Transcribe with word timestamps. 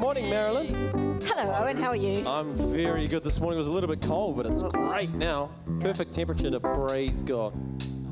morning. 0.00 0.24
Good 0.24 0.30
morning, 0.32 0.74
Marilyn. 0.74 1.20
Hello, 1.24 1.54
Owen. 1.62 1.76
How 1.76 1.88
are 1.90 1.96
you? 1.96 2.26
I'm 2.26 2.54
very 2.54 3.06
good. 3.06 3.22
This 3.22 3.38
morning 3.40 3.56
it 3.56 3.58
was 3.58 3.68
a 3.68 3.72
little 3.72 3.88
bit 3.88 4.00
cold, 4.00 4.36
but 4.36 4.46
it's 4.46 4.62
It 4.62 4.72
great 4.72 5.08
was. 5.10 5.14
now. 5.16 5.50
Perfect 5.80 6.12
temperature 6.14 6.50
to 6.50 6.58
praise 6.60 7.22
God. 7.22 7.52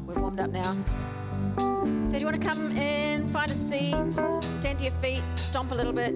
We're 0.06 0.15
warmed 0.21 0.41
up 0.41 0.50
now. 0.50 0.76
So, 2.06 2.12
do 2.12 2.19
you 2.19 2.26
want 2.26 2.41
to 2.41 2.47
come 2.47 2.76
in, 2.76 3.26
find 3.28 3.50
a 3.50 3.54
seat, 3.54 4.12
stand 4.12 4.78
to 4.78 4.84
your 4.84 4.93
feet, 4.94 5.22
stomp 5.37 5.72
a 5.72 5.75
little 5.75 5.93
bit, 5.93 6.12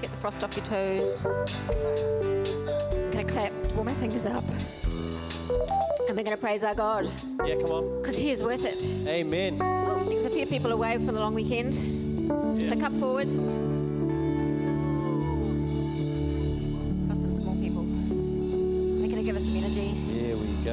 get 0.00 0.10
the 0.10 0.16
frost 0.16 0.42
off 0.44 0.56
your 0.56 0.64
toes? 0.64 1.24
I'm 1.24 3.10
going 3.10 3.26
to 3.26 3.32
clap, 3.32 3.52
warm 3.74 3.86
my 3.86 3.94
fingers 3.94 4.26
up. 4.26 4.44
And 6.08 6.16
we're 6.16 6.24
going 6.24 6.36
to 6.36 6.40
praise 6.40 6.62
our 6.64 6.74
God 6.74 7.10
Yeah, 7.44 7.54
come 7.56 7.70
on. 7.70 8.00
because 8.00 8.16
He 8.16 8.30
is 8.30 8.42
worth 8.42 8.64
it. 8.64 9.08
Amen. 9.08 9.58
Oh, 9.60 10.04
there's 10.08 10.24
a 10.26 10.30
few 10.30 10.46
people 10.46 10.72
away 10.72 10.96
for 10.98 11.12
the 11.12 11.20
long 11.20 11.34
weekend. 11.34 11.74
So, 12.68 12.76
come 12.78 12.94
forward. 13.00 13.28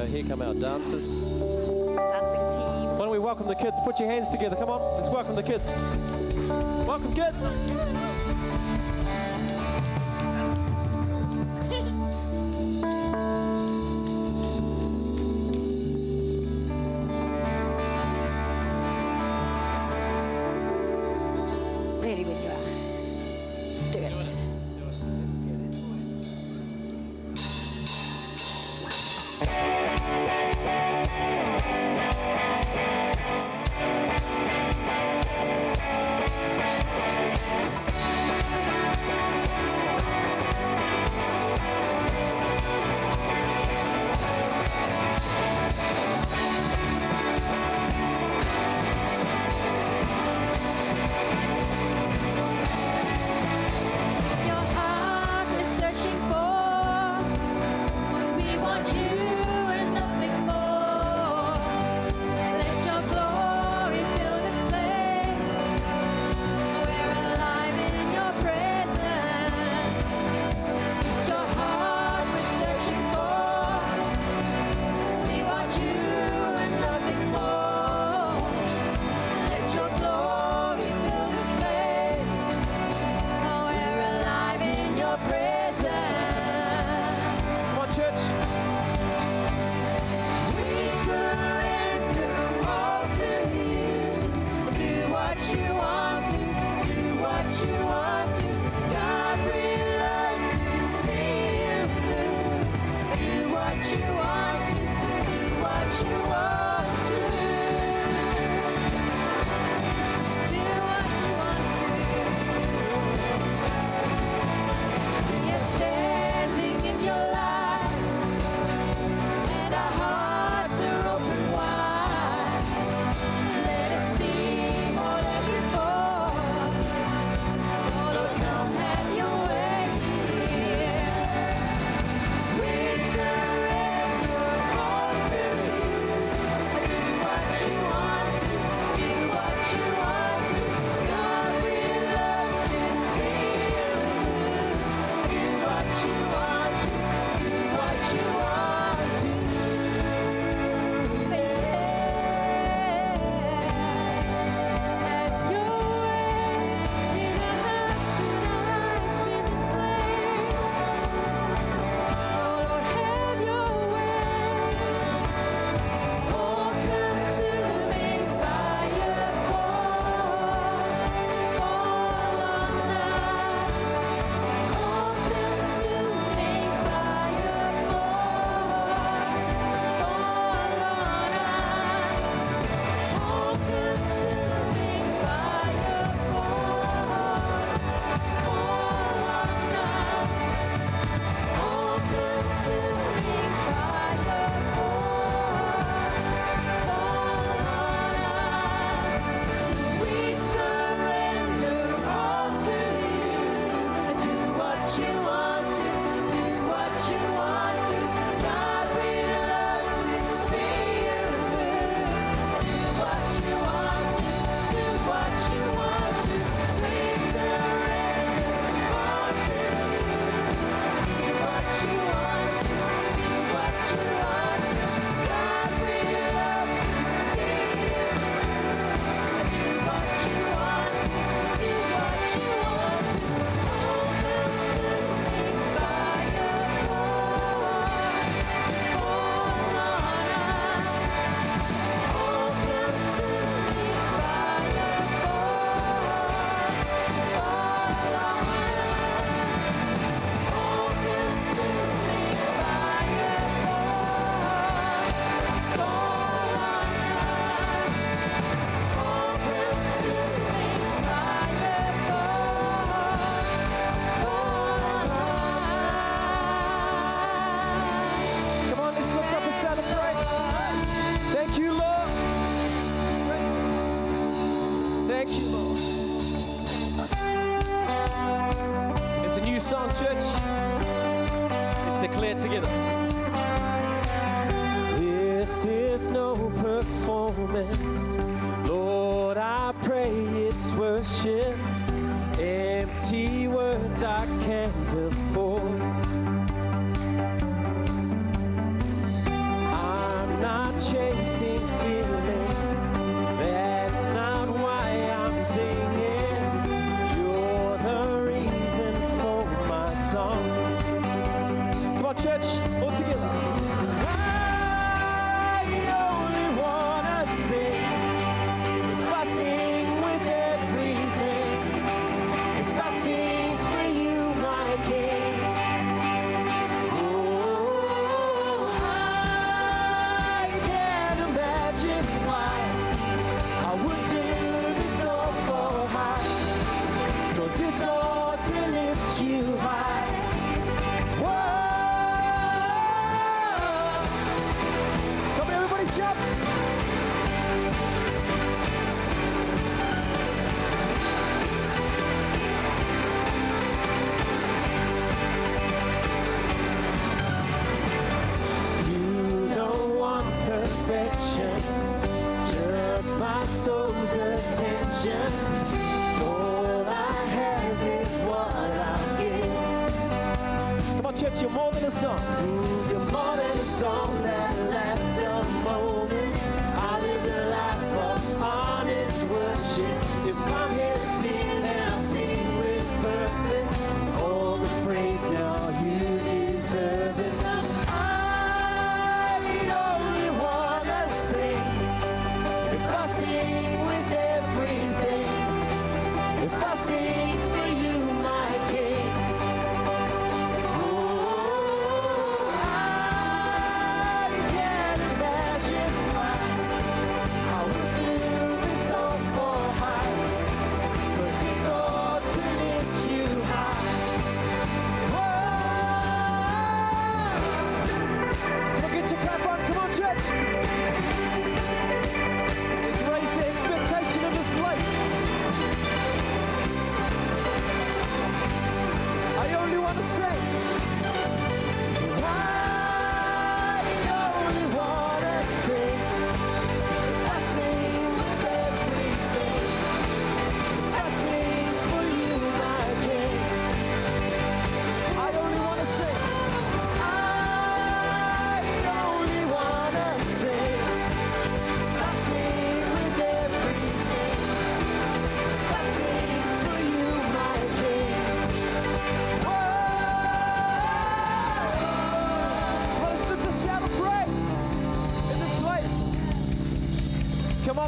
Go. 0.02 0.12
Here 0.12 0.24
come 0.24 0.42
our 0.42 0.54
dancers. 0.54 1.18
Dancing 1.18 2.50
team. 2.52 2.90
Why 2.92 3.00
don't 3.00 3.12
we 3.12 3.20
welcome 3.20 3.48
the 3.48 3.56
kids? 3.56 3.80
Put 3.84 4.00
your 4.00 4.10
hands 4.10 4.30
together. 4.30 4.56
Come 4.56 4.70
on. 4.70 4.96
Let's 4.96 5.10
welcome 5.10 5.36
the 5.36 5.44
kids. 5.44 5.80
Welcome, 6.88 7.14
kids. 7.14 8.01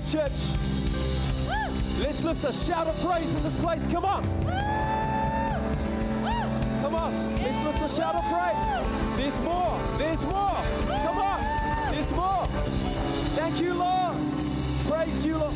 On, 0.03 0.09
church. 0.09 0.57
Let's 1.99 2.23
lift 2.23 2.43
a 2.43 2.53
shout 2.53 2.87
of 2.87 2.99
praise 3.01 3.35
in 3.35 3.43
this 3.43 3.59
place. 3.61 3.87
Come 3.87 4.05
on. 4.05 4.23
Come 6.81 6.95
on. 6.95 7.33
Let's 7.41 7.57
lift 7.59 7.81
a 7.81 7.89
shout 7.89 8.15
of 8.15 8.23
praise. 8.25 9.17
There's 9.17 9.41
more. 9.41 9.79
There's 9.97 10.25
more. 10.25 10.57
Come 10.87 11.17
on. 11.19 11.93
There's 11.93 12.13
more. 12.13 12.47
Thank 13.35 13.61
you, 13.61 13.73
Lord. 13.73 14.17
Praise 14.87 15.25
you, 15.25 15.37
Lord. 15.37 15.53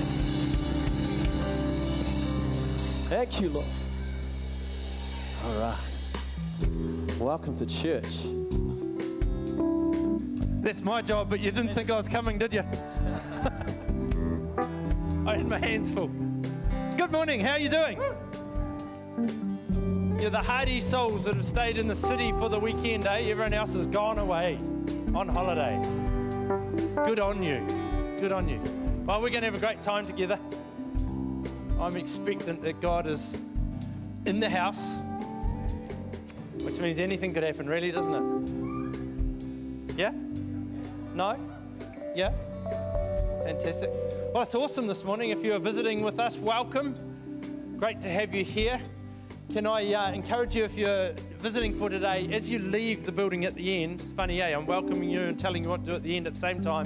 Thank 3.09 3.41
you, 3.41 3.49
Lord. 3.49 3.67
All 5.45 5.59
right. 5.59 7.19
Welcome 7.19 7.55
to 7.57 7.65
church. 7.65 8.23
That's 10.61 10.81
my 10.81 11.01
job, 11.01 11.29
but 11.29 11.39
you 11.39 11.51
didn't 11.51 11.69
think 11.69 11.89
I 11.89 11.97
was 11.97 12.07
coming, 12.07 12.37
did 12.37 12.53
you? 12.53 12.63
Had 15.37 15.47
my 15.47 15.59
hands 15.59 15.91
full. 15.91 16.07
Good 16.97 17.11
morning, 17.11 17.39
how 17.39 17.51
are 17.51 17.59
you 17.59 17.69
doing? 17.69 17.99
You're 20.19 20.31
the 20.31 20.41
hardy 20.41 20.79
souls 20.79 21.25
that 21.25 21.35
have 21.35 21.45
stayed 21.45 21.77
in 21.77 21.87
the 21.87 21.93
city 21.93 22.31
for 22.31 22.49
the 22.49 22.57
weekend, 22.57 23.05
eh? 23.05 23.19
Everyone 23.29 23.53
else 23.53 23.75
has 23.75 23.85
gone 23.85 24.17
away 24.17 24.57
on 25.13 25.27
holiday. 25.27 25.79
Good 27.05 27.19
on 27.19 27.43
you. 27.43 27.63
Good 28.17 28.31
on 28.31 28.49
you. 28.49 28.59
Well, 29.05 29.21
we're 29.21 29.29
going 29.29 29.41
to 29.43 29.51
have 29.51 29.53
a 29.53 29.59
great 29.59 29.83
time 29.83 30.07
together. 30.07 30.39
I'm 31.79 31.95
expectant 31.95 32.63
that 32.63 32.81
God 32.81 33.05
is 33.05 33.39
in 34.25 34.39
the 34.39 34.49
house, 34.49 34.95
which 36.63 36.79
means 36.79 36.97
anything 36.97 37.31
could 37.35 37.43
happen, 37.43 37.69
really, 37.69 37.91
doesn't 37.91 38.15
it? 38.15 39.97
Yeah? 39.99 40.13
No? 41.13 41.37
Yeah? 42.15 42.31
Fantastic. 43.43 43.91
Well, 44.37 44.43
it's 44.43 44.53
awesome 44.53 44.85
this 44.85 45.03
morning. 45.03 45.31
If 45.31 45.43
you 45.43 45.55
are 45.55 45.59
visiting 45.59 46.03
with 46.03 46.19
us, 46.19 46.37
welcome. 46.37 46.93
Great 47.75 47.99
to 48.01 48.07
have 48.07 48.35
you 48.35 48.43
here. 48.43 48.79
Can 49.51 49.65
I 49.65 49.91
uh, 49.91 50.11
encourage 50.11 50.55
you, 50.55 50.63
if 50.63 50.75
you're 50.77 51.13
visiting 51.39 51.73
for 51.73 51.89
today, 51.89 52.29
as 52.31 52.47
you 52.47 52.59
leave 52.59 53.03
the 53.03 53.11
building 53.11 53.45
at 53.45 53.55
the 53.55 53.83
end, 53.83 53.99
it's 53.99 54.13
funny, 54.13 54.37
yeah, 54.37 54.55
I'm 54.55 54.67
welcoming 54.67 55.09
you 55.09 55.21
and 55.21 55.39
telling 55.39 55.63
you 55.63 55.69
what 55.69 55.83
to 55.85 55.89
do 55.89 55.95
at 55.95 56.03
the 56.03 56.15
end 56.15 56.27
at 56.27 56.35
the 56.35 56.39
same 56.39 56.61
time. 56.61 56.85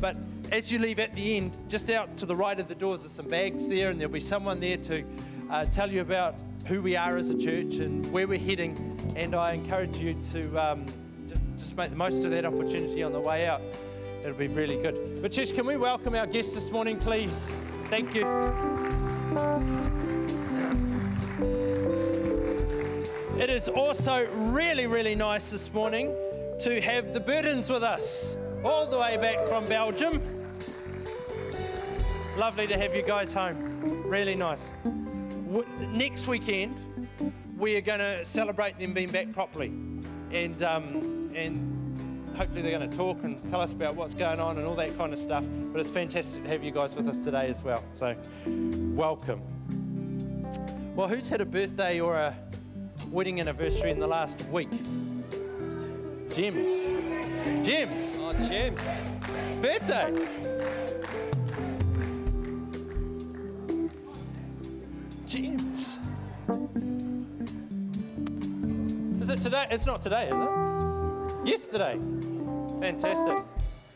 But 0.00 0.16
as 0.52 0.70
you 0.70 0.78
leave 0.78 1.00
at 1.00 1.12
the 1.12 1.36
end, 1.36 1.58
just 1.68 1.90
out 1.90 2.16
to 2.18 2.24
the 2.24 2.36
right 2.36 2.60
of 2.60 2.68
the 2.68 2.76
doors, 2.76 3.00
there's 3.00 3.10
some 3.10 3.26
bags 3.26 3.68
there, 3.68 3.90
and 3.90 3.98
there'll 3.98 4.12
be 4.12 4.20
someone 4.20 4.60
there 4.60 4.76
to 4.76 5.04
uh, 5.50 5.64
tell 5.64 5.90
you 5.90 6.02
about 6.02 6.36
who 6.66 6.82
we 6.82 6.94
are 6.94 7.16
as 7.16 7.30
a 7.30 7.36
church 7.36 7.78
and 7.78 8.06
where 8.12 8.28
we're 8.28 8.38
heading. 8.38 9.12
And 9.16 9.34
I 9.34 9.54
encourage 9.54 9.98
you 9.98 10.14
to 10.30 10.56
um, 10.56 10.86
just 11.58 11.76
make 11.76 11.90
the 11.90 11.96
most 11.96 12.22
of 12.22 12.30
that 12.30 12.44
opportunity 12.44 13.02
on 13.02 13.12
the 13.12 13.18
way 13.18 13.48
out. 13.48 13.60
It'll 14.22 14.34
be 14.34 14.46
really 14.46 14.76
good. 14.76 15.20
But, 15.20 15.32
church, 15.32 15.52
can 15.52 15.66
we 15.66 15.76
welcome 15.76 16.14
our 16.14 16.28
guests 16.28 16.54
this 16.54 16.70
morning, 16.70 16.96
please? 16.96 17.60
Thank 17.90 18.14
you. 18.14 18.24
It 23.36 23.50
is 23.50 23.68
also 23.68 24.28
really, 24.32 24.86
really 24.86 25.16
nice 25.16 25.50
this 25.50 25.72
morning 25.72 26.14
to 26.60 26.80
have 26.80 27.12
the 27.12 27.18
Burdens 27.18 27.68
with 27.68 27.82
us, 27.82 28.36
all 28.64 28.86
the 28.88 28.96
way 28.96 29.16
back 29.16 29.48
from 29.48 29.64
Belgium. 29.64 30.22
Lovely 32.38 32.68
to 32.68 32.78
have 32.78 32.94
you 32.94 33.02
guys 33.02 33.32
home. 33.32 33.80
Really 34.06 34.36
nice. 34.36 34.70
Next 35.80 36.28
weekend, 36.28 36.76
we 37.58 37.74
are 37.74 37.80
going 37.80 37.98
to 37.98 38.24
celebrate 38.24 38.78
them 38.78 38.94
being 38.94 39.10
back 39.10 39.32
properly, 39.32 39.72
and 40.30 40.62
um, 40.62 41.32
and 41.34 41.81
hopefully 42.36 42.62
they're 42.62 42.76
going 42.76 42.88
to 42.88 42.96
talk 42.96 43.22
and 43.22 43.38
tell 43.50 43.60
us 43.60 43.72
about 43.72 43.94
what's 43.94 44.14
going 44.14 44.40
on 44.40 44.58
and 44.58 44.66
all 44.66 44.74
that 44.74 44.96
kind 44.96 45.12
of 45.12 45.18
stuff. 45.18 45.44
But 45.72 45.80
it's 45.80 45.90
fantastic 45.90 46.44
to 46.44 46.50
have 46.50 46.62
you 46.62 46.70
guys 46.70 46.94
with 46.94 47.08
us 47.08 47.20
today 47.20 47.48
as 47.48 47.62
well. 47.62 47.84
So, 47.92 48.16
welcome. 48.94 49.42
Well, 50.94 51.08
who's 51.08 51.28
had 51.28 51.40
a 51.40 51.46
birthday 51.46 52.00
or 52.00 52.16
a 52.16 52.36
wedding 53.10 53.40
anniversary 53.40 53.90
in 53.90 53.98
the 53.98 54.06
last 54.06 54.46
week? 54.50 54.70
Gems. 56.28 56.82
Gems. 57.66 58.18
Oh, 58.20 58.32
James. 58.48 59.02
Birthday. 59.60 60.12
Gems. 65.26 65.98
Is 69.20 69.30
it 69.30 69.40
today? 69.40 69.66
It's 69.70 69.86
not 69.86 70.00
today, 70.02 70.28
is 70.28 70.34
it? 70.34 71.48
Yesterday. 71.48 71.98
Fantastic. 72.82 73.44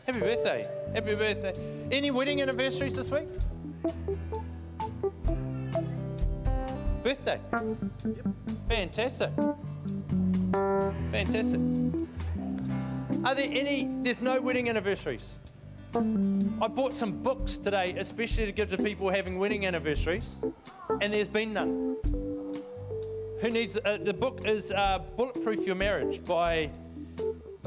Happy 0.05 0.19
birthday. 0.21 0.63
Happy 0.93 1.13
birthday. 1.13 1.53
Any 1.91 2.09
wedding 2.09 2.41
anniversaries 2.41 2.95
this 2.95 3.11
week? 3.11 3.27
Birthday. 7.03 7.37
Fantastic. 8.69 9.31
Fantastic. 11.11 11.59
Are 13.25 13.35
there 13.35 13.49
any? 13.51 13.89
There's 14.03 14.21
no 14.21 14.39
wedding 14.39 14.69
anniversaries. 14.69 15.33
I 15.93 16.67
bought 16.69 16.93
some 16.93 17.21
books 17.21 17.57
today, 17.57 17.93
especially 17.97 18.45
to 18.45 18.53
give 18.53 18.69
to 18.69 18.77
people 18.77 19.09
having 19.09 19.37
wedding 19.37 19.65
anniversaries, 19.65 20.37
and 21.01 21.13
there's 21.13 21.27
been 21.27 21.51
none. 21.51 21.97
Who 23.41 23.49
needs? 23.49 23.77
Uh, 23.83 23.97
the 24.01 24.13
book 24.13 24.45
is 24.45 24.71
uh, 24.71 24.99
"Bulletproof 25.17 25.67
Your 25.67 25.75
Marriage" 25.75 26.23
by 26.23 26.71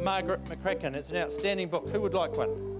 Margaret 0.00 0.44
McCracken. 0.44 0.96
It's 0.96 1.10
an 1.10 1.16
outstanding 1.16 1.68
book. 1.68 1.88
Who 1.90 2.00
would 2.00 2.14
like 2.14 2.36
one? 2.36 2.70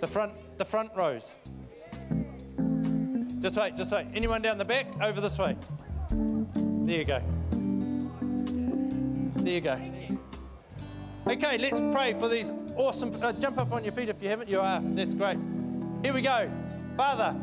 The 0.00 0.06
front, 0.06 0.32
the 0.58 0.64
front 0.64 0.90
rows. 0.94 1.36
Just 3.40 3.56
wait, 3.56 3.76
just 3.76 3.92
wait. 3.92 4.06
Anyone 4.14 4.42
down 4.42 4.58
the 4.58 4.64
back? 4.64 4.86
Over 5.00 5.20
this 5.20 5.38
way. 5.38 5.56
There 6.10 6.98
you 6.98 7.04
go. 7.04 7.20
There 9.36 9.54
you 9.54 9.60
go. 9.60 9.80
Okay, 11.28 11.58
let's 11.58 11.80
pray 11.92 12.14
for 12.18 12.28
these 12.28 12.52
awesome. 12.76 13.12
Uh, 13.22 13.32
jump 13.32 13.58
up 13.58 13.72
on 13.72 13.82
your 13.82 13.92
feet 13.92 14.08
if 14.08 14.22
you 14.22 14.28
haven't. 14.28 14.50
You 14.50 14.60
are. 14.60 14.80
That's 14.80 15.14
great. 15.14 15.38
Here 16.02 16.12
we 16.12 16.22
go. 16.22 16.50
Father, 16.96 17.34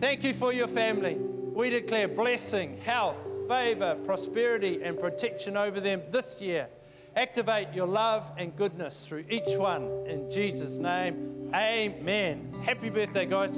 thank 0.00 0.24
you 0.24 0.34
for 0.34 0.52
your 0.52 0.68
family. 0.68 1.14
We 1.14 1.70
declare 1.70 2.08
blessing, 2.08 2.80
health, 2.84 3.26
favor, 3.48 3.96
prosperity, 4.04 4.82
and 4.82 4.98
protection 4.98 5.56
over 5.56 5.80
them 5.80 6.02
this 6.10 6.40
year. 6.40 6.68
Activate 7.16 7.72
your 7.72 7.86
love 7.86 8.30
and 8.36 8.56
goodness 8.56 9.06
through 9.06 9.24
each 9.30 9.56
one. 9.56 10.04
In 10.06 10.30
Jesus' 10.30 10.78
name, 10.78 11.50
amen. 11.54 12.54
Happy 12.64 12.90
birthday, 12.90 13.26
guys. 13.26 13.56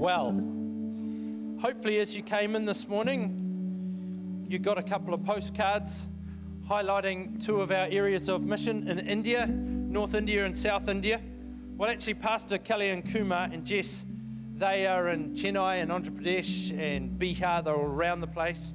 Well, 0.00 0.32
hopefully, 1.60 1.98
as 1.98 2.16
you 2.16 2.22
came 2.22 2.56
in 2.56 2.64
this 2.64 2.88
morning, 2.88 4.46
you 4.48 4.58
got 4.58 4.78
a 4.78 4.82
couple 4.82 5.12
of 5.12 5.22
postcards 5.24 6.08
highlighting 6.70 7.44
two 7.44 7.60
of 7.60 7.72
our 7.72 7.88
areas 7.90 8.28
of 8.28 8.42
mission 8.42 8.86
in 8.86 9.00
India, 9.00 9.44
North 9.48 10.14
India 10.14 10.46
and 10.46 10.56
South 10.56 10.88
India. 10.88 11.20
Well, 11.76 11.90
actually, 11.90 12.14
Pastor 12.14 12.58
Kelly 12.58 12.90
and 12.90 13.04
Kumar 13.04 13.48
and 13.52 13.64
Jess, 13.64 14.06
they 14.54 14.86
are 14.86 15.08
in 15.08 15.34
Chennai 15.34 15.82
and 15.82 15.90
Andhra 15.90 16.10
Pradesh 16.10 16.70
and 16.78 17.18
Bihar, 17.18 17.64
they're 17.64 17.74
all 17.74 17.82
around 17.82 18.20
the 18.20 18.28
place. 18.28 18.72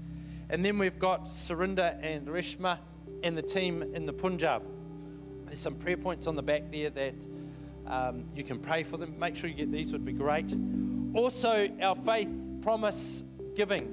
And 0.50 0.66
then 0.66 0.78
we've 0.78 1.00
got 1.00 1.28
Surinder 1.28 1.98
and 2.02 2.28
Reshma 2.28 2.80
and 3.24 3.38
the 3.38 3.42
team 3.42 3.82
in 3.82 4.06
the 4.06 4.12
Punjab. 4.12 4.62
There's 5.46 5.60
some 5.60 5.76
prayer 5.76 5.96
points 5.96 6.28
on 6.28 6.36
the 6.36 6.44
back 6.44 6.70
there 6.74 6.90
that 6.90 7.16
um, 7.88 8.26
you 8.36 8.44
can 8.44 8.60
pray 8.60 8.84
for 8.84 8.98
them. 8.98 9.18
Make 9.18 9.38
sure 9.38 9.50
you 9.50 9.56
get 9.56 9.72
these, 9.72 9.94
would 9.94 10.04
be 10.04 10.12
great. 10.12 10.54
Also, 11.14 11.70
our 11.82 11.96
faith 11.96 12.30
promise 12.62 13.24
giving. 13.56 13.90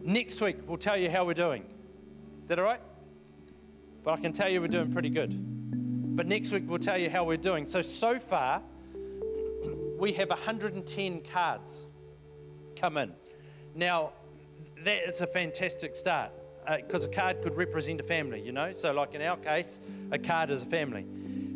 Next 0.00 0.40
week, 0.40 0.58
we'll 0.68 0.78
tell 0.78 0.96
you 0.96 1.10
how 1.10 1.24
we're 1.24 1.34
doing. 1.34 1.64
That 2.46 2.60
all 2.60 2.64
right? 2.64 2.80
But 4.04 4.14
I 4.14 4.22
can 4.22 4.32
tell 4.32 4.48
you 4.48 4.60
we're 4.60 4.68
doing 4.68 4.92
pretty 4.92 5.10
good. 5.10 5.34
But 6.16 6.26
next 6.26 6.52
week, 6.52 6.62
we'll 6.66 6.78
tell 6.78 6.96
you 6.96 7.10
how 7.10 7.24
we're 7.24 7.36
doing. 7.36 7.66
So, 7.66 7.82
so 7.82 8.20
far, 8.20 8.62
we 9.98 10.12
have 10.12 10.28
110 10.28 11.22
cards 11.22 11.84
come 12.76 12.96
in. 12.98 13.12
Now, 13.74 14.12
that 14.84 15.08
is 15.08 15.20
a 15.22 15.26
fantastic 15.26 15.96
start 15.96 16.30
uh, 16.66 16.76
because 16.76 17.04
a 17.04 17.08
card 17.08 17.42
could 17.42 17.56
represent 17.56 18.00
a 18.00 18.04
family, 18.04 18.40
you 18.40 18.52
know? 18.52 18.72
So, 18.72 18.92
like 18.92 19.14
in 19.14 19.22
our 19.22 19.36
case, 19.36 19.80
a 20.12 20.18
card 20.18 20.50
is 20.50 20.62
a 20.62 20.66
family. 20.66 21.04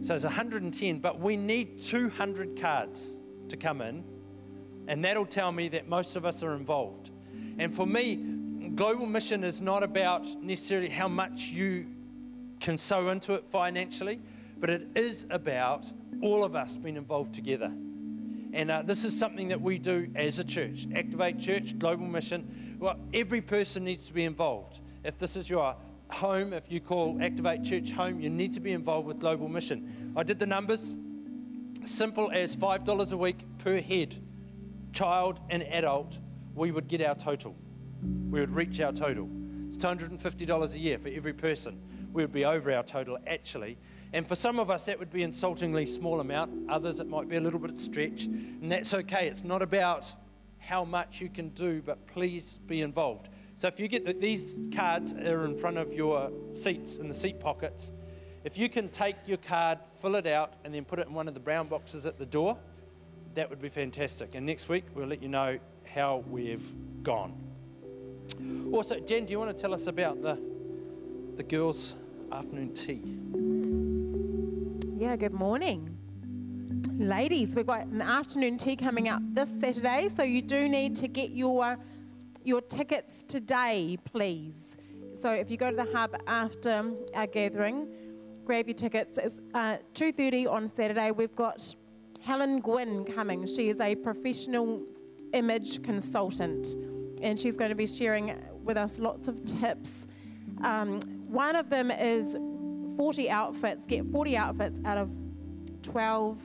So, 0.00 0.16
it's 0.16 0.24
110, 0.24 0.98
but 0.98 1.20
we 1.20 1.36
need 1.36 1.80
200 1.80 2.60
cards 2.60 3.18
to 3.48 3.56
come 3.56 3.80
in, 3.80 4.02
and 4.88 5.04
that'll 5.04 5.24
tell 5.24 5.52
me 5.52 5.68
that 5.68 5.88
most 5.88 6.16
of 6.16 6.26
us 6.26 6.42
are 6.42 6.54
involved. 6.54 7.10
And 7.58 7.72
for 7.72 7.86
me, 7.86 8.39
global 8.80 9.04
mission 9.04 9.44
is 9.44 9.60
not 9.60 9.82
about 9.82 10.24
necessarily 10.42 10.88
how 10.88 11.06
much 11.06 11.50
you 11.50 11.84
can 12.60 12.78
sow 12.78 13.10
into 13.10 13.34
it 13.34 13.44
financially, 13.44 14.18
but 14.58 14.70
it 14.70 14.88
is 14.94 15.26
about 15.28 15.92
all 16.22 16.42
of 16.42 16.56
us 16.56 16.78
being 16.78 16.96
involved 16.96 17.34
together. 17.34 17.70
And 18.54 18.70
uh, 18.70 18.80
this 18.80 19.04
is 19.04 19.18
something 19.18 19.48
that 19.48 19.60
we 19.60 19.78
do 19.78 20.10
as 20.14 20.38
a 20.38 20.44
church, 20.44 20.86
Activate 20.96 21.38
Church, 21.38 21.78
Global 21.78 22.06
Mission. 22.06 22.78
Well, 22.80 22.98
every 23.12 23.42
person 23.42 23.84
needs 23.84 24.06
to 24.06 24.14
be 24.14 24.24
involved. 24.24 24.80
If 25.04 25.18
this 25.18 25.36
is 25.36 25.50
your 25.50 25.76
home, 26.08 26.54
if 26.54 26.72
you 26.72 26.80
call 26.80 27.18
Activate 27.20 27.62
Church 27.62 27.90
home, 27.90 28.18
you 28.18 28.30
need 28.30 28.54
to 28.54 28.60
be 28.60 28.72
involved 28.72 29.06
with 29.06 29.18
Global 29.20 29.50
Mission. 29.50 30.14
I 30.16 30.22
did 30.22 30.38
the 30.38 30.46
numbers 30.46 30.94
simple 31.84 32.30
as 32.32 32.56
$5 32.56 33.12
a 33.12 33.16
week 33.18 33.44
per 33.58 33.78
head, 33.82 34.16
child 34.94 35.38
and 35.50 35.64
adult, 35.64 36.18
we 36.54 36.70
would 36.70 36.88
get 36.88 37.02
our 37.02 37.14
total. 37.14 37.54
We 38.30 38.40
would 38.40 38.54
reach 38.54 38.80
our 38.80 38.92
total. 38.92 39.28
It's 39.66 39.76
$250 39.76 40.74
a 40.74 40.78
year 40.78 40.98
for 40.98 41.08
every 41.08 41.32
person. 41.32 41.80
We 42.12 42.22
would 42.22 42.32
be 42.32 42.44
over 42.44 42.72
our 42.72 42.82
total 42.82 43.18
actually. 43.26 43.78
And 44.12 44.26
for 44.26 44.34
some 44.34 44.58
of 44.58 44.70
us, 44.70 44.86
that 44.86 44.98
would 44.98 45.12
be 45.12 45.22
insultingly 45.22 45.86
small 45.86 46.20
amount. 46.20 46.68
Others, 46.68 46.98
it 46.98 47.08
might 47.08 47.28
be 47.28 47.36
a 47.36 47.40
little 47.40 47.60
bit 47.60 47.70
of 47.70 47.78
stretch. 47.78 48.24
And 48.24 48.70
that's 48.70 48.92
okay. 48.92 49.28
It's 49.28 49.44
not 49.44 49.62
about 49.62 50.12
how 50.58 50.84
much 50.84 51.20
you 51.20 51.28
can 51.28 51.50
do, 51.50 51.82
but 51.82 52.06
please 52.06 52.58
be 52.66 52.80
involved. 52.80 53.28
So 53.54 53.68
if 53.68 53.78
you 53.78 53.88
get 53.88 54.04
the, 54.04 54.12
these 54.12 54.68
cards 54.74 55.12
are 55.14 55.44
in 55.44 55.56
front 55.56 55.78
of 55.78 55.92
your 55.92 56.32
seats, 56.52 56.98
in 56.98 57.08
the 57.08 57.14
seat 57.14 57.38
pockets, 57.38 57.92
if 58.42 58.56
you 58.56 58.68
can 58.68 58.88
take 58.88 59.16
your 59.26 59.36
card, 59.36 59.78
fill 60.00 60.16
it 60.16 60.26
out, 60.26 60.54
and 60.64 60.74
then 60.74 60.84
put 60.84 60.98
it 60.98 61.06
in 61.06 61.14
one 61.14 61.28
of 61.28 61.34
the 61.34 61.40
brown 61.40 61.68
boxes 61.68 62.06
at 62.06 62.18
the 62.18 62.26
door, 62.26 62.56
that 63.34 63.50
would 63.50 63.60
be 63.60 63.68
fantastic. 63.68 64.34
And 64.34 64.46
next 64.46 64.68
week, 64.68 64.84
we'll 64.94 65.06
let 65.06 65.22
you 65.22 65.28
know 65.28 65.58
how 65.94 66.24
we've 66.28 66.72
gone. 67.02 67.49
Also, 68.72 69.00
Jen, 69.00 69.26
do 69.26 69.32
you 69.32 69.38
want 69.38 69.54
to 69.54 69.60
tell 69.60 69.74
us 69.74 69.86
about 69.86 70.22
the, 70.22 70.40
the 71.36 71.42
girls' 71.42 71.96
afternoon 72.32 72.72
tea? 72.72 73.02
Yeah, 74.96 75.16
good 75.16 75.32
morning. 75.32 75.96
Ladies, 76.98 77.56
we've 77.56 77.66
got 77.66 77.86
an 77.86 78.02
afternoon 78.02 78.58
tea 78.58 78.76
coming 78.76 79.08
up 79.08 79.22
this 79.32 79.50
Saturday, 79.60 80.08
so 80.14 80.22
you 80.22 80.42
do 80.42 80.68
need 80.68 80.94
to 80.96 81.08
get 81.08 81.30
your 81.30 81.78
your 82.44 82.60
tickets 82.60 83.24
today, 83.24 83.98
please. 84.04 84.76
So 85.14 85.30
if 85.30 85.50
you 85.50 85.56
go 85.56 85.70
to 85.70 85.76
the 85.76 85.88
hub 85.92 86.16
after 86.26 86.92
our 87.14 87.26
gathering, 87.26 87.88
grab 88.44 88.66
your 88.66 88.74
tickets. 88.74 89.18
It's 89.18 89.40
uh, 89.54 89.78
2.30 89.94 90.50
on 90.50 90.68
Saturday. 90.68 91.10
We've 91.10 91.34
got 91.34 91.74
Helen 92.22 92.60
Gwynn 92.60 93.04
coming. 93.04 93.46
She 93.46 93.68
is 93.68 93.80
a 93.80 93.94
professional 93.94 94.82
image 95.32 95.82
consultant, 95.82 96.74
and 97.22 97.38
she's 97.38 97.56
going 97.56 97.70
to 97.70 97.74
be 97.74 97.86
sharing 97.86 98.34
with 98.64 98.76
us 98.76 98.98
lots 98.98 99.28
of 99.28 99.44
tips. 99.44 100.06
Um, 100.62 101.00
one 101.28 101.56
of 101.56 101.70
them 101.70 101.90
is 101.90 102.36
40 102.96 103.30
outfits, 103.30 103.84
get 103.86 104.06
40 104.10 104.36
outfits 104.36 104.76
out 104.84 104.98
of 104.98 105.10
12 105.82 106.38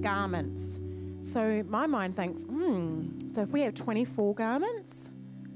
garments. 0.00 0.78
So 1.22 1.62
my 1.68 1.86
mind 1.86 2.16
thinks, 2.16 2.40
hmm, 2.40 3.28
so 3.28 3.42
if 3.42 3.50
we 3.50 3.62
have 3.62 3.74
24 3.74 4.34
garments, 4.34 5.10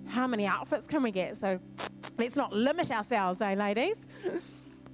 how 0.07 0.27
many 0.27 0.47
outfits 0.47 0.87
can 0.87 1.03
we 1.03 1.11
get? 1.11 1.37
So 1.37 1.61
let's 2.19 2.37
not 2.37 2.53
limit 2.53 2.91
ourselves, 2.91 3.41
eh, 3.41 3.55
ladies? 3.55 4.07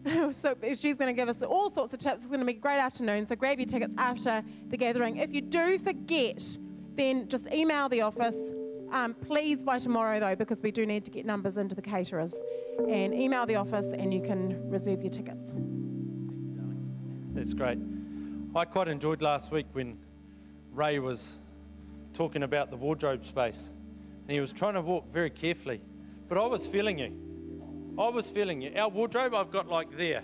so 0.36 0.54
she's 0.62 0.96
going 0.96 1.08
to 1.08 1.12
give 1.12 1.28
us 1.28 1.42
all 1.42 1.70
sorts 1.70 1.92
of 1.92 1.98
tips. 1.98 2.20
It's 2.20 2.28
going 2.28 2.40
to 2.40 2.46
be 2.46 2.52
a 2.52 2.56
great 2.56 2.78
afternoon. 2.78 3.26
So 3.26 3.34
grab 3.34 3.58
your 3.58 3.66
tickets 3.66 3.94
after 3.98 4.44
the 4.68 4.76
gathering. 4.76 5.16
If 5.16 5.34
you 5.34 5.40
do 5.40 5.78
forget 5.78 6.58
then 6.98 7.28
just 7.28 7.46
email 7.52 7.88
the 7.88 8.02
office. 8.02 8.36
Um, 8.90 9.14
please 9.14 9.62
by 9.62 9.78
tomorrow 9.78 10.18
though, 10.18 10.36
because 10.36 10.62
we 10.62 10.70
do 10.70 10.86
need 10.86 11.04
to 11.04 11.10
get 11.10 11.26
numbers 11.26 11.58
into 11.58 11.74
the 11.74 11.82
caterers. 11.82 12.34
And 12.88 13.12
email 13.12 13.44
the 13.44 13.56
office 13.56 13.92
and 13.92 14.14
you 14.14 14.20
can 14.22 14.70
reserve 14.70 15.00
your 15.00 15.10
tickets. 15.10 15.52
That's 17.34 17.52
great. 17.54 17.78
I 18.54 18.64
quite 18.64 18.88
enjoyed 18.88 19.20
last 19.20 19.52
week 19.52 19.66
when 19.72 19.98
Ray 20.72 20.98
was 20.98 21.38
talking 22.12 22.42
about 22.42 22.70
the 22.70 22.76
wardrobe 22.76 23.24
space. 23.24 23.70
And 24.26 24.32
he 24.32 24.40
was 24.40 24.52
trying 24.52 24.74
to 24.74 24.80
walk 24.80 25.12
very 25.12 25.30
carefully. 25.30 25.80
But 26.28 26.38
I 26.38 26.46
was 26.46 26.66
feeling 26.66 26.98
you. 26.98 27.94
I 27.98 28.08
was 28.08 28.30
feeling 28.30 28.60
you. 28.62 28.72
Our 28.76 28.88
wardrobe 28.88 29.34
I've 29.34 29.50
got 29.50 29.68
like 29.68 29.96
there. 29.96 30.22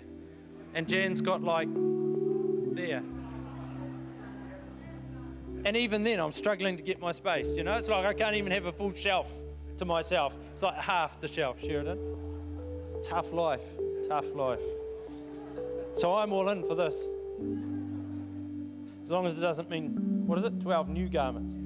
And 0.73 0.87
Jan's 0.87 1.21
got 1.21 1.41
like 1.41 1.67
there. 1.73 3.03
And 5.65 5.75
even 5.75 6.03
then, 6.03 6.19
I'm 6.19 6.31
struggling 6.31 6.77
to 6.77 6.83
get 6.83 7.01
my 7.01 7.11
space. 7.11 7.57
You 7.57 7.63
know, 7.63 7.73
it's 7.73 7.87
like 7.87 8.05
I 8.05 8.13
can't 8.13 8.35
even 8.35 8.51
have 8.51 8.65
a 8.65 8.71
full 8.71 8.93
shelf 8.93 9.41
to 9.77 9.85
myself. 9.85 10.37
It's 10.51 10.61
like 10.61 10.75
half 10.75 11.19
the 11.19 11.27
shelf, 11.27 11.59
Sheridan. 11.59 11.97
It's 12.79 12.95
tough 13.01 13.33
life, 13.33 13.63
tough 14.07 14.31
life. 14.35 14.61
So 15.95 16.13
I'm 16.13 16.31
all 16.33 16.49
in 16.49 16.63
for 16.63 16.75
this. 16.75 17.07
As 19.03 19.09
long 19.09 19.25
as 19.25 19.39
it 19.39 19.41
doesn't 19.41 19.67
mean, 19.67 20.27
what 20.27 20.37
is 20.37 20.45
it, 20.45 20.61
12 20.61 20.89
new 20.89 21.09
garments. 21.09 21.55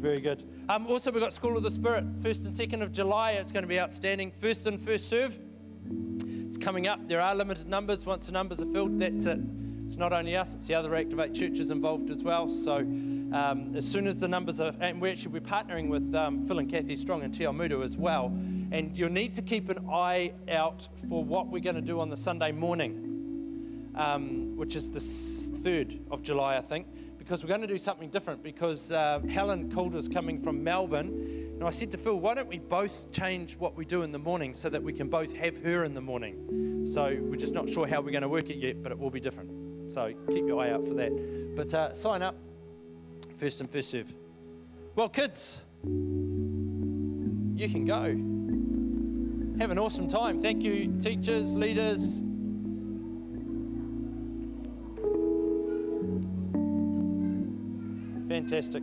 Very 0.00 0.20
good. 0.20 0.42
Um, 0.68 0.88
also, 0.88 1.12
we've 1.12 1.22
got 1.22 1.32
School 1.32 1.56
of 1.56 1.62
the 1.62 1.70
Spirit, 1.70 2.22
1st 2.22 2.46
and 2.46 2.54
2nd 2.54 2.82
of 2.82 2.92
July. 2.92 3.32
It's 3.32 3.52
going 3.52 3.62
to 3.62 3.68
be 3.68 3.78
outstanding. 3.78 4.32
First 4.32 4.66
and 4.66 4.80
first 4.80 5.08
serve. 5.08 5.38
It's 6.48 6.56
coming 6.56 6.88
up. 6.88 7.06
There 7.06 7.20
are 7.20 7.34
limited 7.34 7.68
numbers. 7.68 8.06
Once 8.06 8.24
the 8.24 8.32
numbers 8.32 8.62
are 8.62 8.72
filled, 8.72 8.98
that's 8.98 9.26
it. 9.26 9.38
It's 9.84 9.98
not 9.98 10.14
only 10.14 10.34
us, 10.34 10.54
it's 10.54 10.66
the 10.66 10.76
other 10.76 10.94
Activate 10.94 11.34
churches 11.34 11.70
involved 11.70 12.08
as 12.08 12.22
well. 12.22 12.48
So 12.48 12.76
um, 12.76 13.72
as 13.76 13.86
soon 13.86 14.06
as 14.06 14.18
the 14.18 14.28
numbers 14.28 14.58
are, 14.58 14.72
and 14.80 14.98
we're 14.98 15.12
actually 15.12 15.32
we're 15.32 15.40
partnering 15.42 15.88
with 15.88 16.14
um, 16.14 16.46
Phil 16.46 16.58
and 16.58 16.70
Kathy 16.70 16.96
Strong 16.96 17.22
and 17.22 17.34
Te 17.34 17.44
Awamutu 17.44 17.84
as 17.84 17.98
well. 17.98 18.28
And 18.72 18.96
you'll 18.96 19.10
need 19.10 19.34
to 19.34 19.42
keep 19.42 19.68
an 19.68 19.90
eye 19.90 20.32
out 20.50 20.88
for 21.06 21.22
what 21.22 21.48
we're 21.48 21.60
going 21.60 21.76
to 21.76 21.82
do 21.82 22.00
on 22.00 22.08
the 22.08 22.16
Sunday 22.16 22.50
morning, 22.50 23.90
um, 23.94 24.56
which 24.56 24.74
is 24.74 24.90
the 24.90 25.00
3rd 25.00 26.00
of 26.10 26.22
July, 26.22 26.56
I 26.56 26.62
think 26.62 26.86
because 27.28 27.44
we're 27.44 27.48
going 27.48 27.60
to 27.60 27.66
do 27.66 27.76
something 27.76 28.08
different 28.08 28.42
because 28.42 28.90
uh, 28.90 29.20
Helen 29.28 29.70
Calder's 29.70 30.08
coming 30.08 30.40
from 30.40 30.64
Melbourne. 30.64 31.08
And 31.52 31.62
I 31.62 31.68
said 31.68 31.90
to 31.90 31.98
Phil, 31.98 32.18
why 32.18 32.34
don't 32.34 32.48
we 32.48 32.58
both 32.58 33.12
change 33.12 33.58
what 33.58 33.76
we 33.76 33.84
do 33.84 34.00
in 34.00 34.12
the 34.12 34.18
morning 34.18 34.54
so 34.54 34.70
that 34.70 34.82
we 34.82 34.94
can 34.94 35.10
both 35.10 35.34
have 35.34 35.62
her 35.62 35.84
in 35.84 35.92
the 35.92 36.00
morning? 36.00 36.86
So 36.86 37.14
we're 37.20 37.36
just 37.36 37.52
not 37.52 37.68
sure 37.68 37.86
how 37.86 38.00
we're 38.00 38.12
going 38.12 38.22
to 38.22 38.30
work 38.30 38.48
it 38.48 38.56
yet, 38.56 38.82
but 38.82 38.92
it 38.92 38.98
will 38.98 39.10
be 39.10 39.20
different. 39.20 39.92
So 39.92 40.14
keep 40.30 40.46
your 40.46 40.58
eye 40.58 40.70
out 40.70 40.86
for 40.86 40.94
that. 40.94 41.52
But 41.54 41.74
uh, 41.74 41.92
sign 41.92 42.22
up, 42.22 42.34
first 43.36 43.60
and 43.60 43.70
first 43.70 43.90
serve. 43.90 44.10
Well, 44.94 45.10
kids, 45.10 45.60
you 45.84 47.68
can 47.68 47.84
go. 47.84 48.04
Have 49.60 49.70
an 49.70 49.78
awesome 49.78 50.08
time. 50.08 50.40
Thank 50.40 50.62
you, 50.62 50.98
teachers, 50.98 51.54
leaders. 51.54 52.22
Fantastic. 58.28 58.82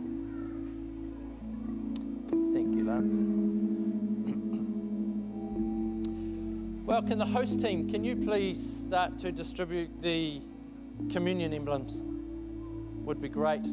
Thank 2.52 2.74
you, 2.74 2.84
Lance. 2.84 3.14
Well, 6.84 7.02
can 7.02 7.18
the 7.18 7.26
host 7.26 7.60
team, 7.60 7.88
can 7.88 8.02
you 8.02 8.16
please 8.16 8.82
start 8.82 9.18
to 9.20 9.30
distribute 9.30 10.02
the 10.02 10.42
communion 11.12 11.52
emblems? 11.52 12.02
Would 13.04 13.20
be 13.20 13.28
great. 13.28 13.64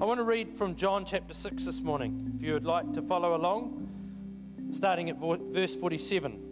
I 0.00 0.04
want 0.04 0.18
to 0.18 0.24
read 0.24 0.50
from 0.50 0.76
John 0.76 1.06
chapter 1.06 1.32
6 1.32 1.64
this 1.64 1.80
morning, 1.80 2.34
if 2.36 2.42
you 2.42 2.52
would 2.52 2.66
like 2.66 2.92
to 2.92 3.02
follow 3.02 3.34
along, 3.34 3.88
starting 4.72 5.08
at 5.08 5.16
verse 5.18 5.74
47. 5.74 6.47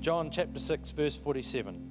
John 0.00 0.30
chapter 0.30 0.58
6, 0.58 0.92
verse 0.92 1.14
47. 1.14 1.90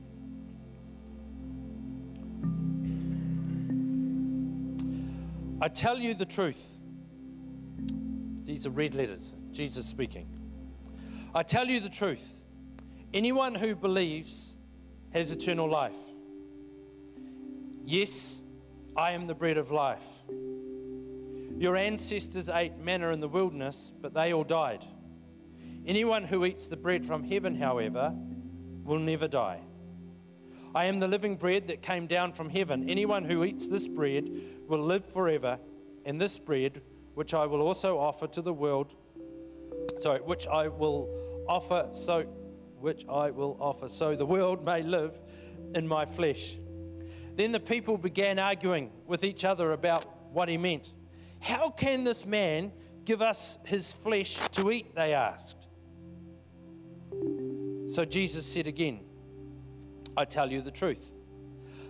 I 5.61 5.67
tell 5.67 5.99
you 5.99 6.15
the 6.15 6.25
truth. 6.25 6.65
These 8.45 8.65
are 8.65 8.71
red 8.71 8.95
letters, 8.95 9.35
Jesus 9.51 9.85
speaking. 9.85 10.27
I 11.35 11.43
tell 11.43 11.67
you 11.67 11.79
the 11.79 11.89
truth. 11.89 12.41
Anyone 13.13 13.53
who 13.53 13.75
believes 13.75 14.55
has 15.13 15.31
eternal 15.31 15.69
life. 15.69 15.97
Yes, 17.83 18.41
I 18.97 19.11
am 19.11 19.27
the 19.27 19.35
bread 19.35 19.57
of 19.57 19.69
life. 19.69 20.05
Your 21.59 21.75
ancestors 21.75 22.49
ate 22.49 22.77
manna 22.77 23.09
in 23.09 23.19
the 23.19 23.27
wilderness, 23.27 23.93
but 24.01 24.15
they 24.15 24.33
all 24.33 24.43
died. 24.43 24.83
Anyone 25.85 26.25
who 26.25 26.45
eats 26.45 26.67
the 26.67 26.77
bread 26.77 27.05
from 27.05 27.23
heaven, 27.23 27.55
however, 27.55 28.13
will 28.83 28.99
never 28.99 29.27
die. 29.27 29.61
I 30.75 30.85
am 30.85 30.99
the 30.99 31.07
living 31.07 31.35
bread 31.35 31.67
that 31.67 31.81
came 31.81 32.05
down 32.05 32.31
from 32.33 32.49
heaven. 32.49 32.89
Anyone 32.89 33.25
who 33.25 33.43
eats 33.43 33.67
this 33.67 33.87
bread 33.87 34.29
will 34.67 34.81
live 34.81 35.05
forever, 35.05 35.59
and 36.05 36.21
this 36.21 36.37
bread, 36.37 36.81
which 37.15 37.33
I 37.33 37.45
will 37.45 37.61
also 37.61 37.97
offer 37.97 38.27
to 38.27 38.41
the 38.41 38.53
world, 38.53 38.93
sorry, 39.99 40.19
which 40.19 40.47
I 40.47 40.67
will 40.67 41.09
offer 41.47 41.89
so 41.91 42.25
which 42.79 43.05
I 43.09 43.31
will 43.31 43.57
offer 43.59 43.89
so 43.89 44.15
the 44.15 44.25
world 44.25 44.63
may 44.63 44.81
live 44.81 45.19
in 45.75 45.87
my 45.87 46.05
flesh. 46.05 46.57
Then 47.35 47.51
the 47.51 47.59
people 47.59 47.97
began 47.97 48.39
arguing 48.39 48.91
with 49.05 49.23
each 49.23 49.43
other 49.43 49.73
about 49.73 50.05
what 50.33 50.47
he 50.47 50.57
meant. 50.57 50.93
How 51.41 51.69
can 51.69 52.03
this 52.03 52.25
man 52.25 52.71
give 53.05 53.21
us 53.21 53.57
his 53.65 53.91
flesh 53.91 54.37
to 54.49 54.71
eat? 54.71 54.95
They 54.95 55.13
asked. 55.13 55.58
So 57.89 58.05
Jesus 58.05 58.45
said 58.45 58.67
again, 58.67 58.99
I 60.15 60.23
tell 60.23 60.51
you 60.51 60.61
the 60.61 60.69
truth. 60.69 61.11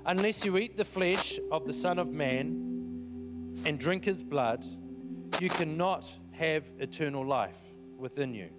Unless 0.05 0.45
you 0.45 0.57
eat 0.57 0.77
the 0.77 0.85
flesh 0.85 1.37
of 1.51 1.67
the 1.67 1.73
Son 1.73 1.99
of 1.99 2.09
Man 2.09 3.53
and 3.65 3.77
drink 3.77 4.05
his 4.05 4.23
blood, 4.23 4.65
you 5.41 5.49
cannot 5.49 6.09
have 6.31 6.71
eternal 6.79 7.27
life 7.27 7.57
within 7.97 8.33
you. 8.33 8.49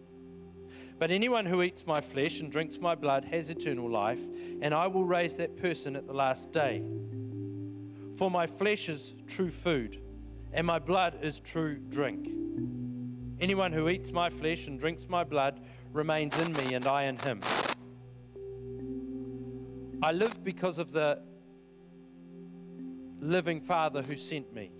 But 0.98 1.10
anyone 1.10 1.46
who 1.46 1.62
eats 1.62 1.86
my 1.86 2.02
flesh 2.02 2.40
and 2.40 2.52
drinks 2.52 2.78
my 2.78 2.94
blood 2.94 3.24
has 3.24 3.48
eternal 3.48 3.88
life, 3.88 4.20
and 4.60 4.74
I 4.74 4.86
will 4.86 5.04
raise 5.04 5.36
that 5.36 5.56
person 5.56 5.96
at 5.96 6.06
the 6.06 6.12
last 6.12 6.52
day. 6.52 6.84
For 8.18 8.30
my 8.30 8.46
flesh 8.46 8.90
is 8.90 9.14
true 9.26 9.50
food, 9.50 10.02
and 10.52 10.66
my 10.66 10.78
blood 10.78 11.20
is 11.22 11.40
true 11.40 11.78
drink. 11.88 12.28
Anyone 13.40 13.72
who 13.72 13.88
eats 13.88 14.12
my 14.12 14.28
flesh 14.28 14.66
and 14.66 14.78
drinks 14.78 15.08
my 15.08 15.24
blood 15.24 15.60
remains 15.92 16.38
in 16.38 16.52
me 16.52 16.74
and 16.74 16.86
I 16.86 17.04
in 17.04 17.16
him. 17.16 17.40
I 20.02 20.12
live 20.12 20.42
because 20.42 20.78
of 20.78 20.92
the 20.92 21.22
living 23.18 23.60
Father 23.60 24.02
who 24.02 24.16
sent 24.16 24.52
me. 24.54 24.72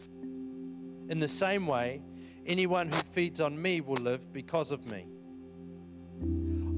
In 1.09 1.21
the 1.21 1.29
same 1.29 1.67
way, 1.67 2.03
anyone 2.47 2.89
who 2.89 2.97
feeds 2.97 3.41
on 3.41 3.61
me 3.61 3.81
will 3.81 3.97
live 3.97 4.33
because 4.33 4.71
of 4.71 4.91
me. 4.91 5.07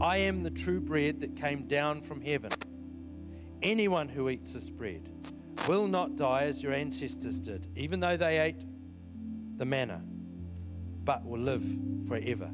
I 0.00 0.16
am 0.16 0.42
the 0.42 0.50
true 0.50 0.80
bread 0.80 1.20
that 1.20 1.36
came 1.36 1.68
down 1.68 2.02
from 2.02 2.20
heaven. 2.20 2.50
Anyone 3.62 4.08
who 4.08 4.28
eats 4.28 4.54
this 4.54 4.70
bread 4.70 5.08
will 5.68 5.86
not 5.86 6.16
die 6.16 6.44
as 6.44 6.62
your 6.62 6.72
ancestors 6.72 7.40
did, 7.40 7.68
even 7.76 8.00
though 8.00 8.16
they 8.16 8.38
ate 8.38 8.64
the 9.58 9.64
manna, 9.64 10.02
but 11.04 11.24
will 11.24 11.40
live 11.40 11.64
forever. 12.08 12.50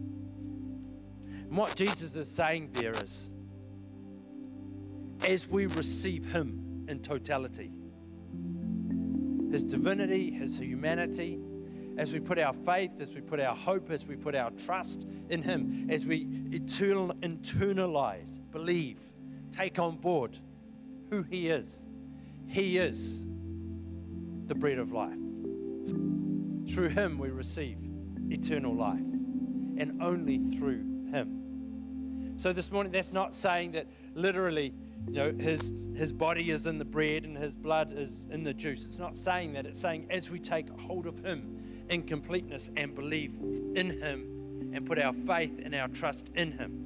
And 1.49 1.57
what 1.57 1.75
Jesus 1.75 2.15
is 2.15 2.31
saying 2.31 2.71
there 2.75 2.93
is, 2.93 3.31
as 5.27 5.49
we 5.49 5.67
receive 5.67 6.27
Him 6.27 6.85
in 6.89 7.01
totality, 7.01 7.73
His 9.51 9.65
divinity, 9.65 10.31
His 10.31 10.59
humanity, 10.59 11.41
as 11.97 12.13
we 12.13 12.21
put 12.21 12.39
our 12.39 12.53
faith, 12.53 13.01
as 13.01 13.15
we 13.15 13.23
put 13.23 13.41
our 13.41 13.57
hope, 13.57 13.91
as 13.91 14.07
we 14.07 14.15
put 14.15 14.35
our 14.35 14.51
trust 14.53 15.07
in 15.31 15.43
Him, 15.43 15.89
as 15.91 16.05
we 16.05 16.29
eternal, 16.53 17.15
internalize, 17.23 18.39
believe, 18.53 19.01
take 19.51 19.79
on 19.79 19.97
board 19.97 20.39
who 21.09 21.23
He 21.23 21.49
is, 21.49 21.83
He 22.47 22.77
is 22.77 23.23
the 24.47 24.55
bread 24.55 24.79
of 24.79 24.93
life. 24.93 25.19
Through 26.69 26.91
Him, 26.91 27.19
we 27.19 27.31
receive 27.31 27.79
eternal 28.31 28.75
life, 28.75 29.01
and 29.01 30.03
only 30.03 30.39
through 30.39 30.99
him. 31.11 31.38
So 32.39 32.53
this 32.53 32.73
morning, 32.73 32.93
that's 32.93 33.13
not 33.13 33.35
saying 33.35 33.73
that 33.73 33.87
literally, 34.15 34.73
you 35.09 35.15
know, 35.15 35.33
his, 35.33 35.73
his 35.95 36.13
body 36.13 36.51
is 36.51 36.67
in 36.67 36.79
the 36.79 36.85
bread 36.85 37.25
and 37.25 37.37
his 37.37 37.55
blood 37.55 37.93
is 37.93 38.27
in 38.31 38.45
the 38.45 38.55
juice. 38.55 38.87
It's 38.87 38.99
not 38.99 39.17
saying 39.17 39.53
that. 39.55 39.67
It's 39.67 39.81
saying 39.81 40.07
as 40.09 40.31
we 40.31 40.39
take 40.39 40.69
hold 40.81 41.07
of 41.07 41.19
him 41.25 41.59
in 41.89 42.03
completeness 42.03 42.71
and 42.77 42.95
believe 42.95 43.35
in 43.75 43.91
Him 44.01 44.71
and 44.75 44.87
put 44.87 44.99
our 44.99 45.13
faith 45.13 45.61
and 45.63 45.75
our 45.75 45.89
trust 45.89 46.31
in 46.35 46.53
Him, 46.53 46.85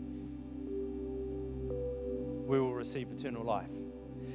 we 2.47 2.61
will 2.61 2.75
receive 2.75 3.11
eternal 3.11 3.45
life. 3.45 3.71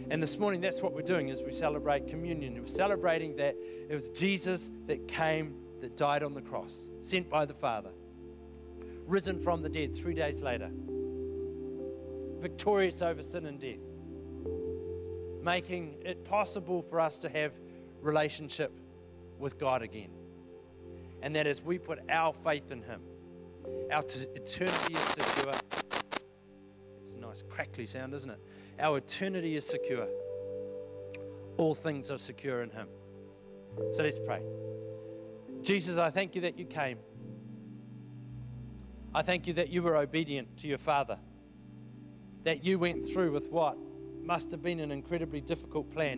And 0.09 0.23
this 0.23 0.37
morning, 0.37 0.61
that's 0.61 0.81
what 0.81 0.93
we're 0.93 1.01
doing 1.01 1.29
as 1.29 1.43
we 1.43 1.51
celebrate 1.51 2.07
communion. 2.07 2.55
We're 2.59 2.67
celebrating 2.67 3.35
that 3.37 3.55
it 3.89 3.93
was 3.93 4.09
Jesus 4.09 4.69
that 4.87 5.07
came, 5.07 5.55
that 5.81 5.97
died 5.97 6.23
on 6.23 6.33
the 6.33 6.41
cross, 6.41 6.89
sent 7.01 7.29
by 7.29 7.45
the 7.45 7.53
Father, 7.53 7.91
risen 9.05 9.39
from 9.39 9.61
the 9.61 9.69
dead 9.69 9.95
three 9.95 10.13
days 10.13 10.41
later, 10.41 10.71
victorious 12.39 13.01
over 13.01 13.21
sin 13.21 13.45
and 13.45 13.59
death, 13.59 13.85
making 15.41 15.97
it 16.05 16.25
possible 16.25 16.81
for 16.81 16.99
us 16.99 17.19
to 17.19 17.29
have 17.29 17.51
relationship 18.01 18.71
with 19.39 19.57
God 19.57 19.81
again. 19.81 20.09
And 21.21 21.35
that 21.35 21.47
as 21.47 21.61
we 21.63 21.79
put 21.79 21.99
our 22.09 22.33
faith 22.33 22.71
in 22.71 22.81
Him, 22.83 23.01
our 23.91 24.03
t- 24.03 24.27
eternity 24.35 24.93
is 24.93 24.99
secure. 24.99 25.53
It's 27.01 27.13
a 27.13 27.17
nice 27.17 27.43
crackly 27.49 27.87
sound, 27.87 28.13
isn't 28.13 28.29
it? 28.29 28.39
Our 28.79 28.97
eternity 28.97 29.55
is 29.55 29.65
secure. 29.65 30.07
All 31.57 31.73
things 31.73 32.11
are 32.11 32.19
secure 32.19 32.61
in 32.61 32.69
Him. 32.69 32.87
So 33.91 34.03
let's 34.03 34.19
pray. 34.19 34.41
Jesus, 35.61 35.97
I 35.97 36.11
thank 36.11 36.35
you 36.35 36.41
that 36.41 36.57
you 36.57 36.65
came. 36.65 36.99
I 39.13 39.21
thank 39.23 39.47
you 39.47 39.53
that 39.53 39.69
you 39.69 39.81
were 39.81 39.97
obedient 39.97 40.57
to 40.57 40.67
your 40.67 40.77
Father, 40.77 41.17
that 42.47 42.63
you 42.63 42.79
went 42.79 43.05
through 43.05 43.29
with 43.29 43.51
what 43.51 43.77
must 44.23 44.51
have 44.51 44.61
been 44.61 44.79
an 44.79 44.89
incredibly 44.89 45.41
difficult 45.41 45.91
plan. 45.91 46.17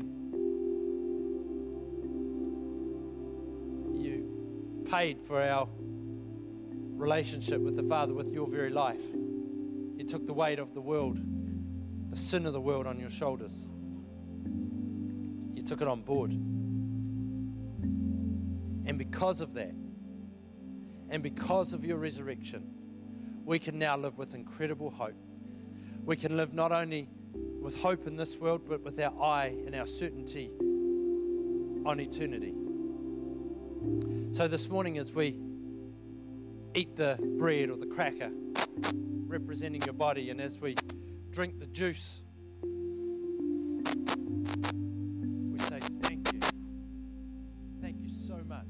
You 3.91 4.85
paid 4.87 5.23
for 5.23 5.41
our 5.41 5.67
relationship 6.93 7.61
with 7.61 7.75
the 7.75 7.81
Father 7.81 8.13
with 8.13 8.29
your 8.31 8.45
very 8.47 8.69
life. 8.69 9.01
You 9.11 10.05
took 10.07 10.27
the 10.27 10.33
weight 10.33 10.59
of 10.59 10.75
the 10.75 10.81
world, 10.81 11.17
the 12.11 12.15
sin 12.15 12.45
of 12.45 12.53
the 12.53 12.61
world 12.61 12.85
on 12.85 12.99
your 12.99 13.09
shoulders. 13.09 13.65
You 15.55 15.63
took 15.63 15.81
it 15.81 15.87
on 15.87 16.03
board. 16.03 16.29
And 18.85 18.99
because 18.99 19.41
of 19.41 19.55
that, 19.55 19.73
and 21.09 21.23
because 21.23 21.73
of 21.73 21.83
your 21.83 21.97
resurrection, 21.97 22.69
we 23.45 23.57
can 23.57 23.79
now 23.79 23.97
live 23.97 24.19
with 24.19 24.35
incredible 24.35 24.91
hope. 24.91 25.15
We 26.05 26.15
can 26.15 26.37
live 26.37 26.53
not 26.53 26.71
only 26.71 27.09
with 27.61 27.81
hope 27.81 28.07
in 28.07 28.15
this 28.15 28.37
world, 28.37 28.61
but 28.67 28.83
with 28.83 28.99
our 28.99 29.13
eye 29.21 29.55
and 29.65 29.75
our 29.75 29.85
certainty 29.85 30.49
on 31.85 31.99
eternity. 31.99 32.53
So, 34.35 34.47
this 34.47 34.69
morning, 34.69 34.97
as 34.97 35.13
we 35.13 35.37
eat 36.75 36.95
the 36.95 37.17
bread 37.37 37.69
or 37.69 37.77
the 37.77 37.85
cracker 37.85 38.31
representing 39.27 39.81
your 39.83 39.93
body, 39.93 40.29
and 40.29 40.41
as 40.41 40.59
we 40.59 40.75
drink 41.31 41.59
the 41.59 41.67
juice, 41.67 42.21
we 45.51 45.59
say 45.59 45.79
thank 46.01 46.33
you. 46.33 46.39
Thank 47.81 48.01
you 48.01 48.09
so 48.09 48.39
much 48.47 48.67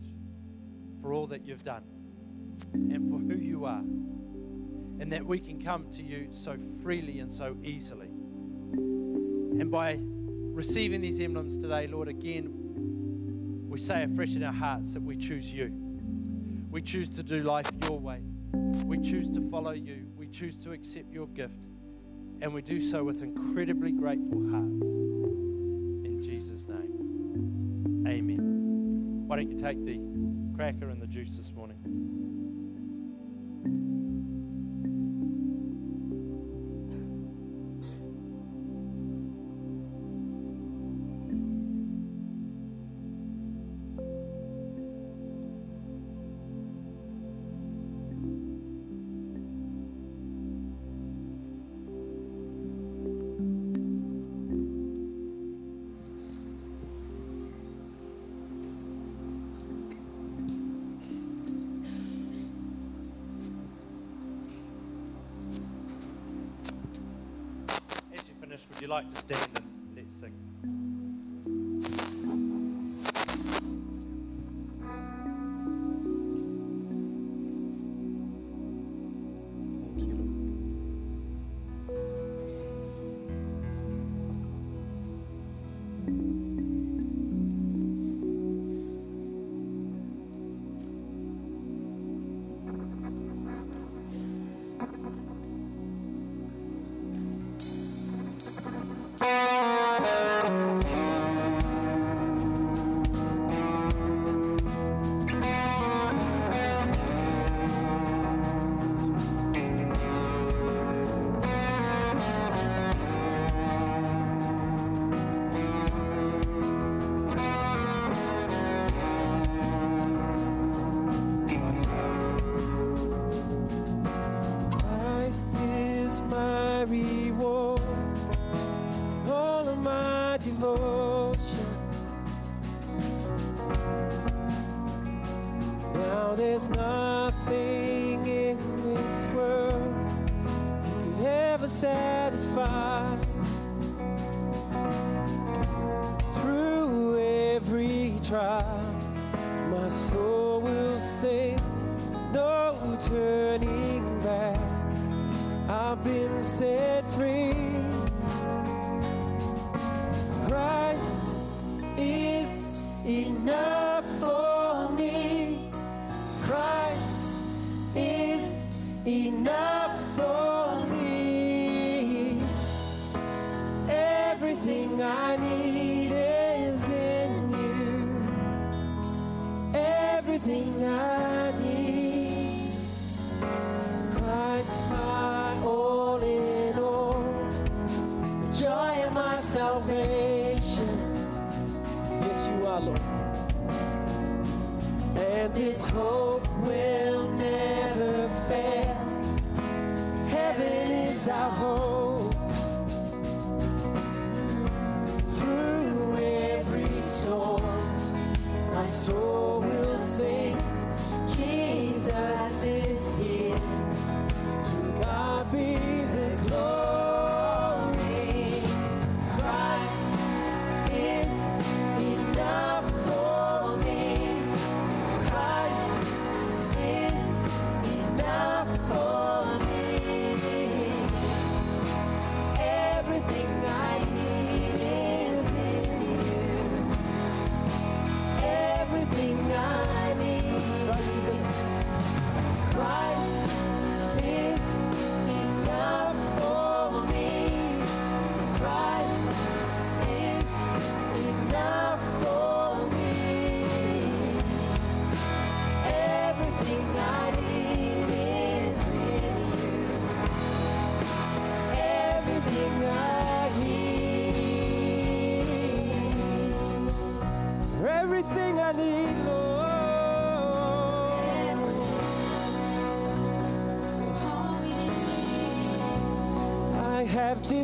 for 1.02 1.14
all 1.14 1.28
that 1.28 1.46
you've 1.46 1.64
done 1.64 1.84
and 2.74 3.10
for 3.10 3.20
who 3.20 3.36
you 3.42 3.66
are, 3.66 3.84
and 5.00 5.12
that 5.14 5.26
we 5.26 5.40
can 5.40 5.62
come 5.62 5.90
to 5.92 6.04
you 6.04 6.28
so 6.32 6.58
freely 6.84 7.20
and 7.20 7.32
so 7.32 7.56
easily. 7.64 8.08
And 8.08 9.72
by 9.72 10.00
receiving 10.02 11.02
these 11.02 11.20
emblems 11.20 11.58
today, 11.58 11.88
Lord, 11.88 12.08
again, 12.08 13.68
we 13.68 13.78
say 13.78 14.04
afresh 14.04 14.36
in 14.36 14.44
our 14.44 14.54
hearts 14.54 14.94
that 14.94 15.02
we 15.02 15.16
choose 15.16 15.54
you. 15.54 15.72
We 16.70 16.82
choose 16.82 17.10
to 17.12 17.24
do 17.24 17.44
life 17.44 17.70
your 17.84 18.00
way. 18.00 18.22
We 18.86 19.00
choose 19.00 19.30
to 19.32 19.42
follow 19.50 19.72
you. 19.72 20.08
We 20.18 20.28
choose 20.28 20.58
to 20.60 20.72
accept 20.72 21.12
your 21.12 21.28
gift. 21.28 21.66
And 22.42 22.54
we 22.54 22.62
do 22.62 22.82
so 22.82 23.04
with 23.04 23.22
incredibly 23.22 23.92
grateful 23.92 24.50
hearts. 24.50 24.88
In 24.88 26.22
Jesus' 26.22 26.66
name, 26.68 28.06
amen. 28.08 29.28
Why 29.28 29.38
don't 29.38 29.50
you 29.50 29.58
take 29.58 29.84
the 29.86 30.00
cracker 30.56 30.90
and 30.90 31.02
the 31.02 31.08
juice 31.08 31.38
this 31.38 31.54
morning? 31.54 31.69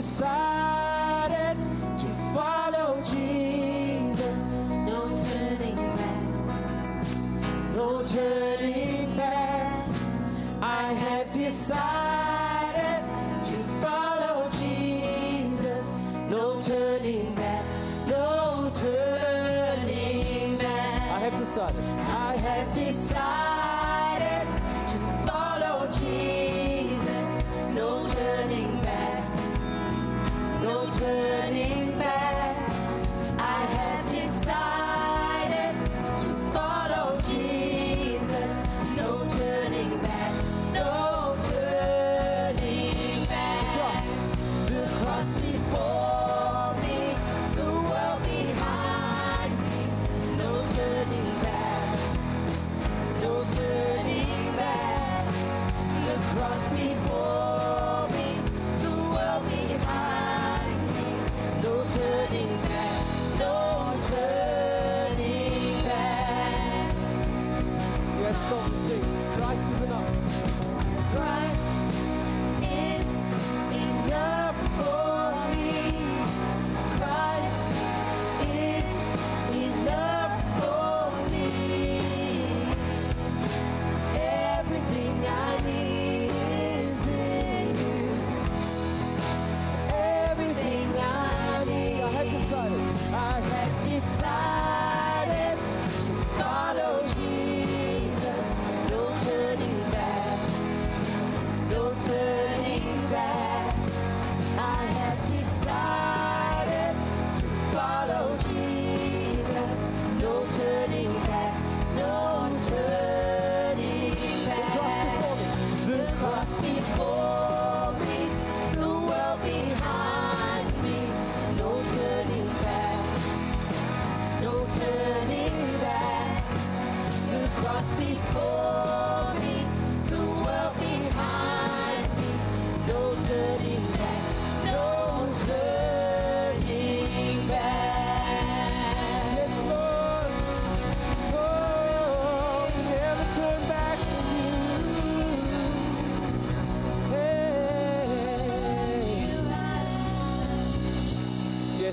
sabe. 0.01 0.34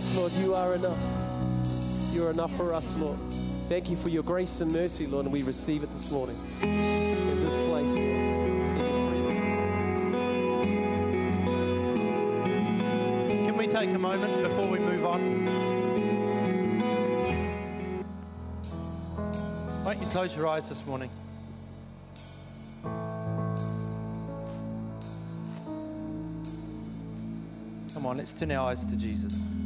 Yes, 0.03 0.17
Lord, 0.17 0.33
you 0.33 0.53
are 0.57 0.75
enough. 0.75 0.99
You 2.13 2.27
are 2.27 2.33
enough 2.33 2.53
for 2.57 2.75
us, 2.75 2.97
Lord. 2.97 3.17
Thank 3.69 3.89
you 3.89 3.95
for 3.95 4.09
your 4.09 4.25
grace 4.25 4.61
and 4.61 4.73
mercy, 4.73 5.07
Lord, 5.07 5.27
and 5.27 5.33
we 5.33 5.45
receive 5.45 5.85
it 5.85 5.93
this 5.93 6.11
morning 6.11 6.37
in 6.61 7.45
this 7.45 7.55
place, 7.69 7.95
Can 13.47 13.57
we 13.57 13.69
take 13.69 13.91
a 13.91 13.99
moment 13.99 14.43
before 14.43 14.67
we 14.67 14.81
move 14.81 15.07
on? 15.07 15.21
Why 19.85 19.95
don't 19.95 20.03
you 20.03 20.09
close 20.11 20.37
your 20.37 20.49
eyes 20.49 20.69
this 20.69 20.85
morning? 20.85 21.11
Come 27.95 28.05
on, 28.05 28.17
let's 28.17 28.33
turn 28.33 28.51
our 28.51 28.71
eyes 28.71 28.85
to 28.85 28.97
Jesus 28.97 29.62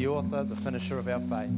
the 0.00 0.06
author, 0.06 0.42
the 0.42 0.56
finisher 0.56 0.98
of 0.98 1.06
our 1.08 1.20
faith. 1.20 1.50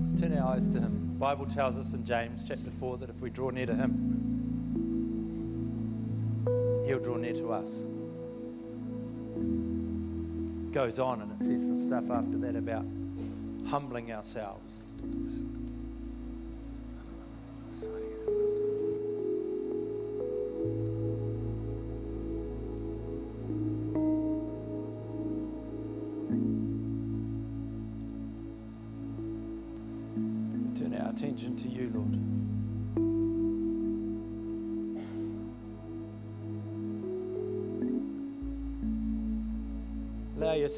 Let's 0.00 0.20
turn 0.20 0.36
our 0.36 0.56
eyes 0.56 0.68
to 0.70 0.80
Him. 0.80 1.10
The 1.12 1.20
Bible 1.20 1.46
tells 1.46 1.78
us 1.78 1.92
in 1.92 2.04
James 2.04 2.42
chapter 2.42 2.68
4 2.68 2.98
that 2.98 3.10
if 3.10 3.20
we 3.20 3.30
draw 3.30 3.50
near 3.50 3.66
to 3.66 3.76
Him, 3.76 3.92
He'll 6.84 6.98
draw 6.98 7.14
near 7.16 7.34
to 7.34 7.52
us. 7.52 7.70
It 10.66 10.72
goes 10.72 10.98
on 10.98 11.22
and 11.22 11.30
it 11.30 11.44
says 11.44 11.64
some 11.64 11.76
stuff 11.76 12.10
after 12.10 12.38
that 12.38 12.56
about 12.56 12.84
humbling 13.68 14.10
ourselves. 14.10 14.72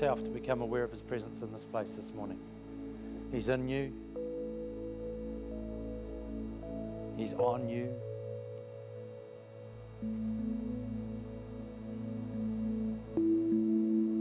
Yourself 0.04 0.22
to 0.22 0.30
become 0.30 0.60
aware 0.60 0.84
of 0.84 0.90
His 0.90 1.00
presence 1.00 1.40
in 1.40 1.50
this 1.50 1.64
place 1.64 1.94
this 1.94 2.12
morning. 2.12 2.38
He's 3.32 3.48
in 3.48 3.68
you, 3.68 3.90
He's 7.16 7.32
on 7.34 7.70
you. 7.70 7.94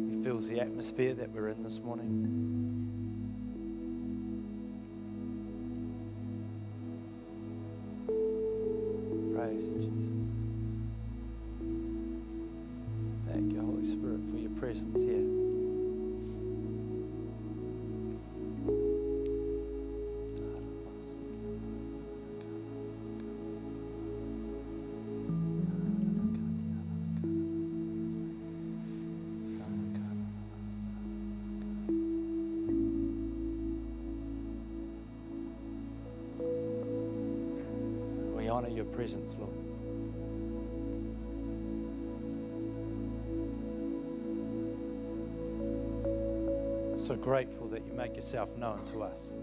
He 0.09 0.23
fills 0.23 0.47
the 0.47 0.61
atmosphere 0.61 1.13
that 1.15 1.31
we're 1.31 1.49
in 1.49 1.63
this 1.63 1.81
morning. 1.81 2.62
Presence, 39.13 39.37
Lord. 39.37 39.51
So 46.99 47.15
grateful 47.15 47.67
that 47.67 47.85
you 47.85 47.93
make 47.93 48.15
yourself 48.15 48.55
known 48.57 48.79
to 48.91 49.03
us. 49.03 49.33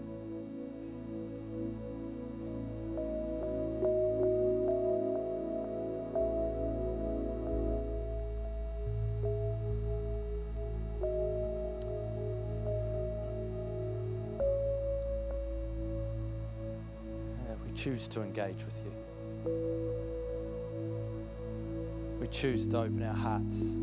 We 17.63 17.77
choose 17.77 18.07
to 18.09 18.21
engage 18.21 18.65
with 18.65 18.81
you. 18.83 19.10
We 22.19 22.27
choose 22.27 22.67
to 22.67 22.77
open 22.77 23.01
our 23.01 23.15
hearts, 23.15 23.77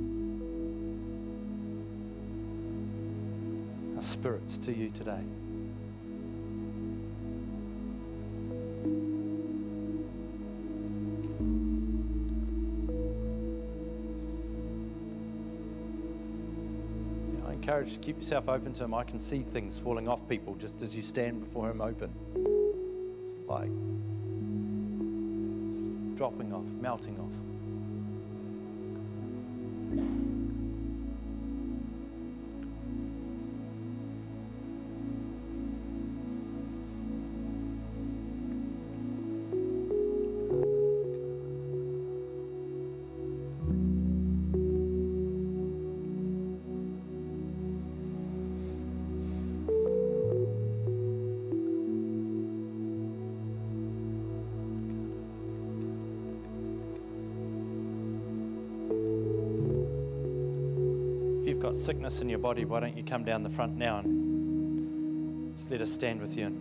our 3.97 4.03
spirits 4.03 4.57
to 4.59 4.73
you 4.73 4.91
today. 4.91 5.25
Yeah, 17.35 17.49
I 17.49 17.53
encourage 17.55 17.89
you 17.89 17.95
to 17.95 18.01
keep 18.01 18.19
yourself 18.19 18.49
open 18.49 18.73
to 18.75 18.85
Him. 18.85 18.95
I 18.95 19.03
can 19.03 19.19
see 19.19 19.41
things 19.41 19.79
falling 19.79 20.09
off 20.09 20.29
people 20.29 20.55
just 20.55 20.83
as 20.83 20.95
you 20.95 21.03
stand 21.03 21.41
before 21.41 21.69
Him 21.69 21.81
open. 21.81 22.13
Dropping 26.19 26.53
off, 26.53 26.67
melting 26.81 27.17
off. 27.21 27.58
Sickness 61.79 62.21
in 62.21 62.29
your 62.29 62.39
body, 62.39 62.65
why 62.65 62.81
don't 62.81 62.97
you 62.97 63.05
come 63.05 63.25
down 63.25 63.43
the 63.43 63.49
front 63.49 63.77
now 63.77 63.99
and 63.99 65.57
just 65.57 65.71
let 65.71 65.81
us 65.81 65.93
stand 65.93 66.21
with 66.21 66.37
you. 66.37 66.55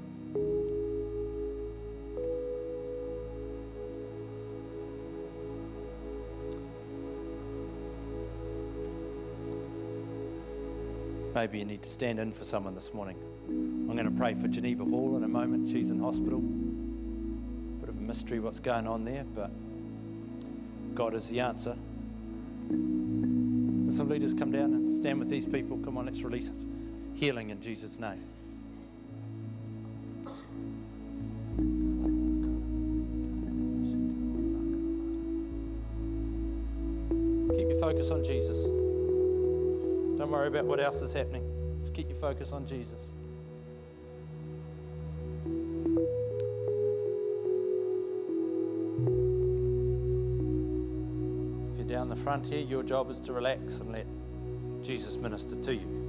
Maybe 11.34 11.60
you 11.60 11.66
need 11.66 11.84
to 11.84 11.90
stand 11.90 12.20
in 12.20 12.32
for 12.32 12.44
someone 12.44 12.74
this 12.74 12.94
morning. 12.94 13.16
I'm 13.48 13.96
going 13.96 14.06
to 14.06 14.12
pray 14.12 14.34
for 14.34 14.48
Geneva 14.48 14.84
Hall 14.84 15.18
in 15.18 15.24
a 15.24 15.28
moment. 15.28 15.70
She's 15.70 15.92
in 15.92 16.00
hospital. 16.00 16.40
Bit 16.40 17.90
of 17.90 17.98
a 17.98 18.02
mystery 18.02 18.40
what's 18.40 18.60
going 18.60 18.88
on 18.88 19.06
there, 19.06 19.24
but 19.36 19.52
God 20.96 21.14
is 21.14 21.28
the 21.28 21.40
answer. 21.40 21.76
Some 23.98 24.10
leaders 24.10 24.36
come 24.36 24.52
down 24.52 24.76
and 24.76 24.96
stand 24.96 25.18
with 25.18 25.28
these 25.28 25.48
people? 25.48 25.80
Come 25.80 25.98
on, 25.98 26.06
let's 26.06 26.22
release 26.22 26.52
healing 27.16 27.50
in 27.50 27.60
Jesus' 27.60 27.98
name. 27.98 28.24
Keep 37.58 37.70
your 37.70 37.80
focus 37.80 38.12
on 38.12 38.24
Jesus. 38.24 38.62
Don't 40.20 40.30
worry 40.30 40.50
about 40.50 40.66
what 40.66 40.80
else 40.80 41.02
is 41.02 41.12
happening. 41.12 41.42
Just 41.80 41.96
keep 41.96 42.08
your 42.08 42.20
focus 42.20 42.52
on 42.52 42.68
Jesus. 42.68 43.10
Front 52.28 52.46
here, 52.46 52.60
your 52.60 52.84
job 52.84 53.10
is 53.10 53.22
to 53.22 53.32
relax 53.32 53.80
and 53.80 53.94
let 53.94 54.06
Jesus 54.84 55.16
minister 55.16 55.56
to 55.56 55.76
you. 55.76 56.07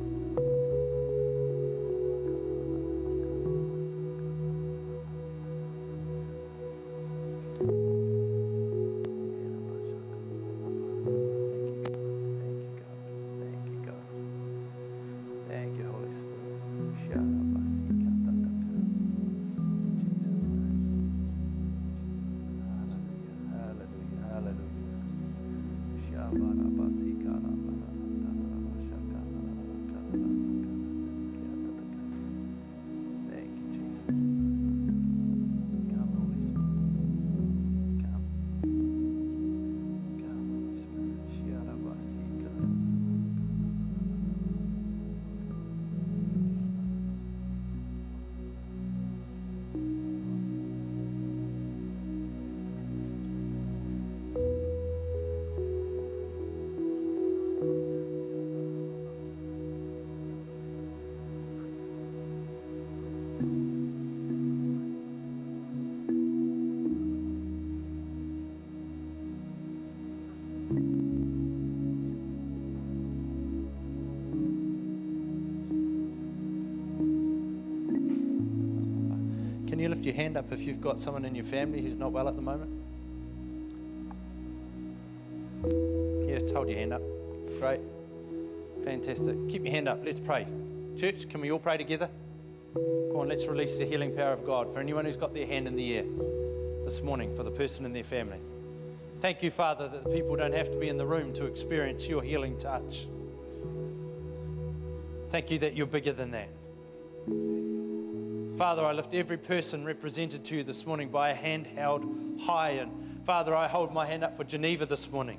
Your 80.09 80.17
hand 80.17 80.37
up 80.37 80.51
if 80.51 80.61
you've 80.63 80.81
got 80.81 80.99
someone 80.99 81.25
in 81.25 81.35
your 81.35 81.45
family 81.45 81.83
who's 81.83 81.97
not 81.97 82.11
well 82.11 82.29
at 82.29 82.35
the 82.35 82.43
moment? 82.43 82.73
Yes, 86.27 86.51
hold 86.51 86.69
your 86.69 86.79
hand 86.79 86.95
up. 86.95 87.03
Great. 87.61 87.81
Fantastic. 88.85 89.37
Keep 89.49 89.65
your 89.65 89.73
hand 89.73 89.89
up. 89.89 90.01
Let's 90.03 90.19
pray. 90.19 90.47
Church, 90.97 91.29
can 91.29 91.43
we 91.43 91.53
all 91.53 91.59
pray 91.59 91.77
together? 91.77 92.09
Come 92.75 93.19
on, 93.19 93.29
let's 93.29 93.47
release 93.47 93.77
the 93.77 93.85
healing 93.85 94.17
power 94.17 94.33
of 94.33 94.47
God 94.47 94.73
for 94.73 94.81
anyone 94.81 95.05
who's 95.05 95.17
got 95.17 95.35
their 95.35 95.47
hand 95.47 95.69
in 95.69 95.77
the 95.77 95.99
air 95.99 96.05
this 96.85 97.03
morning, 97.03 97.37
for 97.37 97.43
the 97.43 97.51
person 97.51 97.85
and 97.85 97.95
their 97.95 98.05
family. 98.05 98.39
Thank 99.21 99.43
you, 99.43 99.51
Father, 99.51 99.89
that 99.89 100.05
the 100.05 100.11
people 100.11 100.37
don't 100.37 100.55
have 100.55 100.71
to 100.71 100.79
be 100.79 100.89
in 100.89 100.97
the 100.97 101.07
room 101.07 101.35
to 101.35 101.45
experience 101.45 102.09
your 102.09 102.23
healing 102.23 102.57
touch. 102.57 103.09
Thank 105.31 105.51
you 105.51 105.59
that 105.59 105.75
you're 105.75 105.87
bigger 105.87 106.13
than 106.13 106.31
that. 106.31 106.48
Father, 108.59 108.85
I 108.85 108.91
lift 108.91 109.15
every 109.15 109.37
person 109.37 109.85
represented 109.85 110.45
to 110.47 110.57
you 110.57 110.65
this 110.65 110.85
morning 110.85 111.11
by 111.11 111.31
a 111.31 111.35
hand 111.35 111.65
held 111.65 112.41
high. 112.41 112.71
And 112.71 113.25
Father, 113.25 113.55
I 113.55 113.69
hold 113.69 113.95
my 113.95 114.05
hand 114.05 114.25
up 114.25 114.37
for 114.37 114.43
Geneva 114.43 114.85
this 114.85 115.13
morning. 115.13 115.39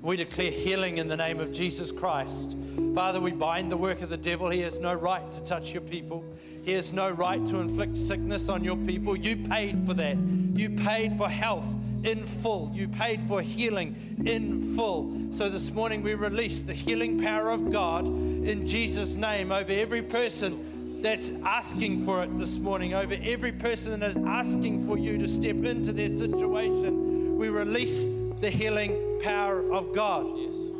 We 0.00 0.16
declare 0.16 0.50
healing 0.50 0.96
in 0.96 1.08
the 1.08 1.18
name 1.18 1.38
of 1.38 1.52
Jesus 1.52 1.92
Christ. 1.92 2.56
Father, 2.94 3.20
we 3.20 3.32
bind 3.32 3.70
the 3.70 3.76
work 3.76 4.00
of 4.00 4.08
the 4.08 4.16
devil. 4.16 4.48
He 4.48 4.60
has 4.60 4.78
no 4.78 4.94
right 4.94 5.30
to 5.32 5.44
touch 5.44 5.74
your 5.74 5.82
people. 5.82 6.24
He 6.64 6.72
has 6.72 6.94
no 6.94 7.10
right 7.10 7.44
to 7.48 7.58
inflict 7.58 7.98
sickness 7.98 8.48
on 8.48 8.64
your 8.64 8.76
people. 8.76 9.14
You 9.14 9.36
paid 9.36 9.78
for 9.80 9.92
that. 9.92 10.16
You 10.16 10.70
paid 10.70 11.18
for 11.18 11.28
health 11.28 11.76
in 12.04 12.24
full. 12.24 12.72
You 12.74 12.88
paid 12.88 13.22
for 13.24 13.42
healing 13.42 14.24
in 14.24 14.74
full. 14.74 15.30
So 15.30 15.50
this 15.50 15.70
morning 15.70 16.02
we 16.02 16.14
release 16.14 16.62
the 16.62 16.72
healing 16.72 17.20
power 17.20 17.50
of 17.50 17.70
God 17.70 18.06
in 18.06 18.66
Jesus' 18.66 19.16
name 19.16 19.52
over 19.52 19.70
every 19.70 20.00
person 20.00 20.71
that's 21.02 21.32
asking 21.44 22.04
for 22.04 22.22
it 22.22 22.38
this 22.38 22.58
morning, 22.58 22.94
over 22.94 23.16
every 23.22 23.52
person 23.52 23.98
that 23.98 24.08
is 24.08 24.16
asking 24.24 24.86
for 24.86 24.96
you 24.96 25.18
to 25.18 25.26
step 25.26 25.64
into 25.64 25.92
their 25.92 26.08
situation. 26.08 27.36
We 27.36 27.48
release 27.48 28.08
the 28.36 28.50
healing 28.50 29.20
power 29.22 29.72
of 29.72 29.92
God 29.94 30.26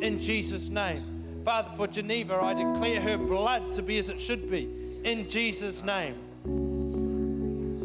in 0.01 0.19
Jesus' 0.19 0.69
name. 0.69 0.97
Father, 1.43 1.71
for 1.75 1.87
Geneva, 1.87 2.35
I 2.35 2.53
declare 2.53 3.01
her 3.01 3.17
blood 3.17 3.73
to 3.73 3.81
be 3.81 3.97
as 3.97 4.09
it 4.09 4.19
should 4.19 4.49
be 4.49 4.69
in 5.03 5.29
Jesus' 5.29 5.83
name. 5.83 6.15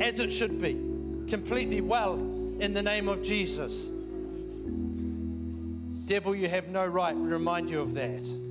As 0.00 0.20
it 0.20 0.32
should 0.32 0.62
be, 0.62 0.74
completely 1.28 1.80
well 1.80 2.14
in 2.14 2.72
the 2.72 2.82
name 2.82 3.08
of 3.08 3.22
Jesus. 3.22 3.90
Devil, 6.06 6.36
you 6.36 6.48
have 6.48 6.68
no 6.68 6.86
right. 6.86 7.16
We 7.16 7.28
remind 7.28 7.68
you 7.68 7.80
of 7.80 7.94
that. 7.94 8.47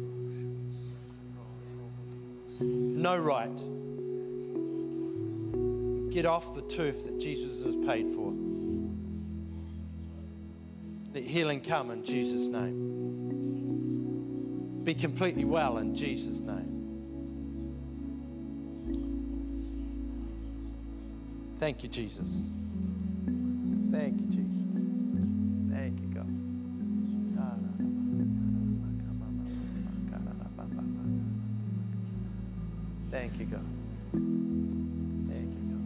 No 2.59 3.17
right. 3.17 3.55
Get 6.11 6.25
off 6.25 6.55
the 6.55 6.61
turf 6.63 7.03
that 7.03 7.19
Jesus 7.19 7.63
has 7.63 7.75
paid 7.75 8.13
for. 8.13 8.33
Let 11.13 11.23
healing 11.23 11.61
come 11.61 11.91
in 11.91 12.03
Jesus' 12.03 12.47
name. 12.47 12.87
Be 14.83 14.93
completely 14.93 15.45
well 15.45 15.77
in 15.77 15.95
Jesus' 15.95 16.39
name. 16.39 16.77
Thank 21.59 21.83
you, 21.83 21.89
Jesus. 21.89 22.41
Thank 23.91 24.21
you, 24.21 24.27
Jesus. 24.27 24.86
You, 33.39 33.45
God. 33.45 33.65
Thank 35.29 35.53
you, 35.53 35.61
God. 35.71 35.85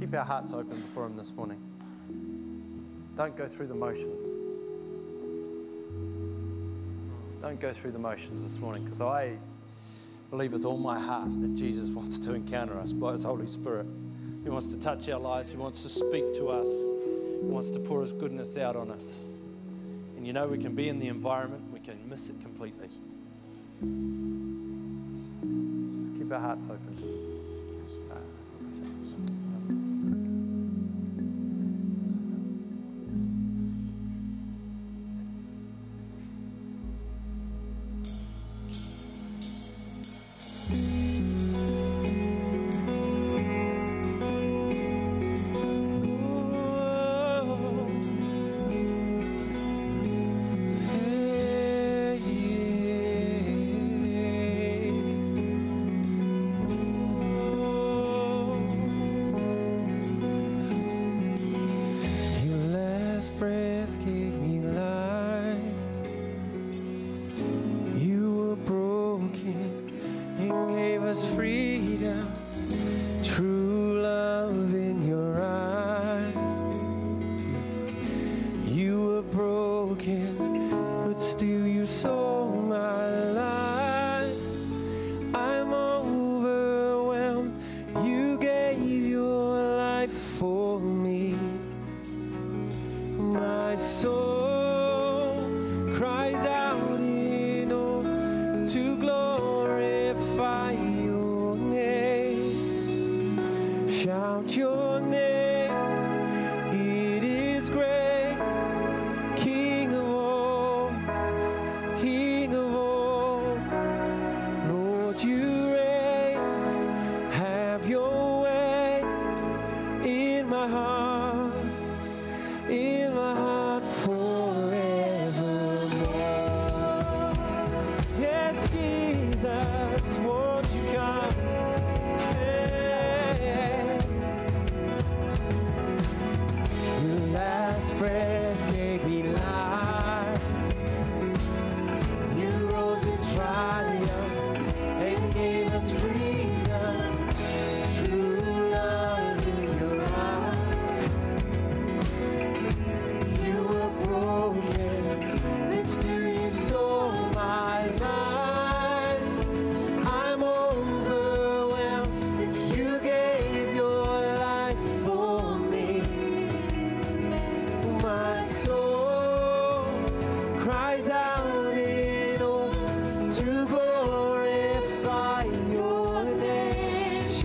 Keep 0.00 0.14
our 0.14 0.24
hearts 0.24 0.52
open 0.52 0.80
before 0.80 1.06
Him 1.06 1.16
this 1.16 1.34
morning. 1.34 1.60
Don't 3.16 3.36
go 3.36 3.46
through 3.46 3.66
the 3.66 3.74
motions. 3.74 4.24
Don't 7.42 7.60
go 7.60 7.72
through 7.72 7.90
the 7.92 7.98
motions 7.98 8.42
this 8.42 8.58
morning 8.58 8.84
because 8.84 9.00
I 9.00 9.36
believe 10.30 10.52
with 10.52 10.64
all 10.64 10.78
my 10.78 10.98
heart 10.98 11.28
that 11.40 11.54
Jesus 11.54 11.90
wants 11.90 12.18
to 12.20 12.32
encounter 12.34 12.78
us 12.78 12.92
by 12.92 13.12
His 13.12 13.24
Holy 13.24 13.46
Spirit. 13.46 13.86
He 14.44 14.50
wants 14.50 14.68
to 14.68 14.80
touch 14.80 15.08
our 15.08 15.20
lives, 15.20 15.50
He 15.50 15.56
wants 15.56 15.82
to 15.82 15.88
speak 15.88 16.32
to 16.34 16.48
us, 16.48 16.68
Wants 17.50 17.70
to 17.72 17.78
pour 17.78 18.00
His 18.00 18.12
goodness 18.12 18.56
out 18.56 18.76
on 18.76 18.90
us. 18.90 19.20
And 20.16 20.26
you 20.26 20.32
know, 20.32 20.46
we 20.46 20.58
can 20.58 20.74
be 20.74 20.88
in 20.88 20.98
the 20.98 21.08
environment, 21.08 21.70
we 21.72 21.80
can 21.80 22.08
miss 22.08 22.28
it 22.28 22.40
completely. 22.40 22.88
Just 26.00 26.16
keep 26.16 26.32
our 26.32 26.40
hearts 26.40 26.66
open. 26.66 27.31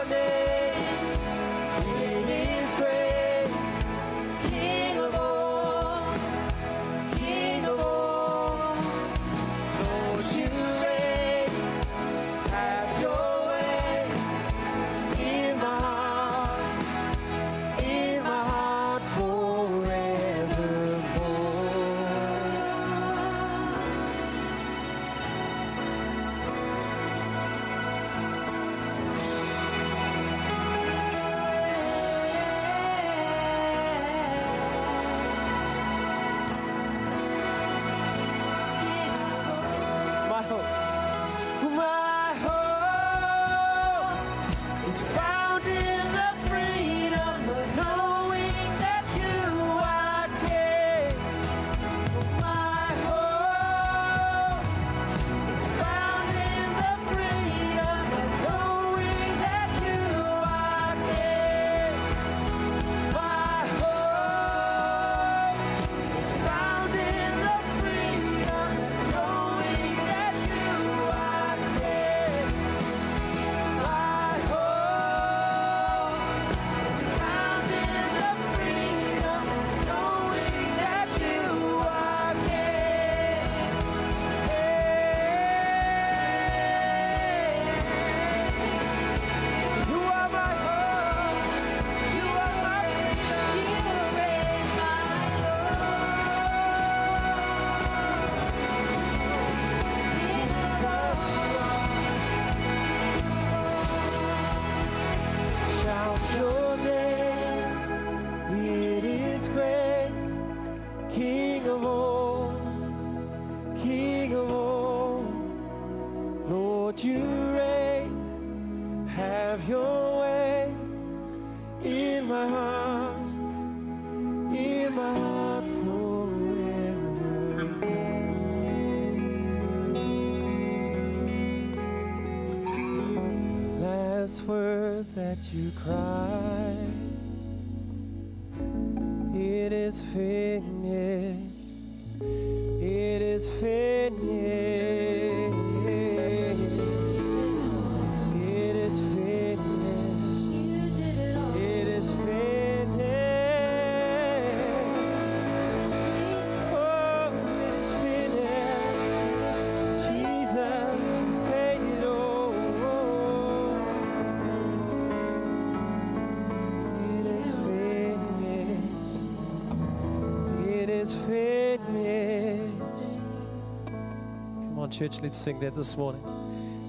church, 175.04 175.22
let's 175.22 175.38
sing 175.38 175.60
that 175.60 175.76
this 175.76 175.97
morning. 175.97 176.24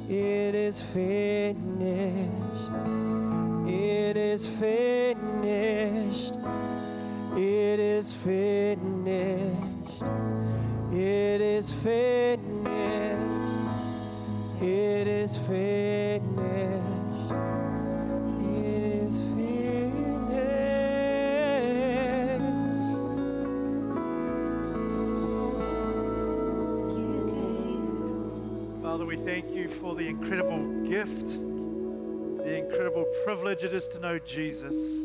It 0.08 0.54
is 0.54 0.80
finished. 0.80 2.70
It 3.66 4.16
is 4.16 4.46
finished. 4.46 6.34
It 7.36 7.80
is 7.80 8.14
finished. 8.14 10.02
It 10.92 11.40
is 11.40 11.72
finished. 11.72 12.40
It 14.62 15.06
is 15.08 15.36
finished. 15.36 15.73
The 29.94 30.08
incredible 30.08 30.82
gift, 30.84 31.38
the 32.44 32.58
incredible 32.58 33.06
privilege 33.24 33.64
it 33.64 33.72
is 33.72 33.86
to 33.88 33.98
know 34.00 34.18
Jesus, 34.18 35.02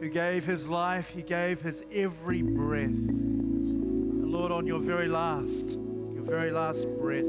who 0.00 0.08
gave 0.08 0.44
his 0.44 0.68
life, 0.68 1.08
he 1.08 1.22
gave 1.22 1.60
his 1.60 1.84
every 1.92 2.42
breath. 2.42 2.84
And 2.86 4.30
Lord, 4.30 4.52
on 4.52 4.66
your 4.66 4.78
very 4.78 5.08
last, 5.08 5.78
your 6.14 6.22
very 6.22 6.50
last 6.50 6.86
breath, 6.98 7.24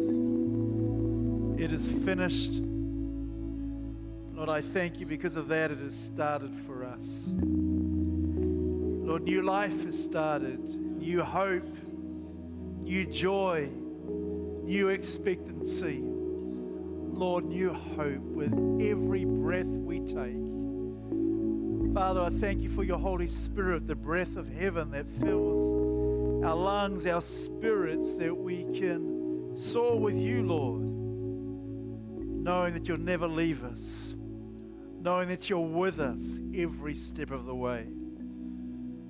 it 1.60 1.72
is 1.72 1.88
finished. 2.06 2.62
Lord, 4.34 4.50
I 4.50 4.62
thank 4.62 5.00
you 5.00 5.06
because 5.06 5.36
of 5.36 5.48
that, 5.48 5.72
it 5.72 5.80
has 5.80 5.98
started 5.98 6.54
for 6.68 6.86
us. 6.86 7.24
Lord, 7.28 9.24
new 9.24 9.42
life 9.42 9.86
has 9.86 10.02
started, 10.02 10.60
new 10.60 11.24
hope, 11.24 11.64
new 12.82 13.06
joy, 13.06 13.70
new 14.64 14.90
expectancy. 14.90 16.04
Lord, 17.18 17.46
new 17.46 17.72
hope 17.72 18.20
with 18.20 18.52
every 18.82 19.24
breath 19.24 19.66
we 19.66 20.02
take. 20.02 20.36
Father, 21.94 22.20
I 22.20 22.30
thank 22.30 22.62
you 22.62 22.68
for 22.68 22.84
your 22.84 23.00
Holy 23.00 23.28
Spirit, 23.28 23.88
the 23.88 23.96
breath 23.96 24.36
of 24.36 24.50
heaven 24.50 24.92
that 24.92 25.08
fills 25.22 26.44
our 26.44 26.58
lungs, 26.58 27.08
our 27.08 27.22
spirits, 27.22 28.16
that 28.16 28.36
we 28.36 28.66
can 28.78 29.56
soar 29.56 29.98
with 29.98 30.18
you, 30.18 30.44
Lord, 30.44 30.82
knowing 30.84 32.74
that 32.74 32.86
you'll 32.90 32.98
never 32.98 33.28
leave 33.28 33.64
us, 33.64 34.14
knowing 35.00 35.30
that 35.30 35.50
you're 35.50 35.60
with 35.66 36.02
us 36.02 36.42
every 36.54 36.96
step 36.96 37.32
of 37.32 37.46
the 37.46 37.56
way. 37.56 37.88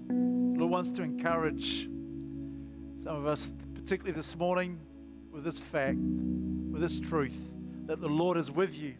Lord 0.10 0.70
wants 0.72 0.91
to 0.91 1.01
encourage 1.01 1.86
some 3.01 3.16
of 3.16 3.26
us, 3.26 3.51
particularly 3.74 4.16
this 4.16 4.36
morning, 4.36 4.80
with 5.32 5.43
this 5.43 5.58
fact, 5.58 5.97
with 5.97 6.82
this 6.82 6.99
truth, 6.99 7.55
that 7.86 8.01
the 8.01 8.09
Lord 8.09 8.38
is 8.38 8.51
with 8.51 8.77
you 8.77 8.95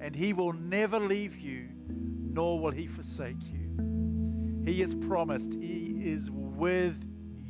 and 0.00 0.14
he 0.14 0.32
will 0.32 0.52
never 0.52 0.98
leave 0.98 1.38
you, 1.38 1.68
nor 1.88 2.60
will 2.60 2.70
he 2.70 2.86
forsake 2.86 3.42
you. 3.42 4.62
He 4.64 4.80
has 4.80 4.94
promised 4.94 5.52
he 5.54 6.00
is 6.04 6.30
with 6.30 7.02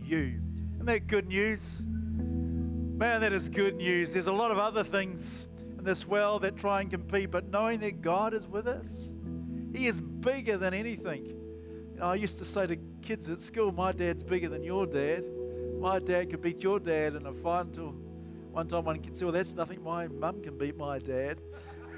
you. 0.05 0.41
Isn't 0.75 0.87
that 0.87 1.07
good 1.07 1.29
news? 1.29 1.85
Man, 1.87 3.21
that 3.23 3.33
is 3.33 3.49
good 3.49 3.77
news. 3.77 4.13
There's 4.13 4.27
a 4.27 4.33
lot 4.33 4.51
of 4.51 4.59
other 4.59 4.85
things 4.85 5.49
in 5.79 5.85
this 5.85 6.07
world 6.07 6.43
that 6.43 6.57
try 6.57 6.81
and 6.81 6.91
compete, 6.91 7.31
but 7.31 7.49
knowing 7.51 7.81
that 7.81 8.03
God 8.03 8.35
is 8.35 8.47
with 8.47 8.67
us, 8.67 9.15
He 9.75 9.87
is 9.87 10.01
bigger 10.01 10.57
than 10.57 10.75
anything. 10.75 11.27
You 11.27 11.97
know, 11.99 12.07
I 12.07 12.15
used 12.15 12.39
to 12.39 12.45
say 12.45 12.67
to 12.67 12.77
kids 13.03 13.29
at 13.29 13.41
school, 13.41 13.73
My 13.73 13.93
dad's 13.93 14.23
bigger 14.23 14.49
than 14.49 14.63
your 14.63 14.87
dad. 14.87 15.25
My 15.81 15.99
dad 15.99 16.31
could 16.31 16.41
beat 16.41 16.63
your 16.63 16.79
dad 16.79 17.15
in 17.15 17.27
a 17.27 17.33
fight 17.33 17.67
until 17.67 17.95
one 18.55 18.69
time 18.69 18.85
one 18.85 19.01
kid 19.01 19.17
said, 19.17 19.25
Well, 19.25 19.33
that's 19.33 19.55
nothing. 19.55 19.83
My 19.83 20.07
mum 20.07 20.41
can 20.41 20.57
beat 20.57 20.77
my 20.77 21.01
dad. 21.01 21.41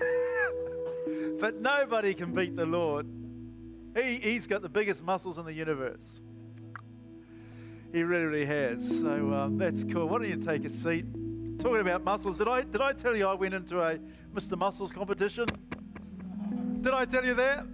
but 1.38 1.60
nobody 1.60 2.14
can 2.14 2.32
beat 2.32 2.56
the 2.56 2.64
Lord. 2.64 3.06
He, 3.94 4.14
he's 4.16 4.46
got 4.46 4.62
the 4.62 4.68
biggest 4.68 5.02
muscles 5.02 5.36
in 5.36 5.44
the 5.44 5.52
universe. 5.52 6.18
He 7.92 8.02
really, 8.02 8.24
really 8.24 8.46
has. 8.46 9.00
So 9.00 9.34
um, 9.34 9.58
that's 9.58 9.84
cool. 9.84 10.08
Why 10.08 10.18
don't 10.18 10.28
you 10.28 10.36
take 10.36 10.64
a 10.64 10.70
seat? 10.70 11.04
Talking 11.58 11.80
about 11.80 12.02
muscles, 12.02 12.38
did 12.38 12.48
I 12.48 12.62
did 12.62 12.80
I 12.80 12.94
tell 12.94 13.14
you 13.14 13.26
I 13.26 13.34
went 13.34 13.52
into 13.52 13.80
a 13.80 13.98
Mr. 14.34 14.56
Muscles 14.56 14.92
competition? 14.92 15.46
Did 16.80 16.94
I 16.94 17.04
tell 17.04 17.24
you 17.24 17.34
that? 17.34 17.66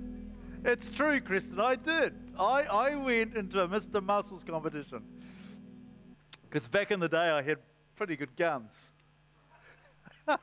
It's 0.65 0.91
true, 0.91 1.21
Kristen. 1.21 1.61
I 1.61 1.77
did. 1.77 2.15
I, 2.39 2.65
I 2.65 2.95
went 2.97 3.37
into 3.37 3.63
a 3.63 3.69
Mr. 3.69 4.03
Muscles 4.03 4.43
competition 4.43 5.03
because 6.43 6.67
back 6.67 6.91
in 6.91 6.99
the 6.99 7.09
day 7.09 7.31
I 7.31 7.43
had 7.43 7.59
pretty 8.03 8.17
good 8.17 8.35
guns. 8.35 8.91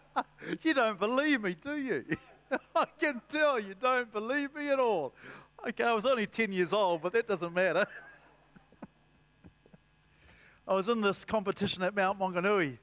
you 0.63 0.73
don't 0.73 0.97
believe 0.97 1.41
me, 1.41 1.57
do 1.61 1.77
you? 1.77 2.05
I 2.73 2.85
can 2.97 3.21
tell 3.27 3.59
you 3.59 3.75
don't 3.77 4.09
believe 4.13 4.55
me 4.55 4.69
at 4.69 4.79
all. 4.79 5.13
Okay, 5.67 5.83
I 5.83 5.91
was 5.91 6.05
only 6.05 6.25
10 6.25 6.53
years 6.53 6.71
old, 6.71 7.01
but 7.01 7.11
that 7.11 7.27
doesn't 7.27 7.53
matter. 7.53 7.85
I 10.69 10.73
was 10.73 10.87
in 10.87 11.01
this 11.01 11.25
competition 11.25 11.83
at 11.83 11.93
Mount 11.93 12.17
Maunganui 12.17 12.77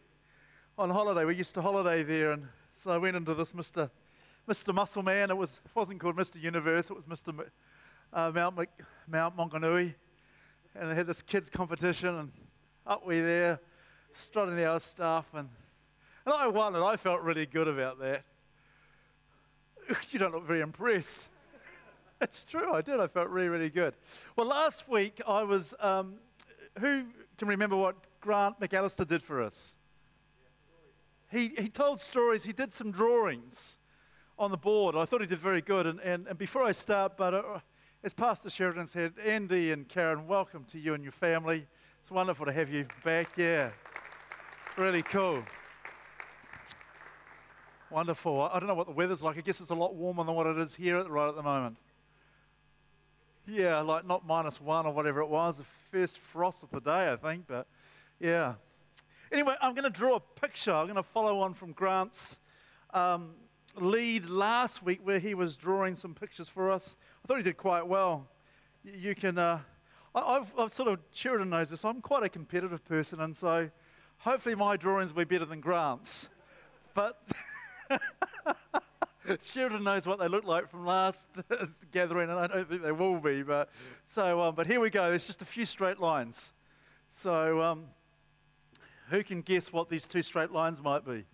on 0.76 0.90
holiday. 0.90 1.24
We 1.24 1.36
used 1.36 1.54
to 1.54 1.62
holiday 1.62 2.02
there, 2.02 2.32
and 2.32 2.46
so 2.74 2.90
I 2.90 2.98
went 2.98 3.16
into 3.16 3.32
this 3.32 3.52
Mr. 3.52 3.88
Mr. 4.46 4.74
Muscle 4.74 5.02
Man. 5.02 5.30
It 5.30 5.38
was 5.38 5.58
wasn't 5.74 6.00
called 6.00 6.16
Mr. 6.16 6.38
Universe. 6.38 6.90
It 6.90 6.96
was 6.96 7.06
Mr. 7.06 7.28
M- 7.28 7.50
uh, 8.12 8.30
Mount 8.34 8.68
Mount 9.08 9.36
Maunganui, 9.38 9.94
and 10.74 10.90
they 10.90 10.94
had 10.94 11.06
this 11.06 11.22
kids 11.22 11.48
competition, 11.48 12.14
and 12.14 12.32
up 12.86 13.06
we 13.06 13.20
there, 13.20 13.58
strutting 14.16 14.62
our 14.64 14.80
stuff, 14.80 15.26
and 15.34 15.48
and 16.24 16.34
I 16.34 16.48
won, 16.48 16.74
and 16.74 16.82
I 16.82 16.96
felt 16.96 17.22
really 17.22 17.46
good 17.46 17.68
about 17.68 18.00
that. 18.00 18.24
You 20.10 20.18
don't 20.18 20.34
look 20.34 20.44
very 20.44 20.60
impressed. 20.60 21.28
It's 22.20 22.44
true, 22.44 22.72
I 22.72 22.80
did. 22.80 22.98
I 22.98 23.06
felt 23.06 23.28
really, 23.28 23.48
really 23.48 23.70
good. 23.70 23.94
Well, 24.34 24.48
last 24.48 24.88
week 24.88 25.20
I 25.26 25.44
was. 25.44 25.74
Um, 25.78 26.14
who 26.80 27.04
can 27.38 27.46
remember 27.46 27.76
what 27.76 27.94
Grant 28.20 28.58
McAllister 28.58 29.06
did 29.06 29.22
for 29.22 29.40
us? 29.40 29.76
He, 31.30 31.52
he 31.58 31.68
told 31.68 32.00
stories, 32.00 32.44
he 32.44 32.52
did 32.52 32.72
some 32.72 32.90
drawings 32.90 33.76
on 34.38 34.50
the 34.50 34.56
board. 34.56 34.96
I 34.96 35.04
thought 35.04 35.20
he 35.20 35.26
did 35.26 35.38
very 35.38 35.60
good. 35.60 35.86
And, 35.86 36.00
and, 36.00 36.26
and 36.26 36.38
before 36.38 36.64
I 36.64 36.72
start, 36.72 37.16
but 37.16 37.34
uh, 37.34 37.60
as 38.02 38.12
Pastor 38.12 38.50
Sheridan 38.50 38.86
said, 38.86 39.14
Andy 39.24 39.72
and 39.72 39.88
Karen, 39.88 40.26
welcome 40.26 40.64
to 40.72 40.78
you 40.78 40.94
and 40.94 41.02
your 41.02 41.12
family. 41.12 41.66
It's 42.00 42.10
wonderful 42.10 42.46
to 42.46 42.52
have 42.52 42.70
you 42.70 42.86
back. 43.04 43.36
Yeah, 43.36 43.70
really 44.76 45.02
cool. 45.02 45.42
Wonderful. 47.90 48.42
I 48.42 48.58
don't 48.58 48.66
know 48.68 48.74
what 48.74 48.86
the 48.86 48.92
weather's 48.92 49.22
like. 49.22 49.38
I 49.38 49.40
guess 49.40 49.60
it's 49.60 49.70
a 49.70 49.74
lot 49.74 49.94
warmer 49.94 50.24
than 50.24 50.34
what 50.34 50.46
it 50.46 50.58
is 50.58 50.74
here 50.74 50.96
at, 50.96 51.08
right 51.08 51.28
at 51.28 51.36
the 51.36 51.42
moment. 51.42 51.78
Yeah, 53.46 53.80
like 53.80 54.04
not 54.04 54.26
minus 54.26 54.60
one 54.60 54.86
or 54.86 54.92
whatever 54.92 55.20
it 55.20 55.28
was, 55.28 55.58
the 55.58 55.64
first 55.92 56.18
frost 56.18 56.64
of 56.64 56.70
the 56.70 56.80
day, 56.80 57.12
I 57.12 57.16
think, 57.16 57.44
but 57.46 57.68
yeah. 58.18 58.54
Anyway, 59.30 59.54
I'm 59.62 59.74
going 59.74 59.84
to 59.84 59.98
draw 59.98 60.16
a 60.16 60.20
picture. 60.20 60.72
I'm 60.74 60.86
going 60.86 60.96
to 60.96 61.02
follow 61.02 61.40
on 61.40 61.54
from 61.54 61.72
Grant's 61.72 62.38
um, 62.92 63.34
lead 63.76 64.28
last 64.28 64.82
week 64.82 65.00
where 65.04 65.20
he 65.20 65.34
was 65.34 65.56
drawing 65.56 65.94
some 65.94 66.12
pictures 66.12 66.48
for 66.48 66.70
us. 66.70 66.96
I 67.24 67.28
thought 67.28 67.36
he 67.36 67.42
did 67.44 67.56
quite 67.56 67.86
well. 67.86 68.26
You 68.82 69.14
can, 69.14 69.38
uh, 69.38 69.60
I- 70.14 70.36
I've, 70.36 70.52
I've 70.58 70.72
sort 70.72 70.88
of, 70.88 70.98
Sheridan 71.12 71.50
knows 71.50 71.70
this, 71.70 71.84
I'm 71.84 72.00
quite 72.00 72.24
a 72.24 72.28
competitive 72.28 72.84
person, 72.84 73.20
and 73.20 73.36
so 73.36 73.70
hopefully 74.18 74.54
my 74.54 74.76
drawings 74.76 75.12
will 75.12 75.24
be 75.24 75.36
better 75.36 75.44
than 75.44 75.60
Grant's. 75.60 76.28
But 76.94 77.20
Sheridan 79.42 79.84
knows 79.84 80.06
what 80.06 80.18
they 80.18 80.28
look 80.28 80.44
like 80.44 80.68
from 80.70 80.86
last 80.86 81.26
gathering, 81.92 82.30
and 82.30 82.38
I 82.38 82.46
don't 82.46 82.68
think 82.68 82.82
they 82.82 82.92
will 82.92 83.18
be. 83.18 83.42
But 83.42 83.70
so, 84.04 84.40
um, 84.40 84.54
but 84.54 84.66
here 84.66 84.80
we 84.80 84.90
go. 84.90 85.10
There's 85.10 85.26
just 85.26 85.42
a 85.42 85.46
few 85.46 85.66
straight 85.66 86.00
lines. 86.00 86.52
So, 87.10 87.62
um, 87.62 87.86
who 89.10 89.22
can 89.22 89.42
guess 89.42 89.72
what 89.72 89.88
these 89.88 90.06
two 90.06 90.22
straight 90.22 90.50
lines 90.50 90.82
might 90.82 91.04
be? 91.04 91.24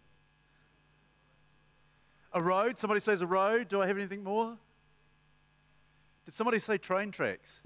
A 2.32 2.42
road. 2.42 2.78
Somebody 2.78 3.00
says 3.00 3.20
a 3.20 3.26
road. 3.26 3.68
Do 3.68 3.82
I 3.82 3.86
have 3.86 3.96
anything 3.96 4.24
more? 4.24 4.56
Did 6.24 6.34
somebody 6.34 6.58
say 6.58 6.78
train 6.78 7.10
tracks? 7.10 7.60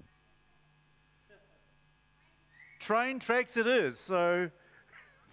Train 2.78 3.18
tracks 3.18 3.56
it 3.56 3.66
is. 3.66 3.98
So, 3.98 4.50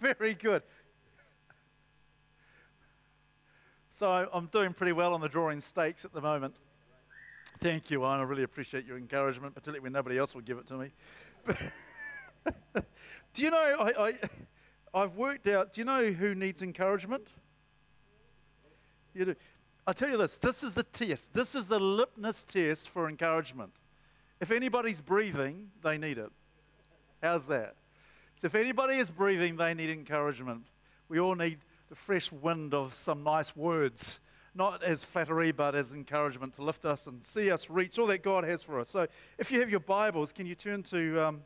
very 0.00 0.34
good. 0.34 0.62
So 3.90 4.28
I'm 4.32 4.46
doing 4.46 4.72
pretty 4.72 4.92
well 4.92 5.14
on 5.14 5.20
the 5.20 5.28
drawing 5.28 5.60
stakes 5.60 6.04
at 6.04 6.12
the 6.12 6.20
moment. 6.20 6.54
Thank 7.60 7.90
you, 7.90 8.02
Ian. 8.02 8.20
I 8.20 8.22
really 8.24 8.42
appreciate 8.42 8.84
your 8.84 8.98
encouragement, 8.98 9.54
particularly 9.54 9.80
when 9.80 9.92
nobody 9.92 10.18
else 10.18 10.34
will 10.34 10.42
give 10.42 10.58
it 10.58 10.66
to 10.66 10.74
me. 10.74 10.90
do 13.32 13.42
you 13.42 13.50
know, 13.50 13.76
I, 13.78 14.08
I, 14.08 15.02
I've 15.02 15.14
worked 15.14 15.46
out, 15.46 15.72
do 15.72 15.80
you 15.80 15.84
know 15.84 16.04
who 16.06 16.34
needs 16.34 16.60
encouragement? 16.60 17.32
You 19.14 19.26
do. 19.26 19.36
I 19.86 19.92
tell 19.92 20.08
you 20.08 20.16
this 20.16 20.34
this 20.36 20.64
is 20.64 20.74
the 20.74 20.82
test. 20.82 21.32
This 21.32 21.54
is 21.54 21.68
the 21.68 21.78
litmus 21.78 22.42
test 22.42 22.88
for 22.88 23.08
encouragement. 23.08 23.72
If 24.40 24.50
anybody's 24.50 25.00
breathing, 25.00 25.70
they 25.82 25.98
need 25.98 26.18
it. 26.18 26.30
How's 27.22 27.46
that? 27.46 27.76
If 28.44 28.54
anybody 28.54 28.96
is 28.96 29.08
breathing, 29.08 29.56
they 29.56 29.72
need 29.72 29.88
encouragement. 29.88 30.66
We 31.08 31.18
all 31.18 31.34
need 31.34 31.60
the 31.88 31.94
fresh 31.94 32.30
wind 32.30 32.74
of 32.74 32.92
some 32.92 33.22
nice 33.22 33.56
words, 33.56 34.20
not 34.54 34.82
as 34.82 35.02
flattery, 35.02 35.50
but 35.50 35.74
as 35.74 35.94
encouragement 35.94 36.52
to 36.56 36.62
lift 36.62 36.84
us 36.84 37.06
and 37.06 37.24
see 37.24 37.50
us 37.50 37.70
reach 37.70 37.98
all 37.98 38.06
that 38.08 38.22
God 38.22 38.44
has 38.44 38.62
for 38.62 38.78
us. 38.78 38.90
So 38.90 39.06
if 39.38 39.50
you 39.50 39.60
have 39.60 39.70
your 39.70 39.80
Bibles, 39.80 40.30
can 40.30 40.44
you 40.44 40.54
turn 40.54 40.82
to 40.82 41.26
um, 41.26 41.40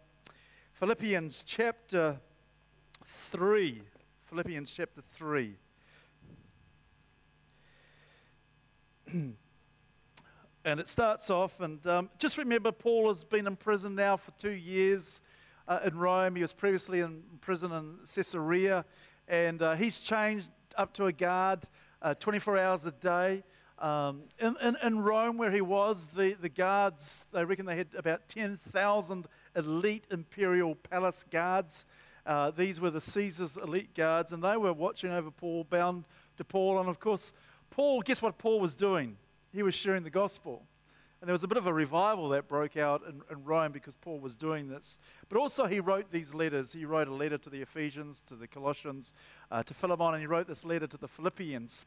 Philippians 0.72 1.44
chapter 1.46 2.18
3? 3.04 3.80
Philippians 4.24 4.72
chapter 4.72 5.00
3. 5.14 5.54
and 10.64 10.80
it 10.80 10.88
starts 10.88 11.30
off, 11.30 11.60
and 11.60 11.86
um, 11.86 12.10
just 12.18 12.36
remember, 12.36 12.72
Paul 12.72 13.06
has 13.06 13.22
been 13.22 13.46
in 13.46 13.54
prison 13.54 13.94
now 13.94 14.16
for 14.16 14.32
two 14.32 14.50
years 14.50 15.22
uh, 15.68 15.80
in 15.84 15.96
Rome. 15.96 16.34
He 16.34 16.42
was 16.42 16.52
previously 16.52 17.00
in 17.00 17.22
prison 17.40 17.70
in 17.70 17.98
Caesarea, 18.12 18.84
and 19.28 19.62
uh, 19.62 19.74
he's 19.74 20.00
changed 20.00 20.48
up 20.76 20.92
to 20.94 21.06
a 21.06 21.12
guard 21.12 21.60
uh, 22.02 22.14
24 22.14 22.58
hours 22.58 22.84
a 22.84 22.92
day. 22.92 23.44
Um, 23.78 24.22
in, 24.40 24.56
in, 24.60 24.76
in 24.82 24.98
Rome, 25.00 25.38
where 25.38 25.52
he 25.52 25.60
was, 25.60 26.06
the, 26.06 26.32
the 26.40 26.48
guards, 26.48 27.26
they 27.32 27.44
reckon 27.44 27.66
they 27.66 27.76
had 27.76 27.88
about 27.96 28.28
10,000 28.28 29.26
elite 29.54 30.04
imperial 30.10 30.74
palace 30.74 31.24
guards. 31.30 31.86
Uh, 32.26 32.50
these 32.50 32.80
were 32.80 32.90
the 32.90 33.00
Caesar's 33.00 33.56
elite 33.56 33.94
guards, 33.94 34.32
and 34.32 34.42
they 34.42 34.56
were 34.56 34.72
watching 34.72 35.10
over 35.10 35.30
Paul, 35.30 35.64
bound 35.64 36.04
to 36.38 36.44
Paul. 36.44 36.80
And 36.80 36.88
of 36.88 36.98
course, 36.98 37.32
Paul, 37.70 38.00
guess 38.00 38.20
what 38.20 38.36
Paul 38.36 38.58
was 38.58 38.74
doing? 38.74 39.16
He 39.52 39.62
was 39.62 39.74
sharing 39.74 40.02
the 40.02 40.10
gospel. 40.10 40.64
And 41.20 41.28
there 41.28 41.32
was 41.32 41.42
a 41.42 41.48
bit 41.48 41.58
of 41.58 41.66
a 41.66 41.72
revival 41.72 42.28
that 42.28 42.46
broke 42.46 42.76
out 42.76 43.02
in, 43.08 43.22
in, 43.30 43.44
Rome 43.44 43.72
because 43.72 43.94
Paul 44.00 44.20
was 44.20 44.36
doing 44.36 44.68
this. 44.68 44.98
But 45.28 45.38
also, 45.38 45.66
he 45.66 45.80
wrote 45.80 46.12
these 46.12 46.32
letters. 46.32 46.72
He 46.72 46.84
wrote 46.84 47.08
a 47.08 47.14
letter 47.14 47.36
to 47.38 47.50
the 47.50 47.60
Ephesians, 47.60 48.22
to 48.28 48.36
the 48.36 48.46
Colossians, 48.46 49.12
uh, 49.50 49.64
to 49.64 49.74
Philemon, 49.74 50.14
and 50.14 50.20
he 50.20 50.26
wrote 50.26 50.46
this 50.46 50.64
letter 50.64 50.86
to 50.86 50.96
the 50.96 51.08
Philippians. 51.08 51.84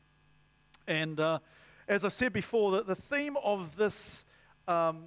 And 0.86 1.20
uh, 1.20 1.40
as 1.88 2.04
I 2.04 2.10
said 2.10 2.34
before, 2.34 2.72
the, 2.72 2.84
the 2.84 2.96
theme 2.96 3.38
of 3.42 3.78
this, 3.78 4.26
um, 4.68 5.04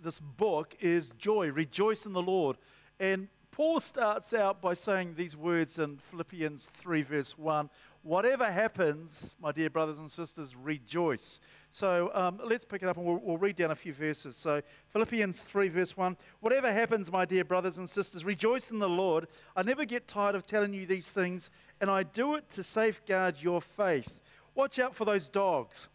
this 0.00 0.20
book 0.20 0.76
is 0.80 1.10
joy, 1.18 1.50
rejoice 1.50 2.06
in 2.06 2.12
the 2.12 2.22
Lord. 2.22 2.56
And 3.00 3.26
Paul 3.50 3.80
starts 3.80 4.34
out 4.34 4.60
by 4.60 4.74
saying 4.74 5.14
these 5.16 5.36
words 5.36 5.78
in 5.78 5.96
Philippians 5.96 6.66
3, 6.74 7.02
verse 7.02 7.36
1 7.36 7.70
Whatever 8.04 8.44
happens, 8.44 9.34
my 9.40 9.50
dear 9.50 9.70
brothers 9.70 9.98
and 9.98 10.10
sisters, 10.10 10.54
rejoice. 10.54 11.40
So 11.70 12.10
um, 12.12 12.38
let's 12.44 12.66
pick 12.66 12.82
it 12.82 12.88
up 12.90 12.98
and 12.98 13.06
we'll, 13.06 13.18
we'll, 13.22 13.38
read 13.38 13.56
down 13.56 13.70
a 13.70 13.74
few 13.74 13.94
verses. 13.94 14.36
So, 14.36 14.60
Philippians 14.88 15.40
3, 15.40 15.68
verse 15.70 15.96
1 15.96 16.14
Whatever 16.40 16.70
happens, 16.70 17.10
my 17.10 17.24
dear 17.24 17.46
brothers 17.46 17.78
and 17.78 17.88
sisters, 17.88 18.22
rejoice 18.22 18.70
in 18.70 18.78
the 18.78 18.88
Lord. 18.90 19.26
I 19.56 19.62
never 19.62 19.86
get 19.86 20.06
tired 20.06 20.34
of 20.34 20.46
telling 20.46 20.74
you 20.74 20.84
these 20.84 21.12
things, 21.12 21.50
and 21.80 21.88
I 21.88 22.02
do 22.02 22.34
it 22.34 22.46
to 22.50 22.62
safeguard 22.62 23.36
your 23.40 23.62
faith. 23.62 24.20
Watch 24.54 24.78
out 24.78 24.94
for 24.94 25.06
those 25.06 25.30
dogs. 25.30 25.88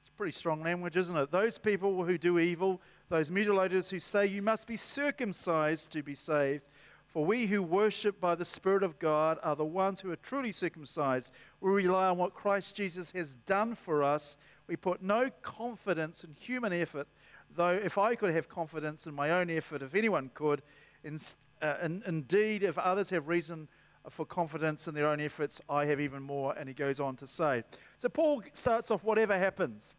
It's 0.00 0.08
pretty 0.08 0.32
strong 0.32 0.62
language, 0.62 0.96
isn't 0.96 1.14
it? 1.14 1.30
Those 1.30 1.58
people 1.58 2.02
who 2.02 2.16
do 2.16 2.38
evil, 2.38 2.80
those 3.10 3.28
mutilators 3.28 3.90
who 3.90 4.00
say 4.00 4.24
you 4.24 4.40
must 4.40 4.66
be 4.66 4.76
circumcised 4.76 5.92
to 5.92 6.02
be 6.02 6.14
saved 6.14 6.64
For 7.12 7.26
we 7.26 7.46
who 7.46 7.62
worship 7.62 8.18
by 8.22 8.34
the 8.34 8.44
Spirit 8.46 8.82
of 8.82 8.98
God 8.98 9.38
are 9.42 9.54
the 9.54 9.66
ones 9.66 10.00
who 10.00 10.10
are 10.10 10.16
truly 10.16 10.50
circumcised. 10.50 11.34
We 11.60 11.70
rely 11.70 12.08
on 12.08 12.16
what 12.16 12.32
Christ 12.32 12.74
Jesus 12.74 13.10
has 13.10 13.34
done 13.44 13.74
for 13.74 14.02
us. 14.02 14.38
We 14.66 14.76
put 14.76 15.02
no 15.02 15.28
confidence 15.42 16.24
in 16.24 16.34
human 16.40 16.72
effort, 16.72 17.06
though 17.54 17.68
if 17.68 17.98
I 17.98 18.14
could 18.14 18.32
have 18.32 18.48
confidence 18.48 19.06
in 19.06 19.14
my 19.14 19.30
own 19.30 19.50
effort, 19.50 19.82
if 19.82 19.94
anyone 19.94 20.30
could, 20.32 20.62
in, 21.04 21.20
uh, 21.60 21.74
in, 21.82 22.02
indeed, 22.06 22.62
if 22.62 22.78
others 22.78 23.10
have 23.10 23.28
reason 23.28 23.68
for 24.08 24.24
confidence 24.24 24.88
in 24.88 24.94
their 24.94 25.06
own 25.06 25.20
efforts, 25.20 25.60
I 25.68 25.84
have 25.84 26.00
even 26.00 26.22
more. 26.22 26.54
And 26.58 26.66
he 26.66 26.74
goes 26.74 26.98
on 26.98 27.16
to 27.16 27.26
say. 27.26 27.62
So 27.98 28.08
Paul 28.08 28.42
starts 28.54 28.90
off, 28.90 29.04
whatever 29.04 29.38
happens. 29.38 29.92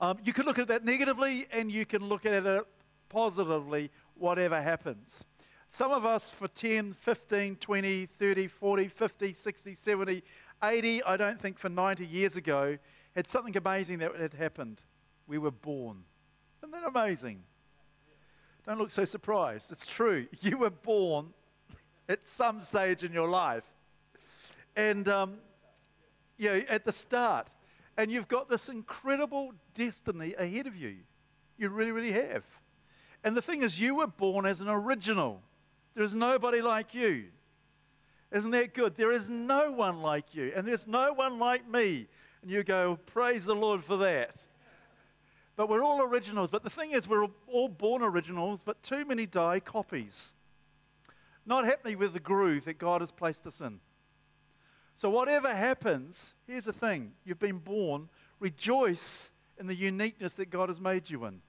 Um, 0.00 0.18
you 0.24 0.32
can 0.32 0.46
look 0.46 0.58
at 0.58 0.66
that 0.66 0.84
negatively 0.84 1.46
and 1.52 1.70
you 1.70 1.86
can 1.86 2.08
look 2.08 2.26
at 2.26 2.44
it 2.44 2.66
positively, 3.08 3.92
whatever 4.14 4.60
happens. 4.60 5.22
Some 5.72 5.92
of 5.92 6.04
us 6.04 6.28
for 6.28 6.48
10, 6.48 6.94
15, 6.94 7.54
20, 7.54 8.06
30, 8.06 8.48
40, 8.48 8.88
50, 8.88 9.32
60, 9.32 9.74
70, 9.74 10.22
80, 10.64 11.02
I 11.04 11.16
don't 11.16 11.40
think 11.40 11.60
for 11.60 11.68
90 11.68 12.04
years 12.04 12.36
ago, 12.36 12.76
had 13.14 13.28
something 13.28 13.56
amazing 13.56 14.00
that 14.00 14.16
had 14.16 14.34
happened. 14.34 14.82
We 15.28 15.38
were 15.38 15.52
born. 15.52 16.02
Isn't 16.58 16.72
that 16.72 16.88
amazing? 16.88 17.44
Don't 18.66 18.78
look 18.78 18.90
so 18.90 19.04
surprised. 19.04 19.70
It's 19.70 19.86
true. 19.86 20.26
You 20.40 20.58
were 20.58 20.70
born 20.70 21.28
at 22.08 22.26
some 22.26 22.60
stage 22.60 23.04
in 23.04 23.12
your 23.12 23.28
life. 23.28 23.72
And, 24.74 25.06
um, 25.06 25.34
yeah, 26.36 26.62
at 26.68 26.84
the 26.84 26.92
start. 26.92 27.54
And 27.96 28.10
you've 28.10 28.26
got 28.26 28.48
this 28.48 28.68
incredible 28.68 29.54
destiny 29.74 30.34
ahead 30.36 30.66
of 30.66 30.74
you. 30.74 30.96
You 31.56 31.68
really, 31.68 31.92
really 31.92 32.12
have. 32.12 32.44
And 33.22 33.36
the 33.36 33.42
thing 33.42 33.62
is, 33.62 33.78
you 33.78 33.94
were 33.98 34.08
born 34.08 34.46
as 34.46 34.60
an 34.60 34.68
original. 34.68 35.42
There 35.94 36.04
is 36.04 36.14
nobody 36.14 36.62
like 36.62 36.94
you. 36.94 37.24
Isn't 38.32 38.52
that 38.52 38.74
good? 38.74 38.96
There 38.96 39.12
is 39.12 39.28
no 39.28 39.72
one 39.72 40.02
like 40.02 40.34
you, 40.34 40.52
and 40.54 40.66
there's 40.66 40.86
no 40.86 41.12
one 41.12 41.38
like 41.38 41.68
me. 41.68 42.06
And 42.42 42.50
you 42.50 42.62
go, 42.62 42.98
Praise 43.06 43.44
the 43.44 43.54
Lord 43.54 43.82
for 43.82 43.96
that. 43.98 44.36
But 45.56 45.68
we're 45.68 45.84
all 45.84 46.00
originals. 46.00 46.50
But 46.50 46.62
the 46.62 46.70
thing 46.70 46.92
is, 46.92 47.08
we're 47.08 47.26
all 47.46 47.68
born 47.68 48.02
originals, 48.02 48.62
but 48.64 48.82
too 48.82 49.04
many 49.04 49.26
die 49.26 49.60
copies. 49.60 50.30
Not 51.44 51.64
happening 51.64 51.98
with 51.98 52.12
the 52.12 52.20
groove 52.20 52.64
that 52.66 52.78
God 52.78 53.00
has 53.00 53.10
placed 53.10 53.46
us 53.46 53.60
in. 53.60 53.80
So, 54.94 55.10
whatever 55.10 55.52
happens, 55.54 56.34
here's 56.46 56.66
the 56.66 56.72
thing 56.72 57.12
you've 57.24 57.38
been 57.38 57.58
born, 57.58 58.08
rejoice 58.38 59.32
in 59.58 59.66
the 59.66 59.74
uniqueness 59.74 60.34
that 60.34 60.50
God 60.50 60.68
has 60.68 60.80
made 60.80 61.10
you 61.10 61.24
in. 61.24 61.40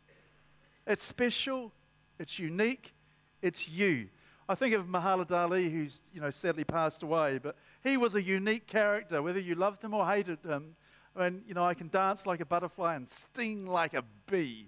It's 0.88 1.04
special, 1.04 1.72
it's 2.18 2.40
unique, 2.40 2.94
it's 3.42 3.70
you. 3.70 4.10
I 4.52 4.56
think 4.56 4.76
of 4.76 4.90
Muhammad 4.90 5.32
Ali, 5.32 5.70
who's 5.70 6.02
you 6.14 6.20
know 6.20 6.30
sadly 6.30 6.66
passed 6.66 7.04
away, 7.04 7.40
but 7.42 7.56
he 7.86 7.96
was 7.96 8.16
a 8.16 8.22
unique 8.22 8.68
character, 8.68 9.22
whether 9.22 9.40
you 9.40 9.56
loved 9.56 9.82
him 9.82 9.94
or 9.94 10.06
hated 10.06 10.40
him. 10.44 10.76
I 11.16 11.30
mean, 11.30 11.44
you 11.48 11.54
know, 11.54 11.64
I 11.64 11.74
can 11.74 11.88
dance 11.88 12.28
like 12.28 12.42
a 12.42 12.46
butterfly 12.46 12.96
and 12.96 13.08
sting 13.08 13.66
like 13.66 13.94
a 13.94 14.04
bee, 14.30 14.68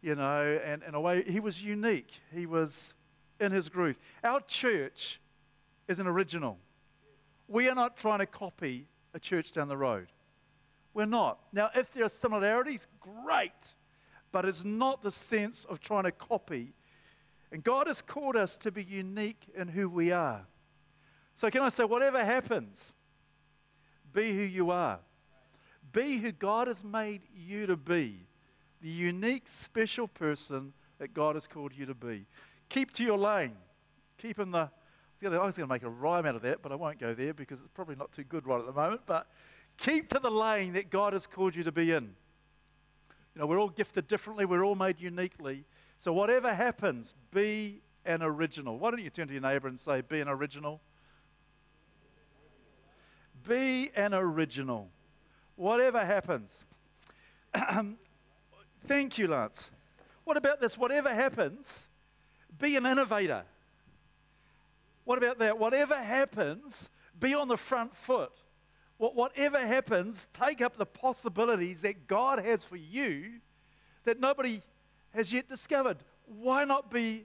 you 0.00 0.14
know, 0.14 0.60
and 0.64 0.84
in 0.84 0.94
a 0.94 1.00
way, 1.00 1.24
he 1.24 1.40
was 1.40 1.60
unique. 1.60 2.12
He 2.32 2.46
was 2.46 2.94
in 3.40 3.50
his 3.50 3.68
groove. 3.68 3.98
Our 4.22 4.42
church 4.42 5.20
is 5.88 5.98
an 5.98 6.06
original. 6.06 6.56
We 7.48 7.68
are 7.68 7.74
not 7.74 7.96
trying 7.96 8.20
to 8.20 8.26
copy 8.26 8.86
a 9.12 9.18
church 9.18 9.50
down 9.50 9.66
the 9.66 9.76
road. 9.76 10.06
We're 10.94 11.06
not. 11.06 11.40
Now, 11.52 11.70
if 11.74 11.92
there 11.92 12.04
are 12.04 12.08
similarities, 12.08 12.86
great, 13.00 13.74
but 14.30 14.44
it's 14.44 14.64
not 14.64 15.02
the 15.02 15.10
sense 15.10 15.64
of 15.64 15.80
trying 15.80 16.04
to 16.04 16.12
copy 16.12 16.74
and 17.52 17.62
God 17.62 17.86
has 17.86 18.02
called 18.02 18.36
us 18.36 18.56
to 18.58 18.70
be 18.70 18.82
unique 18.82 19.46
in 19.54 19.68
who 19.68 19.88
we 19.88 20.12
are. 20.12 20.46
So, 21.34 21.50
can 21.50 21.62
I 21.62 21.68
say, 21.68 21.84
whatever 21.84 22.24
happens, 22.24 22.92
be 24.12 24.32
who 24.32 24.42
you 24.42 24.70
are. 24.70 24.98
Be 25.92 26.16
who 26.16 26.32
God 26.32 26.68
has 26.68 26.82
made 26.82 27.22
you 27.34 27.66
to 27.66 27.76
be. 27.76 28.26
The 28.80 28.88
unique, 28.88 29.46
special 29.46 30.08
person 30.08 30.72
that 30.98 31.12
God 31.14 31.36
has 31.36 31.46
called 31.46 31.72
you 31.74 31.86
to 31.86 31.94
be. 31.94 32.26
Keep 32.68 32.92
to 32.94 33.04
your 33.04 33.18
lane. 33.18 33.56
Keep 34.18 34.38
in 34.38 34.50
the. 34.50 34.70
I 35.22 35.28
was 35.28 35.56
going 35.56 35.66
to 35.66 35.66
make 35.66 35.82
a 35.82 35.88
rhyme 35.88 36.26
out 36.26 36.34
of 36.34 36.42
that, 36.42 36.62
but 36.62 36.72
I 36.72 36.74
won't 36.74 36.98
go 36.98 37.14
there 37.14 37.32
because 37.32 37.60
it's 37.60 37.70
probably 37.72 37.96
not 37.96 38.12
too 38.12 38.24
good 38.24 38.46
right 38.46 38.60
at 38.60 38.66
the 38.66 38.72
moment. 38.72 39.02
But 39.06 39.26
keep 39.78 40.08
to 40.10 40.18
the 40.18 40.30
lane 40.30 40.74
that 40.74 40.90
God 40.90 41.14
has 41.14 41.26
called 41.26 41.56
you 41.56 41.62
to 41.64 41.72
be 41.72 41.92
in. 41.92 42.04
You 43.34 43.40
know, 43.40 43.46
we're 43.46 43.58
all 43.58 43.68
gifted 43.68 44.06
differently, 44.08 44.44
we're 44.44 44.64
all 44.64 44.74
made 44.74 45.00
uniquely. 45.00 45.64
So, 45.98 46.12
whatever 46.12 46.52
happens, 46.52 47.14
be 47.32 47.80
an 48.04 48.22
original. 48.22 48.78
Why 48.78 48.90
don't 48.90 49.02
you 49.02 49.10
turn 49.10 49.28
to 49.28 49.32
your 49.32 49.42
neighbor 49.42 49.68
and 49.68 49.78
say, 49.78 50.02
Be 50.02 50.20
an 50.20 50.28
original? 50.28 50.80
Be 53.46 53.90
an 53.94 54.12
original. 54.12 54.90
Whatever 55.56 56.04
happens. 56.04 56.64
Thank 58.86 59.18
you, 59.18 59.28
Lance. 59.28 59.70
What 60.24 60.36
about 60.36 60.60
this? 60.60 60.76
Whatever 60.76 61.12
happens, 61.12 61.88
be 62.58 62.76
an 62.76 62.84
innovator. 62.84 63.44
What 65.04 65.18
about 65.18 65.38
that? 65.38 65.58
Whatever 65.58 65.94
happens, 65.94 66.90
be 67.18 67.34
on 67.34 67.48
the 67.48 67.56
front 67.56 67.94
foot. 67.94 68.32
Whatever 68.98 69.58
happens, 69.58 70.26
take 70.32 70.60
up 70.60 70.76
the 70.76 70.86
possibilities 70.86 71.80
that 71.80 72.06
God 72.06 72.38
has 72.40 72.64
for 72.64 72.76
you 72.76 73.40
that 74.04 74.18
nobody 74.18 74.60
has 75.16 75.32
yet 75.32 75.48
discovered. 75.48 75.96
Why 76.26 76.64
not 76.64 76.90
be 76.90 77.24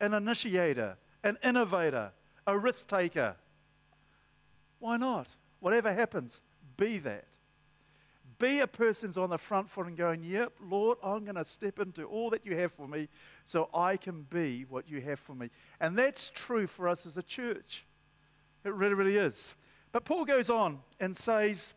an 0.00 0.14
initiator, 0.14 0.96
an 1.22 1.38
innovator, 1.44 2.12
a 2.46 2.58
risk 2.58 2.88
taker? 2.88 3.36
Why 4.78 4.96
not? 4.96 5.28
Whatever 5.60 5.92
happens, 5.92 6.42
be 6.76 6.98
that. 6.98 7.26
Be 8.38 8.60
a 8.60 8.66
person's 8.68 9.18
on 9.18 9.30
the 9.30 9.38
front 9.38 9.68
foot 9.68 9.88
and 9.88 9.96
going, 9.96 10.22
Yep, 10.22 10.52
Lord, 10.70 10.98
I'm 11.02 11.24
going 11.24 11.34
to 11.34 11.44
step 11.44 11.80
into 11.80 12.04
all 12.04 12.30
that 12.30 12.46
you 12.46 12.56
have 12.56 12.72
for 12.72 12.86
me 12.86 13.08
so 13.44 13.68
I 13.74 13.96
can 13.96 14.22
be 14.30 14.64
what 14.68 14.88
you 14.88 15.00
have 15.00 15.18
for 15.18 15.34
me. 15.34 15.50
And 15.80 15.98
that's 15.98 16.30
true 16.30 16.68
for 16.68 16.88
us 16.88 17.04
as 17.04 17.16
a 17.16 17.22
church. 17.22 17.84
It 18.64 18.72
really, 18.72 18.94
really 18.94 19.16
is. 19.16 19.54
But 19.90 20.04
Paul 20.04 20.24
goes 20.24 20.50
on 20.50 20.78
and 21.00 21.16
says, 21.16 21.74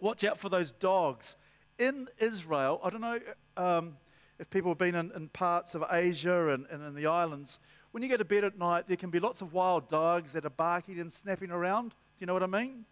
Watch 0.00 0.24
out 0.24 0.38
for 0.38 0.48
those 0.48 0.72
dogs. 0.72 1.36
In 1.78 2.08
Israel, 2.18 2.80
I 2.82 2.90
don't 2.90 3.00
know, 3.00 3.20
um, 3.56 3.96
if 4.38 4.50
people 4.50 4.70
have 4.70 4.78
been 4.78 4.94
in, 4.94 5.12
in 5.12 5.28
parts 5.28 5.74
of 5.74 5.84
Asia 5.90 6.48
and, 6.48 6.66
and 6.70 6.82
in 6.84 6.94
the 6.94 7.06
islands, 7.06 7.60
when 7.92 8.02
you 8.02 8.08
go 8.08 8.16
to 8.16 8.24
bed 8.24 8.44
at 8.44 8.58
night, 8.58 8.88
there 8.88 8.96
can 8.96 9.10
be 9.10 9.20
lots 9.20 9.40
of 9.40 9.52
wild 9.52 9.88
dogs 9.88 10.32
that 10.32 10.44
are 10.44 10.50
barking 10.50 10.98
and 10.98 11.12
snapping 11.12 11.50
around. 11.50 11.90
Do 11.90 11.96
you 12.18 12.26
know 12.26 12.32
what 12.32 12.42
I 12.42 12.46
mean? 12.46 12.84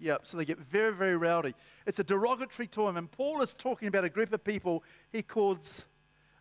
Yep, 0.00 0.26
so 0.26 0.36
they 0.36 0.44
get 0.44 0.58
very, 0.58 0.92
very 0.92 1.16
rowdy. 1.16 1.54
It's 1.86 1.98
a 1.98 2.04
derogatory 2.04 2.68
term, 2.68 2.96
and 2.96 3.10
Paul 3.10 3.42
is 3.42 3.54
talking 3.54 3.88
about 3.88 4.04
a 4.04 4.08
group 4.08 4.32
of 4.32 4.44
people 4.44 4.84
he 5.12 5.22
calls 5.22 5.86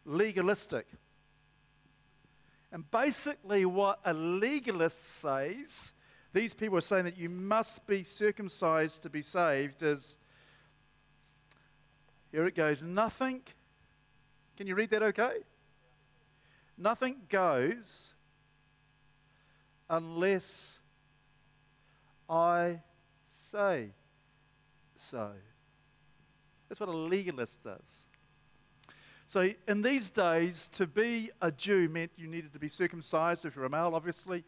legalistic. 0.05 0.87
And 2.71 2.89
basically, 2.91 3.65
what 3.65 3.99
a 4.05 4.13
legalist 4.13 5.03
says, 5.03 5.93
these 6.33 6.53
people 6.53 6.77
are 6.77 6.81
saying 6.81 7.05
that 7.05 7.17
you 7.17 7.29
must 7.29 7.87
be 7.87 8.03
circumcised 8.03 9.01
to 9.03 9.09
be 9.09 9.21
saved, 9.21 9.81
is 9.81 10.17
here 12.31 12.45
it 12.45 12.55
goes 12.55 12.83
nothing 12.83 13.41
can 14.57 14.67
you 14.67 14.75
read 14.75 14.89
that 14.89 15.03
okay? 15.03 15.37
Nothing 16.77 17.17
goes 17.29 18.13
unless 19.89 20.79
I 22.29 22.81
say 23.51 23.91
so. 24.95 25.31
That's 26.67 26.79
what 26.79 26.89
a 26.89 26.97
legalist 26.97 27.63
does. 27.63 28.03
So, 29.27 29.49
in 29.67 29.81
these 29.81 30.09
days, 30.09 30.69
to 30.69 30.87
be 30.87 31.31
a 31.41 31.51
Jew 31.51 31.89
meant 31.89 32.11
you 32.15 32.27
needed 32.27 32.53
to 32.53 32.59
be 32.59 32.69
circumcised 32.69 33.45
if 33.45 33.55
you're 33.55 33.65
a 33.65 33.69
male, 33.69 33.91
obviously. 33.93 34.43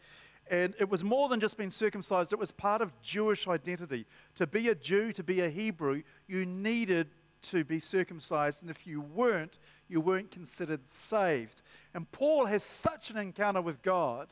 And 0.49 0.73
it 0.79 0.89
was 0.89 1.03
more 1.03 1.29
than 1.29 1.39
just 1.39 1.57
being 1.57 1.69
circumcised, 1.69 2.33
it 2.33 2.39
was 2.39 2.49
part 2.49 2.81
of 2.81 2.99
Jewish 3.01 3.47
identity. 3.47 4.05
To 4.35 4.47
be 4.47 4.69
a 4.69 4.75
Jew, 4.75 5.11
to 5.13 5.23
be 5.23 5.41
a 5.41 5.49
Hebrew, 5.49 6.01
you 6.27 6.45
needed 6.45 7.07
to 7.43 7.63
be 7.63 7.79
circumcised. 7.79 8.61
And 8.61 8.69
if 8.69 8.85
you 8.85 9.01
weren't, 9.01 9.59
you 9.87 10.01
weren't 10.01 10.31
considered 10.31 10.89
saved. 10.89 11.61
And 11.93 12.09
Paul 12.11 12.45
has 12.45 12.63
such 12.63 13.09
an 13.09 13.17
encounter 13.17 13.61
with 13.61 13.81
God 13.81 14.27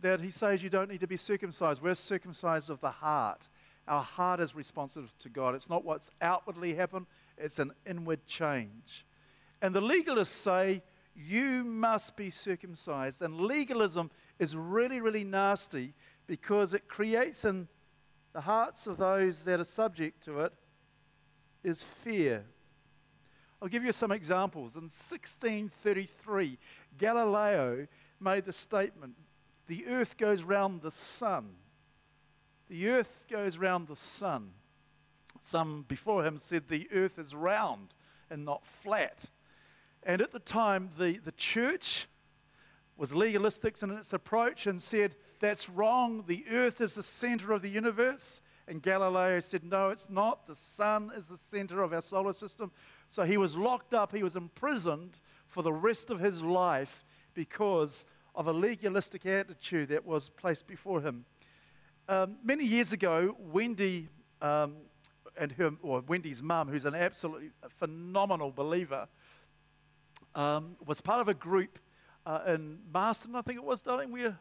that 0.00 0.20
he 0.20 0.30
says 0.30 0.62
you 0.62 0.70
don't 0.70 0.90
need 0.90 1.00
to 1.00 1.06
be 1.06 1.16
circumcised. 1.16 1.82
We're 1.82 1.94
circumcised 1.94 2.70
of 2.70 2.80
the 2.80 2.90
heart. 2.90 3.48
Our 3.86 4.02
heart 4.02 4.40
is 4.40 4.54
responsive 4.54 5.12
to 5.20 5.28
God. 5.28 5.54
It's 5.54 5.70
not 5.70 5.84
what's 5.84 6.10
outwardly 6.20 6.74
happened, 6.74 7.06
it's 7.36 7.58
an 7.58 7.72
inward 7.86 8.26
change. 8.26 9.06
And 9.60 9.74
the 9.74 9.80
legalists 9.80 10.26
say 10.26 10.82
you 11.16 11.64
must 11.64 12.16
be 12.16 12.30
circumcised. 12.30 13.22
And 13.22 13.40
legalism 13.40 14.10
is 14.38 14.56
really, 14.56 15.00
really 15.00 15.24
nasty 15.24 15.94
because 16.26 16.74
it 16.74 16.86
creates 16.86 17.44
in 17.44 17.66
the 18.32 18.42
hearts 18.42 18.86
of 18.86 18.98
those 18.98 19.44
that 19.44 19.58
are 19.58 19.64
subject 19.64 20.22
to 20.26 20.40
it 20.40 20.52
is 21.62 21.82
fear. 21.82 22.44
I'll 23.60 23.68
give 23.68 23.84
you 23.84 23.92
some 23.92 24.12
examples. 24.12 24.76
In 24.76 24.82
1633, 24.82 26.58
Galileo 26.96 27.86
made 28.20 28.44
the 28.44 28.52
statement 28.52 29.14
the 29.66 29.86
earth 29.86 30.16
goes 30.16 30.42
round 30.42 30.80
the 30.80 30.90
sun. 30.90 31.50
The 32.68 32.88
earth 32.88 33.24
goes 33.30 33.58
round 33.58 33.88
the 33.88 33.96
sun. 33.96 34.50
Some 35.40 35.84
before 35.86 36.24
him 36.24 36.38
said 36.38 36.68
the 36.68 36.88
earth 36.92 37.18
is 37.18 37.34
round 37.34 37.94
and 38.30 38.44
not 38.44 38.64
flat. 38.64 39.30
And 40.02 40.22
at 40.22 40.32
the 40.32 40.38
time, 40.38 40.90
the, 40.98 41.18
the 41.18 41.32
church 41.32 42.06
was 42.96 43.14
legalistic 43.14 43.80
in 43.82 43.90
its 43.90 44.12
approach 44.12 44.66
and 44.66 44.82
said, 44.82 45.16
that's 45.40 45.68
wrong. 45.68 46.24
The 46.26 46.44
earth 46.50 46.80
is 46.80 46.94
the 46.94 47.02
center 47.02 47.52
of 47.52 47.62
the 47.62 47.70
universe. 47.70 48.42
And 48.68 48.82
Galileo 48.82 49.40
said, 49.40 49.64
no, 49.64 49.88
it's 49.88 50.10
not. 50.10 50.46
The 50.46 50.54
sun 50.54 51.10
is 51.16 51.26
the 51.26 51.38
center 51.38 51.82
of 51.82 51.94
our 51.94 52.02
solar 52.02 52.34
system. 52.34 52.70
So 53.08 53.24
he 53.24 53.38
was 53.38 53.56
locked 53.56 53.94
up, 53.94 54.14
he 54.14 54.22
was 54.22 54.36
imprisoned 54.36 55.18
for 55.46 55.62
the 55.62 55.72
rest 55.72 56.10
of 56.10 56.20
his 56.20 56.42
life 56.42 57.04
because 57.32 58.04
of 58.34 58.46
a 58.46 58.52
legalistic 58.52 59.24
attitude 59.24 59.88
that 59.88 60.04
was 60.04 60.28
placed 60.28 60.66
before 60.66 61.00
him. 61.00 61.24
Um, 62.08 62.36
many 62.44 62.64
years 62.64 62.92
ago, 62.92 63.34
Wendy 63.38 64.08
um, 64.42 64.76
and 65.38 65.52
her, 65.52 65.72
or 65.82 66.02
Wendy's 66.06 66.42
mum, 66.42 66.68
who's 66.68 66.84
an 66.84 66.94
absolutely 66.94 67.50
phenomenal 67.68 68.50
believer, 68.50 69.08
um, 70.34 70.76
was 70.84 71.00
part 71.00 71.20
of 71.20 71.28
a 71.28 71.34
group 71.34 71.78
uh, 72.26 72.40
in 72.48 72.78
Marston, 72.92 73.34
I 73.34 73.40
think 73.40 73.56
it 73.56 73.64
was, 73.64 73.80
darling. 73.80 74.12
We're 74.12 74.36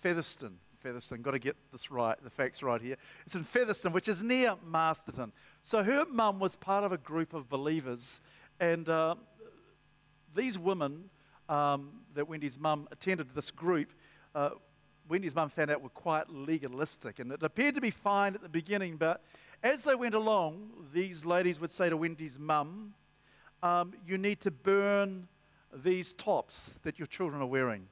Featherston. 0.00 0.58
Featherston, 0.84 1.22
got 1.22 1.30
to 1.30 1.38
get 1.38 1.56
this 1.72 1.90
right, 1.90 2.22
the 2.22 2.28
facts 2.28 2.62
right 2.62 2.78
here. 2.78 2.96
It's 3.24 3.34
in 3.34 3.42
Featherston, 3.42 3.90
which 3.92 4.06
is 4.06 4.22
near 4.22 4.56
Masterton. 4.66 5.32
So 5.62 5.82
her 5.82 6.04
mum 6.04 6.38
was 6.38 6.54
part 6.54 6.84
of 6.84 6.92
a 6.92 6.98
group 6.98 7.32
of 7.32 7.48
believers, 7.48 8.20
and 8.60 8.86
uh, 8.86 9.14
these 10.34 10.58
women 10.58 11.08
um, 11.48 12.02
that 12.12 12.28
Wendy's 12.28 12.58
mum 12.58 12.86
attended 12.92 13.28
this 13.34 13.50
group, 13.50 13.94
uh, 14.34 14.50
Wendy's 15.08 15.34
mum 15.34 15.48
found 15.48 15.70
out 15.70 15.80
were 15.80 15.88
quite 15.88 16.28
legalistic, 16.28 17.18
and 17.18 17.32
it 17.32 17.42
appeared 17.42 17.76
to 17.76 17.80
be 17.80 17.90
fine 17.90 18.34
at 18.34 18.42
the 18.42 18.50
beginning, 18.50 18.98
but 18.98 19.24
as 19.62 19.84
they 19.84 19.94
went 19.94 20.14
along, 20.14 20.68
these 20.92 21.24
ladies 21.24 21.58
would 21.60 21.70
say 21.70 21.88
to 21.88 21.96
Wendy's 21.96 22.38
mum, 22.38 22.92
um, 23.62 23.94
"You 24.06 24.18
need 24.18 24.38
to 24.40 24.50
burn 24.50 25.28
these 25.72 26.12
tops 26.12 26.78
that 26.82 26.98
your 26.98 27.06
children 27.06 27.40
are 27.40 27.46
wearing. 27.46 27.88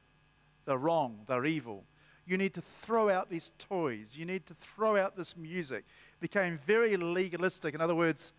They're 0.67 0.77
wrong. 0.77 1.25
They're 1.27 1.47
evil." 1.47 1.87
You 2.25 2.37
need 2.37 2.55
to 2.55 2.61
throw 2.61 3.09
out 3.09 3.31
these 3.31 3.53
toys. 3.59 4.15
You 4.17 4.25
need 4.25 4.47
to 4.47 4.55
throw 4.55 4.97
out 4.97 5.17
this 5.17 5.37
music. 5.37 5.85
It 6.15 6.21
became 6.21 6.59
very 6.67 6.97
legalistic. 6.97 7.75
In 7.75 7.81
other 7.81 7.95
words, 7.95 8.33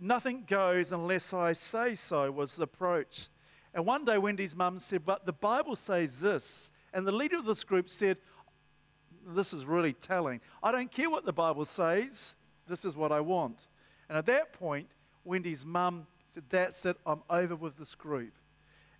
nothing 0.00 0.44
goes 0.46 0.92
unless 0.92 1.34
I 1.34 1.52
say 1.52 1.94
so, 1.94 2.30
was 2.30 2.56
the 2.56 2.62
approach. 2.64 3.28
And 3.74 3.86
one 3.86 4.04
day, 4.04 4.18
Wendy's 4.18 4.56
mum 4.56 4.78
said, 4.78 5.04
But 5.04 5.26
the 5.26 5.32
Bible 5.32 5.76
says 5.76 6.20
this. 6.20 6.72
And 6.92 7.06
the 7.06 7.12
leader 7.12 7.36
of 7.36 7.44
this 7.44 7.62
group 7.62 7.88
said, 7.88 8.18
This 9.26 9.52
is 9.52 9.64
really 9.64 9.92
telling. 9.92 10.40
I 10.62 10.72
don't 10.72 10.90
care 10.90 11.10
what 11.10 11.24
the 11.24 11.32
Bible 11.32 11.64
says, 11.64 12.34
this 12.66 12.84
is 12.84 12.96
what 12.96 13.12
I 13.12 13.20
want. 13.20 13.68
And 14.08 14.16
at 14.16 14.26
that 14.26 14.52
point, 14.52 14.88
Wendy's 15.24 15.64
mum 15.64 16.06
said, 16.26 16.44
That's 16.48 16.86
it, 16.86 16.96
I'm 17.06 17.22
over 17.28 17.54
with 17.54 17.76
this 17.76 17.94
group. 17.94 18.32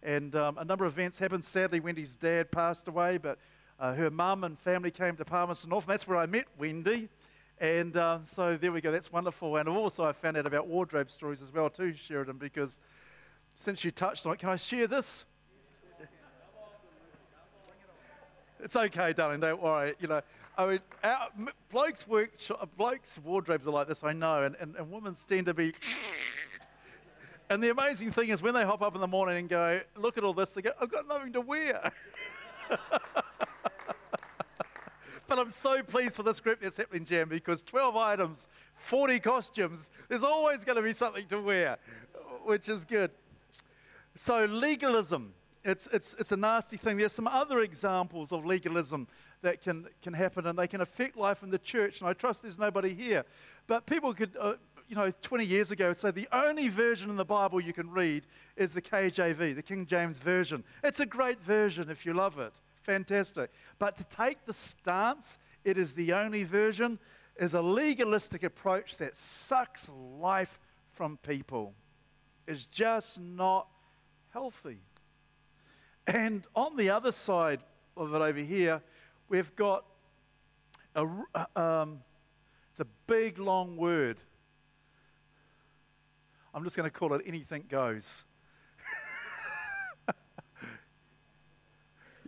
And 0.03 0.35
um, 0.35 0.57
a 0.59 0.64
number 0.64 0.85
of 0.85 0.95
events 0.95 1.18
happened. 1.18 1.45
Sadly, 1.45 1.81
Wendy's 1.81 2.16
dad 2.16 2.51
passed 2.51 2.89
away, 2.89 3.18
but 3.18 3.39
uh, 3.81 3.95
her 3.95 4.11
mum 4.11 4.45
and 4.45 4.59
family 4.59 4.91
came 4.91 5.16
to 5.16 5.24
Palmerston 5.24 5.70
North, 5.70 5.85
and 5.85 5.93
that's 5.93 6.07
where 6.07 6.18
I 6.18 6.26
met 6.26 6.45
Wendy. 6.59 7.09
And 7.59 7.97
uh, 7.97 8.18
so 8.24 8.57
there 8.57 8.72
we 8.72 8.81
go, 8.81 8.93
that's 8.93 9.11
wonderful. 9.11 9.57
And 9.57 9.68
also, 9.68 10.05
I 10.05 10.12
found 10.12 10.37
out 10.37 10.47
about 10.47 10.68
wardrobe 10.68 11.11
stories 11.11 11.41
as 11.41 11.53
well, 11.53 11.70
too, 11.70 11.95
Sheridan, 11.95 12.37
because 12.37 12.78
since 13.57 13.83
you 13.83 13.91
touched 13.91 14.26
on 14.26 14.35
it, 14.35 14.39
can 14.39 14.51
I 14.51 14.57
share 14.57 14.87
this? 14.87 15.24
It's 18.62 18.76
okay, 18.76 19.14
darling. 19.14 19.41
Don't 19.41 19.62
worry. 19.62 19.95
You 20.01 20.09
know, 20.09 20.20
I 20.59 20.66
mean, 20.66 20.81
our, 21.03 21.28
blokes 21.70 22.07
work. 22.07 22.33
Blokes' 22.76 23.18
wardrobes 23.24 23.66
are 23.66 23.70
like 23.70 23.89
this. 23.89 24.05
I 24.05 24.12
know, 24.12 24.43
and, 24.43 24.55
and, 24.61 24.76
and 24.76 24.91
women's 24.91 25.24
tend 25.24 25.47
to 25.47 25.55
be. 25.55 25.72
and 27.51 27.62
the 27.62 27.70
amazing 27.70 28.12
thing 28.12 28.28
is, 28.28 28.43
when 28.43 28.53
they 28.53 28.64
hop 28.64 28.83
up 28.83 28.95
in 28.95 29.01
the 29.01 29.07
morning 29.07 29.39
and 29.39 29.49
go, 29.49 29.81
"Look 29.97 30.18
at 30.18 30.24
all 30.24 30.35
this," 30.35 30.51
they 30.51 30.61
go, 30.61 30.72
"I've 30.78 30.91
got 30.91 31.09
nothing 31.09 31.33
to 31.33 31.41
wear." 31.41 31.91
But 35.31 35.39
I'm 35.39 35.53
so 35.53 35.81
pleased 35.81 36.14
for 36.14 36.24
this 36.24 36.41
group 36.41 36.61
that's 36.61 36.76
happening, 36.76 37.05
Jam, 37.05 37.28
because 37.28 37.62
12 37.62 37.95
items, 37.95 38.49
40 38.74 39.20
costumes, 39.20 39.89
there's 40.09 40.24
always 40.24 40.64
going 40.64 40.74
to 40.74 40.83
be 40.83 40.93
something 40.93 41.24
to 41.28 41.41
wear, 41.41 41.78
which 42.43 42.68
is 42.68 42.85
good. 42.85 43.12
So, 44.16 44.47
legalism, 44.47 45.33
it's, 45.62 45.89
it's, 45.93 46.16
it's 46.18 46.33
a 46.33 46.37
nasty 46.37 46.76
thing. 46.76 46.97
There's 46.97 47.12
some 47.12 47.28
other 47.28 47.61
examples 47.61 48.33
of 48.33 48.45
legalism 48.45 49.07
that 49.43 49.62
can, 49.62 49.87
can 50.03 50.14
happen 50.14 50.49
and 50.49 50.59
they 50.59 50.66
can 50.66 50.81
affect 50.81 51.16
life 51.16 51.45
in 51.45 51.51
the 51.51 51.61
church. 51.61 52.01
And 52.01 52.11
I 52.11 52.12
trust 52.12 52.43
there's 52.43 52.59
nobody 52.59 52.93
here. 52.93 53.24
But 53.68 53.87
people 53.87 54.12
could, 54.12 54.37
uh, 54.37 54.55
you 54.89 54.97
know, 54.97 55.12
20 55.22 55.47
years 55.47 55.70
ago 55.70 55.93
say 55.93 56.11
the 56.11 56.26
only 56.33 56.68
version 56.68 57.09
in 57.09 57.14
the 57.14 57.24
Bible 57.24 57.61
you 57.61 57.72
can 57.72 57.89
read 57.89 58.24
is 58.57 58.72
the 58.72 58.83
KJV, 58.83 59.55
the 59.55 59.62
King 59.62 59.87
James 59.87 60.18
Version. 60.18 60.64
It's 60.83 60.99
a 60.99 61.07
great 61.07 61.41
version 61.41 61.89
if 61.89 62.05
you 62.05 62.14
love 62.14 62.41
it 62.41 62.53
fantastic. 62.83 63.51
But 63.78 63.99
to 63.99 64.05
take 64.05 64.45
the 64.47 64.53
stance, 64.53 65.39
it 65.64 65.76
is 65.78 65.93
the 65.93 66.12
only 66.12 66.45
version, 66.45 66.99
is 67.37 67.55
a 67.55 67.62
legalistic 67.62 68.43
approach 68.43 68.97
that 68.99 69.16
sucks 69.16 69.91
life 70.18 70.59
from 70.93 71.16
people. 71.18 71.74
It's 72.47 72.66
just 72.66 73.20
not 73.20 73.68
healthy. 74.31 74.78
And 76.07 76.45
on 76.55 76.76
the 76.76 76.91
other 76.91 77.12
side 77.12 77.61
of 77.97 78.14
it 78.14 78.18
over 78.18 78.41
here, 78.41 78.83
we've 79.28 79.55
got 79.57 79.85
a, 80.95 81.07
um, 81.57 82.01
it's 82.70 82.81
a 82.81 82.87
big 83.07 83.39
long 83.39 83.76
word. 83.76 84.20
I'm 86.53 86.64
just 86.64 86.76
going 86.76 86.89
to 86.89 86.91
call 86.91 87.14
it 87.14 87.22
anything 87.26 87.64
goes. 87.68 88.24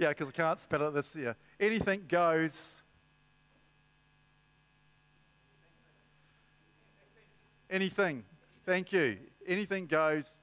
Yeah, 0.03 0.09
because 0.09 0.26
I 0.26 0.32
can't 0.32 0.59
spell 0.59 0.88
it 0.88 0.94
this 0.94 1.14
year. 1.14 1.36
Anything 1.61 2.07
goes. 2.09 2.82
Anything. 7.70 8.24
Thank 8.66 8.92
you. 8.92 9.18
Anything 9.46 9.86
goes. 9.86 10.38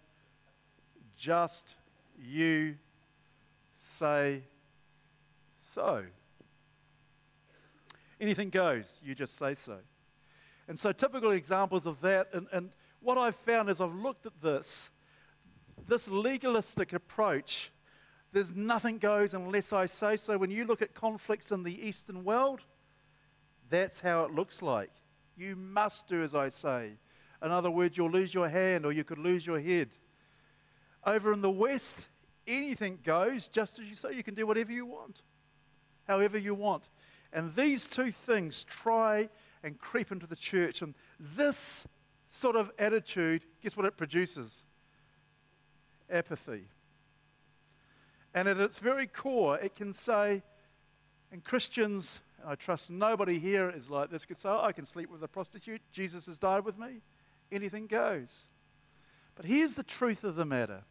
Just 1.18 1.76
you 2.18 2.78
say 3.74 4.44
so. 5.58 6.06
Anything 8.22 8.50
goes. 8.50 9.02
You 9.04 9.14
just 9.14 9.38
say 9.38 9.56
so. 9.56 9.80
And 10.70 10.80
so, 10.80 10.94
typical 10.94 11.32
examples 11.32 11.86
of 11.86 12.00
that, 12.00 12.30
and, 12.32 12.48
and 12.54 12.70
what 13.02 13.18
I've 13.18 13.36
found 13.36 13.70
as 13.70 13.82
I've 13.82 13.94
looked 13.94 14.26
at 14.26 14.42
this, 14.42 14.90
this 15.86 16.08
legalistic 16.08 16.94
approach 16.94 17.74
there's 18.32 18.56
nothing 18.56 18.98
goes 18.98 19.34
unless 19.34 19.74
I 19.74 19.86
say 19.86 20.18
so. 20.18 20.38
When 20.38 20.52
you 20.52 20.66
look 20.66 20.82
at 20.82 20.94
conflicts 20.94 21.52
in 21.52 21.64
the 21.64 21.88
Eastern 21.88 22.24
world, 22.24 22.62
that's 23.70 24.00
how 24.00 24.24
it 24.26 24.32
looks 24.32 24.62
like. 24.62 24.92
You 25.36 25.56
must 25.56 26.08
do 26.08 26.22
as 26.22 26.36
I 26.36 26.50
say. 26.50 26.94
In 27.42 27.52
other 27.52 27.72
words, 27.72 27.98
you'll 27.98 28.12
lose 28.12 28.34
your 28.34 28.50
hand 28.50 28.86
or 28.86 28.92
you 28.92 29.04
could 29.04 29.18
lose 29.18 29.46
your 29.46 29.60
head. 29.60 29.90
Over 31.06 31.32
in 31.32 31.42
the 31.42 31.50
West, 31.50 32.10
anything 32.46 33.00
goes 33.04 33.48
just 33.48 33.80
as 33.80 33.86
you 33.86 33.96
say. 33.96 34.14
You 34.14 34.24
can 34.24 34.34
do 34.34 34.46
whatever 34.46 34.72
you 34.72 34.86
want, 34.86 35.22
however 36.08 36.38
you 36.38 36.54
want. 36.54 36.90
And 37.32 37.56
these 37.56 37.88
two 37.88 38.12
things 38.12 38.64
try 38.64 39.30
and 39.64 39.78
creep 39.78 40.12
into 40.12 40.28
the 40.28 40.36
church. 40.36 40.82
And 40.82 40.94
this 41.20 41.88
sort 42.28 42.56
of 42.56 42.72
attitude, 42.78 43.46
guess 43.62 43.78
what 43.78 43.86
it 43.86 43.98
produces? 43.98 44.64
Apathy. 46.10 46.68
And 48.34 48.48
at 48.48 48.58
its 48.58 48.78
very 48.78 49.08
core, 49.08 49.58
it 49.58 49.76
can 49.76 49.94
say, 49.94 50.44
and 51.32 51.44
Christians, 51.44 52.22
I 52.46 52.56
trust 52.56 52.90
nobody 52.90 53.40
here 53.40 53.70
is 53.70 53.90
like 53.90 54.10
this, 54.10 54.26
could 54.26 54.38
say, 54.38 54.50
oh, 54.50 54.62
I 54.62 54.72
can 54.72 54.86
sleep 54.86 55.10
with 55.12 55.24
a 55.24 55.28
prostitute. 55.28 55.82
Jesus 55.92 56.26
has 56.28 56.40
died 56.40 56.66
with 56.66 56.78
me. 56.78 57.02
Anything 57.52 57.88
goes. 57.88 58.48
But 59.36 59.46
here's 59.46 59.76
the 59.76 59.84
truth 59.84 60.24
of 60.24 60.36
the 60.36 60.46
matter. 60.46 60.84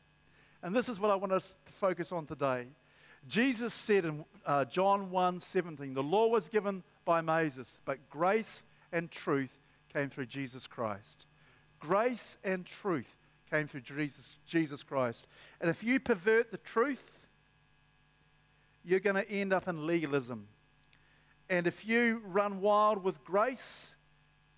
And 0.62 0.74
this 0.74 0.88
is 0.88 0.98
what 0.98 1.10
I 1.10 1.14
want 1.14 1.32
us 1.32 1.56
to 1.66 1.72
focus 1.72 2.12
on 2.12 2.26
today. 2.26 2.66
Jesus 3.26 3.74
said 3.74 4.04
in 4.04 4.24
uh, 4.46 4.64
John 4.64 5.10
1 5.10 5.40
17, 5.40 5.94
the 5.94 6.02
law 6.02 6.28
was 6.28 6.48
given 6.48 6.82
by 7.04 7.20
Moses, 7.20 7.78
but 7.84 8.08
grace 8.08 8.64
and 8.92 9.10
truth 9.10 9.58
came 9.92 10.08
through 10.08 10.26
Jesus 10.26 10.66
Christ. 10.66 11.26
Grace 11.78 12.38
and 12.42 12.64
truth 12.64 13.16
came 13.50 13.66
through 13.66 13.82
Jesus, 13.82 14.36
Jesus 14.46 14.82
Christ. 14.82 15.26
And 15.60 15.70
if 15.70 15.82
you 15.82 16.00
pervert 16.00 16.50
the 16.50 16.58
truth, 16.58 17.17
you're 18.88 19.00
going 19.00 19.16
to 19.16 19.30
end 19.30 19.52
up 19.52 19.68
in 19.68 19.86
legalism. 19.86 20.48
And 21.50 21.66
if 21.66 21.86
you 21.86 22.22
run 22.24 22.60
wild 22.60 23.04
with 23.04 23.22
grace, 23.22 23.94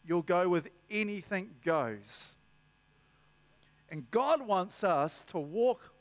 you'll 0.05 0.23
go 0.23 0.49
with 0.49 0.69
anything 0.89 1.51
goes. 1.65 2.37
And 3.91 4.09
God 4.11 4.47
wants 4.47 4.85
us 4.85 5.23
to 5.29 5.39
walk 5.39 5.93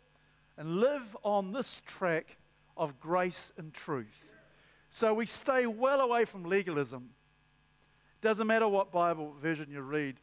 and 0.57 0.79
live 0.79 1.17
on 1.23 1.53
this 1.53 1.81
track 1.85 2.37
of 2.77 2.99
grace 2.99 3.51
and 3.57 3.73
truth. 3.73 4.29
So 4.89 5.13
we 5.13 5.25
stay 5.25 5.65
well 5.65 6.01
away 6.01 6.25
from 6.25 6.43
legalism. 6.43 7.09
Doesn't 8.21 8.45
matter 8.45 8.67
what 8.67 8.91
Bible 8.91 9.33
version 9.41 9.69
you 9.71 9.81
read, 9.81 10.17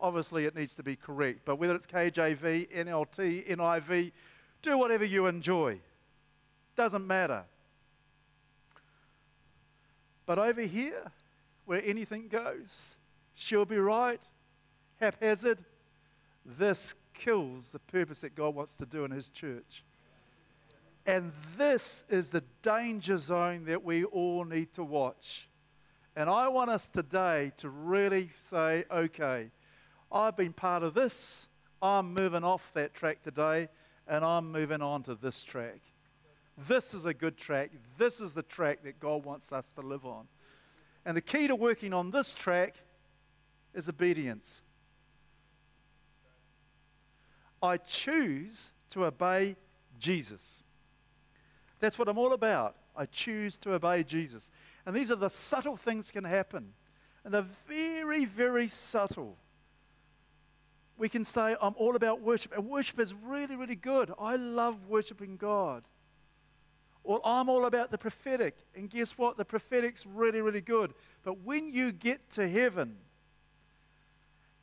obviously 0.00 0.46
it 0.46 0.54
needs 0.54 0.74
to 0.76 0.82
be 0.82 0.96
correct. 0.96 1.40
But 1.44 1.56
whether 1.56 1.74
it's 1.74 1.86
KJV, 1.86 2.70
NLT, 2.72 3.48
NIV, 3.48 4.12
do 4.62 4.78
whatever 4.78 5.04
you 5.04 5.26
enjoy. 5.26 5.78
Doesn't 6.76 7.06
matter. 7.06 7.44
But 10.30 10.38
over 10.38 10.62
here, 10.62 11.10
where 11.64 11.82
anything 11.84 12.28
goes, 12.28 12.94
she'll 13.34 13.64
be 13.64 13.78
right, 13.78 14.22
haphazard. 15.00 15.64
This 16.46 16.94
kills 17.14 17.72
the 17.72 17.80
purpose 17.80 18.20
that 18.20 18.36
God 18.36 18.54
wants 18.54 18.76
to 18.76 18.86
do 18.86 19.04
in 19.04 19.10
His 19.10 19.28
church. 19.28 19.82
And 21.04 21.32
this 21.58 22.04
is 22.08 22.30
the 22.30 22.44
danger 22.62 23.16
zone 23.16 23.64
that 23.64 23.82
we 23.82 24.04
all 24.04 24.44
need 24.44 24.72
to 24.74 24.84
watch. 24.84 25.48
And 26.14 26.30
I 26.30 26.46
want 26.46 26.70
us 26.70 26.86
today 26.86 27.50
to 27.56 27.68
really 27.68 28.30
say, 28.50 28.84
okay, 28.88 29.50
I've 30.12 30.36
been 30.36 30.52
part 30.52 30.84
of 30.84 30.94
this. 30.94 31.48
I'm 31.82 32.14
moving 32.14 32.44
off 32.44 32.70
that 32.74 32.94
track 32.94 33.24
today, 33.24 33.68
and 34.06 34.24
I'm 34.24 34.52
moving 34.52 34.80
on 34.80 35.02
to 35.02 35.16
this 35.16 35.42
track. 35.42 35.80
This 36.66 36.94
is 36.94 37.04
a 37.04 37.14
good 37.14 37.36
track. 37.36 37.70
This 37.96 38.20
is 38.20 38.34
the 38.34 38.42
track 38.42 38.82
that 38.84 39.00
God 39.00 39.24
wants 39.24 39.52
us 39.52 39.68
to 39.70 39.80
live 39.80 40.04
on. 40.04 40.26
And 41.04 41.16
the 41.16 41.22
key 41.22 41.46
to 41.48 41.56
working 41.56 41.92
on 41.92 42.10
this 42.10 42.34
track 42.34 42.74
is 43.74 43.88
obedience. 43.88 44.60
I 47.62 47.76
choose 47.76 48.72
to 48.90 49.06
obey 49.06 49.56
Jesus. 49.98 50.62
That's 51.78 51.98
what 51.98 52.08
I'm 52.08 52.18
all 52.18 52.32
about. 52.32 52.76
I 52.96 53.06
choose 53.06 53.56
to 53.58 53.74
obey 53.74 54.02
Jesus. 54.02 54.50
And 54.84 54.94
these 54.94 55.10
are 55.10 55.16
the 55.16 55.30
subtle 55.30 55.76
things 55.76 56.10
can 56.10 56.24
happen. 56.24 56.72
And 57.24 57.32
they're 57.32 57.46
very, 57.68 58.24
very 58.24 58.68
subtle. 58.68 59.36
We 60.98 61.08
can 61.08 61.24
say, 61.24 61.56
I'm 61.60 61.74
all 61.76 61.96
about 61.96 62.20
worship. 62.20 62.52
And 62.54 62.68
worship 62.68 62.98
is 62.98 63.14
really, 63.14 63.56
really 63.56 63.76
good. 63.76 64.12
I 64.18 64.36
love 64.36 64.88
worshiping 64.88 65.36
God. 65.36 65.84
Or 67.02 67.20
I'm 67.24 67.48
all 67.48 67.64
about 67.64 67.90
the 67.90 67.98
prophetic. 67.98 68.56
And 68.74 68.90
guess 68.90 69.16
what? 69.16 69.36
The 69.36 69.44
prophetic's 69.44 70.06
really, 70.06 70.40
really 70.40 70.60
good. 70.60 70.92
But 71.22 71.40
when 71.42 71.70
you 71.72 71.92
get 71.92 72.30
to 72.32 72.48
heaven, 72.48 72.96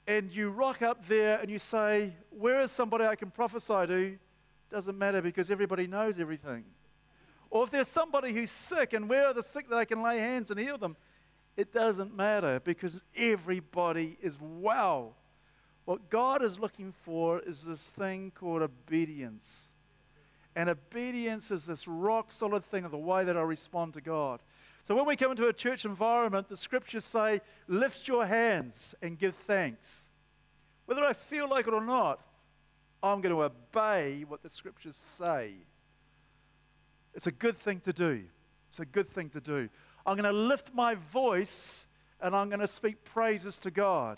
and 0.07 0.31
you 0.31 0.49
rock 0.49 0.81
up 0.81 1.05
there 1.07 1.37
and 1.39 1.49
you 1.49 1.59
say, 1.59 2.13
Where 2.29 2.61
is 2.61 2.71
somebody 2.71 3.05
I 3.05 3.15
can 3.15 3.29
prophesy 3.29 3.87
to? 3.87 4.17
Doesn't 4.71 4.97
matter 4.97 5.21
because 5.21 5.51
everybody 5.51 5.85
knows 5.85 6.19
everything. 6.19 6.63
Or 7.49 7.63
if 7.63 7.71
there's 7.71 7.87
somebody 7.87 8.33
who's 8.33 8.51
sick 8.51 8.93
and 8.93 9.09
where 9.09 9.27
are 9.27 9.33
the 9.33 9.43
sick 9.43 9.69
that 9.69 9.77
I 9.77 9.85
can 9.85 10.01
lay 10.01 10.19
hands 10.19 10.51
and 10.51 10.59
heal 10.59 10.77
them? 10.77 10.95
It 11.55 11.73
doesn't 11.73 12.15
matter 12.15 12.59
because 12.63 13.01
everybody 13.15 14.17
is 14.21 14.37
well. 14.39 15.15
What 15.85 16.09
God 16.09 16.43
is 16.43 16.59
looking 16.59 16.91
for 16.91 17.39
is 17.39 17.63
this 17.63 17.89
thing 17.89 18.31
called 18.35 18.61
obedience. 18.61 19.71
And 20.57 20.71
obedience 20.71 21.51
is 21.51 21.67
this 21.67 21.87
rock 21.87 22.31
solid 22.31 22.65
thing 22.65 22.83
of 22.83 22.89
the 22.89 22.97
way 22.97 23.23
that 23.23 23.37
I 23.37 23.41
respond 23.43 23.93
to 23.93 24.01
God. 24.01 24.39
So 24.85 24.95
when 24.95 25.05
we 25.05 25.15
come 25.15 25.29
into 25.29 25.47
a 25.47 25.53
church 25.53 25.85
environment, 25.85 26.49
the 26.49 26.57
scriptures 26.57 27.05
say, 27.05 27.41
lift 27.67 28.07
your 28.07 28.25
hands 28.25 28.95
and 28.99 29.19
give 29.19 29.35
thanks. 29.35 30.09
Whether 30.87 31.03
I 31.03 31.13
feel 31.13 31.47
like 31.47 31.67
it 31.67 31.75
or 31.75 31.85
not, 31.85 32.21
I'm 33.03 33.21
going 33.21 33.35
to 33.35 33.43
obey 33.43 34.25
what 34.27 34.41
the 34.41 34.49
scriptures 34.49 34.95
say. 34.95 35.53
It's 37.13 37.27
a 37.27 37.31
good 37.31 37.59
thing 37.59 37.79
to 37.81 37.93
do. 37.93 38.23
It's 38.71 38.79
a 38.79 38.85
good 38.85 39.11
thing 39.11 39.29
to 39.29 39.39
do. 39.39 39.69
I'm 40.07 40.17
going 40.17 40.23
to 40.23 40.31
lift 40.31 40.73
my 40.73 40.95
voice 40.95 41.85
and 42.19 42.35
I'm 42.35 42.49
going 42.49 42.61
to 42.61 42.67
speak 42.67 43.03
praises 43.03 43.59
to 43.59 43.69
God. 43.69 44.17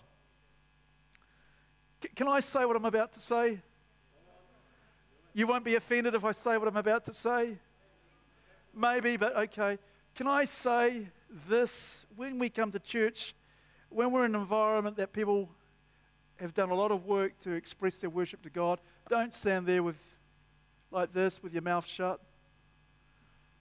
C- 2.01 2.09
can 2.15 2.29
I 2.29 2.39
say 2.39 2.63
what 2.63 2.77
I'm 2.77 2.85
about 2.85 3.11
to 3.11 3.19
say? 3.19 3.59
You 5.39 5.47
won't 5.47 5.63
be 5.63 5.75
offended 5.75 6.15
if 6.15 6.25
I 6.25 6.33
say 6.33 6.57
what 6.57 6.67
I'm 6.67 6.75
about 6.75 7.05
to 7.05 7.13
say? 7.13 7.57
Maybe, 8.75 9.15
but 9.15 9.37
okay. 9.37 9.79
Can 10.13 10.27
I 10.27 10.43
say 10.43 11.07
this? 11.47 12.05
When 12.17 12.39
we 12.39 12.49
come 12.49 12.71
to 12.71 12.79
church, 12.79 13.33
when 13.87 14.11
we're 14.11 14.25
in 14.25 14.35
an 14.35 14.41
environment 14.41 14.97
that 14.97 15.13
people 15.13 15.49
have 16.41 16.53
done 16.53 16.71
a 16.71 16.75
lot 16.75 16.91
of 16.91 17.05
work 17.05 17.39
to 17.39 17.53
express 17.53 17.99
their 17.99 18.09
worship 18.09 18.41
to 18.41 18.49
God, 18.49 18.81
don't 19.07 19.33
stand 19.33 19.65
there 19.65 19.81
with 19.81 20.17
like 20.91 21.13
this 21.13 21.41
with 21.41 21.53
your 21.53 21.61
mouth 21.61 21.87
shut. 21.87 22.19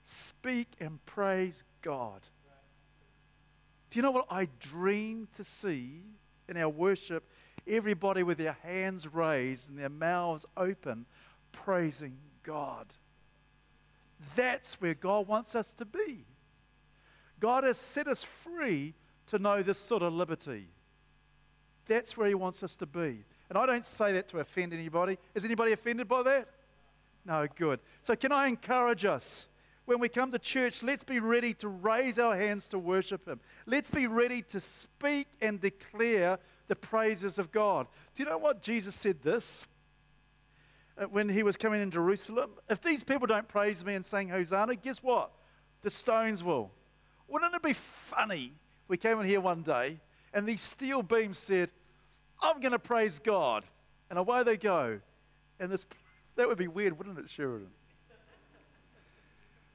Speak 0.03 0.67
and 0.81 0.99
praise 1.05 1.63
God. 1.81 2.19
Do 3.89 3.99
you 3.99 4.03
know 4.03 4.11
what 4.11 4.27
I 4.29 4.49
dream 4.59 5.29
to 5.31 5.45
see 5.45 6.01
in 6.49 6.57
our 6.57 6.67
worship? 6.67 7.23
Everybody 7.65 8.23
with 8.23 8.37
their 8.37 8.57
hands 8.63 9.07
raised 9.07 9.69
and 9.69 9.79
their 9.79 9.87
mouths 9.87 10.45
open, 10.57 11.05
praising 11.51 12.17
God. 12.43 12.95
That's 14.35 14.79
where 14.81 14.93
God 14.93 15.27
wants 15.27 15.55
us 15.55 15.71
to 15.73 15.85
be. 15.85 16.25
God 17.39 17.63
has 17.63 17.77
set 17.77 18.07
us 18.07 18.23
free 18.23 18.93
to 19.27 19.39
know 19.39 19.63
this 19.63 19.77
sort 19.77 20.03
of 20.03 20.13
liberty. 20.13 20.67
That's 21.85 22.17
where 22.17 22.27
He 22.27 22.35
wants 22.35 22.63
us 22.63 22.75
to 22.77 22.85
be. 22.85 23.23
And 23.49 23.57
I 23.57 23.65
don't 23.65 23.85
say 23.85 24.13
that 24.13 24.27
to 24.29 24.39
offend 24.39 24.73
anybody. 24.73 25.17
Is 25.33 25.45
anybody 25.45 25.71
offended 25.71 26.07
by 26.07 26.23
that? 26.23 26.47
No, 27.25 27.47
good. 27.55 27.79
So, 28.01 28.15
can 28.15 28.31
I 28.31 28.47
encourage 28.47 29.05
us? 29.05 29.47
When 29.85 29.99
we 29.99 30.07
come 30.07 30.31
to 30.31 30.39
church, 30.39 30.83
let's 30.83 31.03
be 31.03 31.19
ready 31.19 31.55
to 31.55 31.67
raise 31.67 32.19
our 32.19 32.35
hands 32.35 32.69
to 32.69 32.77
worship 32.77 33.27
Him. 33.27 33.39
Let's 33.65 33.89
be 33.89 34.05
ready 34.05 34.43
to 34.43 34.59
speak 34.59 35.27
and 35.41 35.59
declare 35.59 36.37
the 36.67 36.75
praises 36.75 37.39
of 37.39 37.51
God. 37.51 37.87
Do 38.13 38.21
you 38.21 38.29
know 38.29 38.37
what 38.37 38.61
Jesus 38.61 38.93
said 38.93 39.23
this? 39.23 39.65
Uh, 40.99 41.05
when 41.05 41.29
he 41.29 41.43
was 41.43 41.55
coming 41.55 41.81
in 41.81 41.89
Jerusalem, 41.89 42.51
if 42.69 42.81
these 42.81 43.03
people 43.03 43.25
don't 43.25 43.47
praise 43.47 43.85
me 43.85 43.93
and 43.95 44.05
sing 44.05 44.27
Hosanna, 44.27 44.75
guess 44.75 45.01
what? 45.01 45.31
The 45.81 45.89
stones 45.89 46.43
will. 46.43 46.71
Wouldn't 47.29 47.53
it 47.53 47.63
be 47.63 47.73
funny 47.73 48.53
if 48.83 48.89
we 48.89 48.97
came 48.97 49.19
in 49.19 49.25
here 49.25 49.39
one 49.39 49.61
day 49.61 49.99
and 50.33 50.45
these 50.45 50.61
steel 50.61 51.01
beams 51.01 51.39
said, 51.39 51.71
I'm 52.41 52.59
going 52.59 52.71
to 52.71 52.79
praise 52.79 53.19
God. 53.19 53.65
And 54.09 54.19
away 54.19 54.43
they 54.43 54.57
go. 54.57 54.99
And 55.59 55.71
this, 55.71 55.85
that 56.35 56.47
would 56.47 56.57
be 56.57 56.67
weird, 56.67 56.97
wouldn't 56.97 57.17
it, 57.17 57.29
Sheridan? 57.29 57.69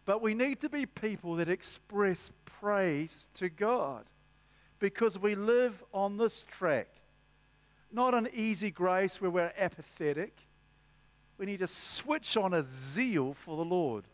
But 0.05 0.21
we 0.21 0.35
need 0.35 0.61
to 0.61 0.69
be 0.69 0.85
people 0.85 1.37
that 1.37 1.49
express 1.49 2.31
praise 2.45 3.29
to 3.35 3.49
God 3.49 4.05
because 4.79 5.19
we 5.19 5.35
live 5.35 5.83
on 5.95 6.19
this 6.19 6.45
track. 6.51 6.89
Not 7.91 8.13
an 8.13 8.29
easy 8.35 8.71
grace 8.71 9.21
where 9.21 9.31
we're 9.31 9.53
apathetic. 9.57 10.37
We 11.39 11.47
need 11.47 11.61
to 11.61 11.67
switch 11.67 12.37
on 12.37 12.55
a 12.55 12.63
zeal 12.63 13.35
for 13.35 13.57
the 13.57 13.65
Lord. 13.65 14.05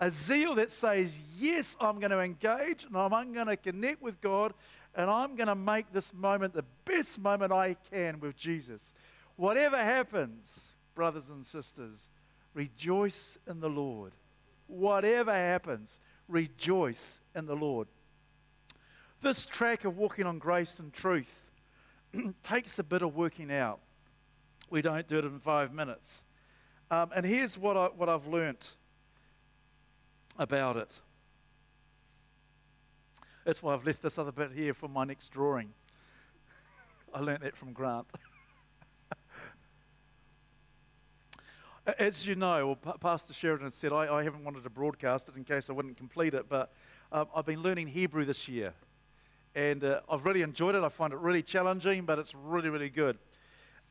A 0.00 0.10
zeal 0.10 0.54
that 0.56 0.70
says, 0.70 1.18
Yes, 1.38 1.76
I'm 1.80 1.98
going 1.98 2.12
to 2.12 2.20
engage 2.20 2.84
and 2.84 2.96
I'm 2.96 3.32
going 3.32 3.48
to 3.48 3.56
connect 3.56 4.00
with 4.00 4.20
God 4.20 4.54
and 4.94 5.10
I'm 5.10 5.34
going 5.34 5.48
to 5.48 5.54
make 5.54 5.92
this 5.92 6.12
moment 6.14 6.54
the 6.54 6.64
best 6.84 7.18
moment 7.18 7.52
I 7.52 7.76
can 7.90 8.20
with 8.20 8.36
Jesus. 8.36 8.94
Whatever 9.36 9.76
happens, 9.76 10.60
brothers 10.94 11.30
and 11.30 11.44
sisters, 11.44 12.08
rejoice 12.54 13.38
in 13.48 13.60
the 13.60 13.68
Lord. 13.68 14.12
Whatever 14.66 15.32
happens, 15.32 16.00
rejoice 16.28 17.20
in 17.34 17.46
the 17.46 17.56
Lord. 17.56 17.88
This 19.20 19.46
track 19.46 19.84
of 19.84 19.96
walking 19.96 20.26
on 20.26 20.38
grace 20.38 20.78
and 20.78 20.92
truth 20.92 21.50
takes 22.42 22.78
a 22.78 22.84
bit 22.84 23.02
of 23.02 23.16
working 23.16 23.52
out. 23.52 23.80
We 24.70 24.82
don't 24.82 25.06
do 25.08 25.18
it 25.18 25.24
in 25.24 25.40
five 25.40 25.72
minutes. 25.72 26.24
Um, 26.90 27.10
and 27.14 27.26
here's 27.26 27.58
what, 27.58 27.76
I, 27.76 27.86
what 27.88 28.08
I've 28.08 28.26
learnt 28.26 28.76
about 30.38 30.78
it. 30.78 31.00
That's 33.44 33.62
why 33.62 33.74
I've 33.74 33.84
left 33.84 34.02
this 34.02 34.18
other 34.18 34.32
bit 34.32 34.52
here 34.52 34.72
for 34.72 34.88
my 34.88 35.04
next 35.04 35.28
drawing. 35.28 35.74
I 37.14 37.20
learnt 37.20 37.42
that 37.42 37.56
from 37.56 37.72
Grant. 37.72 38.06
As 41.98 42.26
you 42.26 42.34
know, 42.34 42.78
well, 42.84 42.96
Pastor 42.98 43.32
Sheridan 43.32 43.70
said, 43.70 43.92
I, 43.92 44.14
I, 44.14 44.22
haven't 44.22 44.44
wanted 44.44 44.64
to 44.64 44.70
broadcast 44.70 45.28
it 45.28 45.36
in 45.36 45.44
case 45.44 45.70
I 45.70 45.72
wouldn't 45.72 45.96
complete 45.96 46.34
it, 46.34 46.46
but 46.48 46.72
um, 47.12 47.28
I've 47.34 47.46
been 47.46 47.62
learning 47.62 47.86
Hebrew 47.88 48.24
this 48.24 48.48
year. 48.48 48.74
And 49.54 49.82
uh, 49.82 50.00
I've 50.10 50.24
really 50.24 50.42
enjoyed 50.42 50.74
it. 50.74 50.84
I 50.84 50.88
find 50.90 51.12
it 51.12 51.18
really 51.18 51.42
challenging, 51.42 52.04
but 52.04 52.18
it's 52.18 52.34
really, 52.34 52.68
really 52.68 52.90
good. 52.90 53.18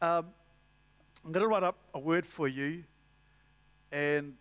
Um, 0.01 0.27
I'm 1.25 1.31
going 1.31 1.43
to 1.43 1.47
write 1.47 1.63
up 1.63 1.77
a 1.93 1.99
word 1.99 2.25
for 2.25 2.47
you, 2.47 2.83
and 3.91 4.35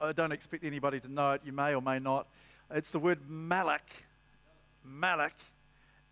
I 0.00 0.12
don't 0.12 0.32
expect 0.32 0.64
anybody 0.64 1.00
to 1.00 1.08
know 1.08 1.32
it. 1.32 1.42
You 1.44 1.52
may 1.52 1.74
or 1.74 1.82
may 1.82 1.98
not. 1.98 2.28
It's 2.70 2.90
the 2.90 2.98
word 2.98 3.18
Malak. 3.28 3.88
Malak, 4.84 5.34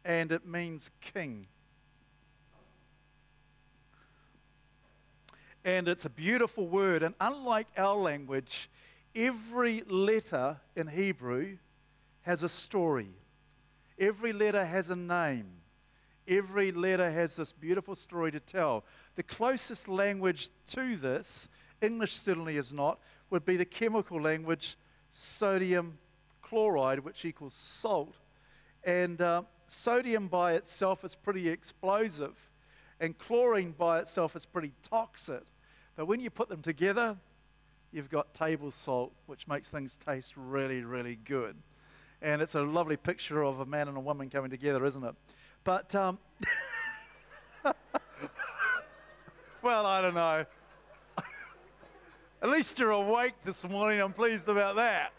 and 0.05 0.32
it 0.32 0.46
means 0.46 0.90
king. 1.12 1.46
And 5.64 5.86
it's 5.86 6.05
a 6.05 6.11
beautiful 6.11 6.66
word. 6.66 7.03
And 7.03 7.14
unlike 7.20 7.68
our 7.76 7.94
language, 7.94 8.68
every 9.14 9.82
letter 9.88 10.57
in 10.74 10.88
Hebrew 10.88 11.59
has 12.22 12.42
a 12.42 12.48
story. 12.48 13.11
Every 13.98 14.32
letter 14.32 14.64
has 14.64 14.90
a 14.90 14.96
name. 14.96 15.62
Every 16.29 16.70
letter 16.70 17.11
has 17.11 17.37
this 17.37 17.53
beautiful 17.53 17.95
story 17.95 18.31
to 18.31 18.41
tell. 18.41 18.85
The 19.16 19.23
closest 19.23 19.89
language 19.89 20.51
to 20.70 20.97
this, 20.97 21.49
English 21.81 22.16
certainly 22.18 22.57
is 22.57 22.73
not, 22.73 23.01
would 23.31 23.45
be 23.45 23.57
the 23.57 23.64
chemical 23.64 24.20
language 24.20 24.77
sodium 25.11 25.99
chloride, 26.43 27.01
which 27.01 27.25
equals 27.25 27.55
salt. 27.55 28.14
And 28.84 29.21
uh, 29.21 29.42
sodium 29.67 30.29
by 30.29 30.55
itself 30.55 31.05
is 31.05 31.14
pretty 31.14 31.49
explosive, 31.49 32.51
and 33.01 33.17
chlorine 33.18 33.75
by 33.76 33.99
itself 34.01 34.37
is 34.37 34.45
pretty 34.45 34.72
toxic. 34.83 35.42
But 35.96 36.07
when 36.07 36.21
you 36.21 36.30
put 36.30 36.49
them 36.49 36.63
together, 36.63 37.17
you've 37.92 38.11
got 38.11 38.33
table 38.33 38.71
salt, 38.71 39.13
which 39.26 39.49
makes 39.49 39.68
things 39.68 39.96
taste 39.96 40.34
really, 40.37 40.83
really 40.83 41.18
good. 41.25 41.57
And 42.21 42.41
it's 42.41 42.55
a 42.55 42.63
lovely 42.63 42.96
picture 42.96 43.42
of 43.42 43.61
a 43.61 43.67
man 43.67 43.88
and 43.88 43.96
a 43.96 44.01
woman 44.01 44.30
coming 44.30 44.51
together, 44.51 44.84
isn't 44.84 45.03
it? 45.03 45.14
But, 45.64 45.95
um, 45.95 46.18
well, 49.63 49.87
I 49.87 50.03
don't 50.03 50.14
know. 50.14 50.45
At 52.43 52.49
least 52.49 52.80
you're 52.80 52.91
awake 52.91 53.34
this 53.45 53.63
morning. 53.68 54.01
I'm 54.01 54.13
pleased 54.13 54.49
about 54.49 54.75
that. 54.75 55.13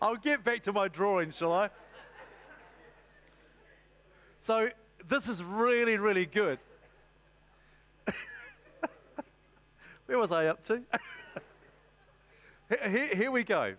I'll 0.00 0.14
get 0.14 0.44
back 0.44 0.62
to 0.62 0.72
my 0.72 0.86
drawing, 0.86 1.32
shall 1.32 1.52
I? 1.52 1.70
So, 4.38 4.70
this 5.08 5.28
is 5.28 5.42
really, 5.42 5.98
really 5.98 6.26
good. 6.26 6.60
Where 10.06 10.18
was 10.18 10.30
I 10.30 10.46
up 10.46 10.62
to? 10.66 10.84
here, 12.88 13.08
here 13.16 13.30
we 13.32 13.42
go. 13.42 13.74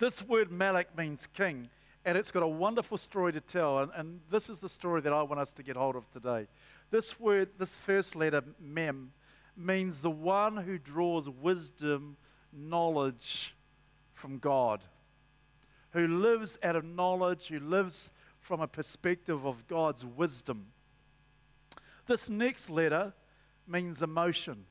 This 0.00 0.26
word 0.26 0.50
Malak 0.50 0.98
means 0.98 1.28
king, 1.28 1.70
and 2.04 2.18
it's 2.18 2.32
got 2.32 2.42
a 2.42 2.48
wonderful 2.48 2.98
story 2.98 3.32
to 3.32 3.40
tell. 3.40 3.78
And, 3.78 3.92
and 3.94 4.20
this 4.28 4.48
is 4.48 4.58
the 4.58 4.68
story 4.68 5.00
that 5.02 5.12
I 5.12 5.22
want 5.22 5.40
us 5.40 5.52
to 5.52 5.62
get 5.62 5.76
hold 5.76 5.94
of 5.94 6.10
today. 6.10 6.48
This 6.90 7.20
word, 7.20 7.50
this 7.56 7.76
first 7.76 8.16
letter, 8.16 8.42
mem, 8.58 9.12
means 9.56 10.02
the 10.02 10.10
one 10.10 10.56
who 10.56 10.76
draws 10.78 11.28
wisdom, 11.28 12.16
knowledge 12.52 13.54
from 14.12 14.38
God 14.38 14.80
who 15.92 16.06
lives 16.06 16.58
out 16.62 16.76
of 16.76 16.84
knowledge, 16.84 17.48
who 17.48 17.60
lives 17.60 18.12
from 18.38 18.60
a 18.60 18.68
perspective 18.68 19.44
of 19.44 19.66
God's 19.66 20.04
wisdom. 20.04 20.66
This 22.06 22.30
next 22.30 22.70
letter 22.70 23.12
means 23.66 24.02
emotion. 24.02 24.64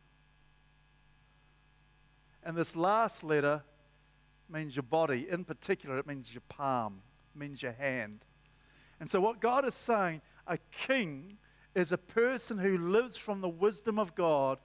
And 2.43 2.55
this 2.55 2.75
last 2.75 3.23
letter 3.23 3.63
means 4.51 4.75
your 4.75 4.83
body. 4.83 5.27
In 5.29 5.43
particular, 5.43 5.97
it 5.97 6.07
means 6.07 6.33
your 6.33 6.43
palm, 6.49 7.01
means 7.35 7.61
your 7.61 7.73
hand. 7.73 8.25
And 8.99 9.09
so, 9.09 9.21
what 9.21 9.39
God 9.39 9.65
is 9.65 9.75
saying, 9.75 10.21
a 10.47 10.57
king 10.71 11.37
is 11.75 11.91
a 11.91 11.97
person 11.97 12.57
who 12.57 12.77
lives 12.77 13.15
from 13.15 13.41
the 13.41 13.49
wisdom 13.49 13.99
of 13.99 14.15
God 14.15 14.57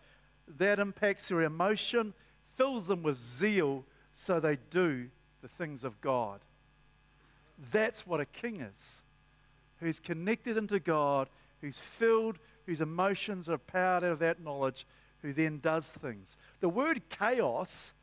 that 0.58 0.78
impacts 0.78 1.28
their 1.28 1.42
emotion, 1.42 2.14
fills 2.54 2.86
them 2.86 3.02
with 3.02 3.18
zeal, 3.18 3.84
so 4.12 4.40
they 4.40 4.58
do 4.70 5.08
the 5.42 5.48
things 5.48 5.84
of 5.84 6.00
God. 6.00 6.40
That's 7.70 8.06
what 8.06 8.20
a 8.20 8.26
king 8.26 8.60
is 8.60 9.02
who's 9.80 10.00
connected 10.00 10.56
into 10.56 10.80
God, 10.80 11.28
who's 11.60 11.78
filled, 11.78 12.38
whose 12.66 12.80
emotions 12.80 13.48
are 13.48 13.58
powered 13.58 14.04
out 14.04 14.12
of 14.12 14.18
that 14.20 14.40
knowledge, 14.40 14.86
who 15.22 15.32
then 15.32 15.58
does 15.58 15.92
things. 15.92 16.36
The 16.60 16.68
word 16.68 17.02
chaos 17.08 17.93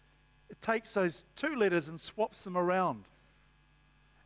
it 0.52 0.62
takes 0.62 0.94
those 0.94 1.26
two 1.38 1.56
letters 1.56 1.88
and 1.88 2.00
swaps 2.00 2.44
them 2.44 2.58
around. 2.58 3.06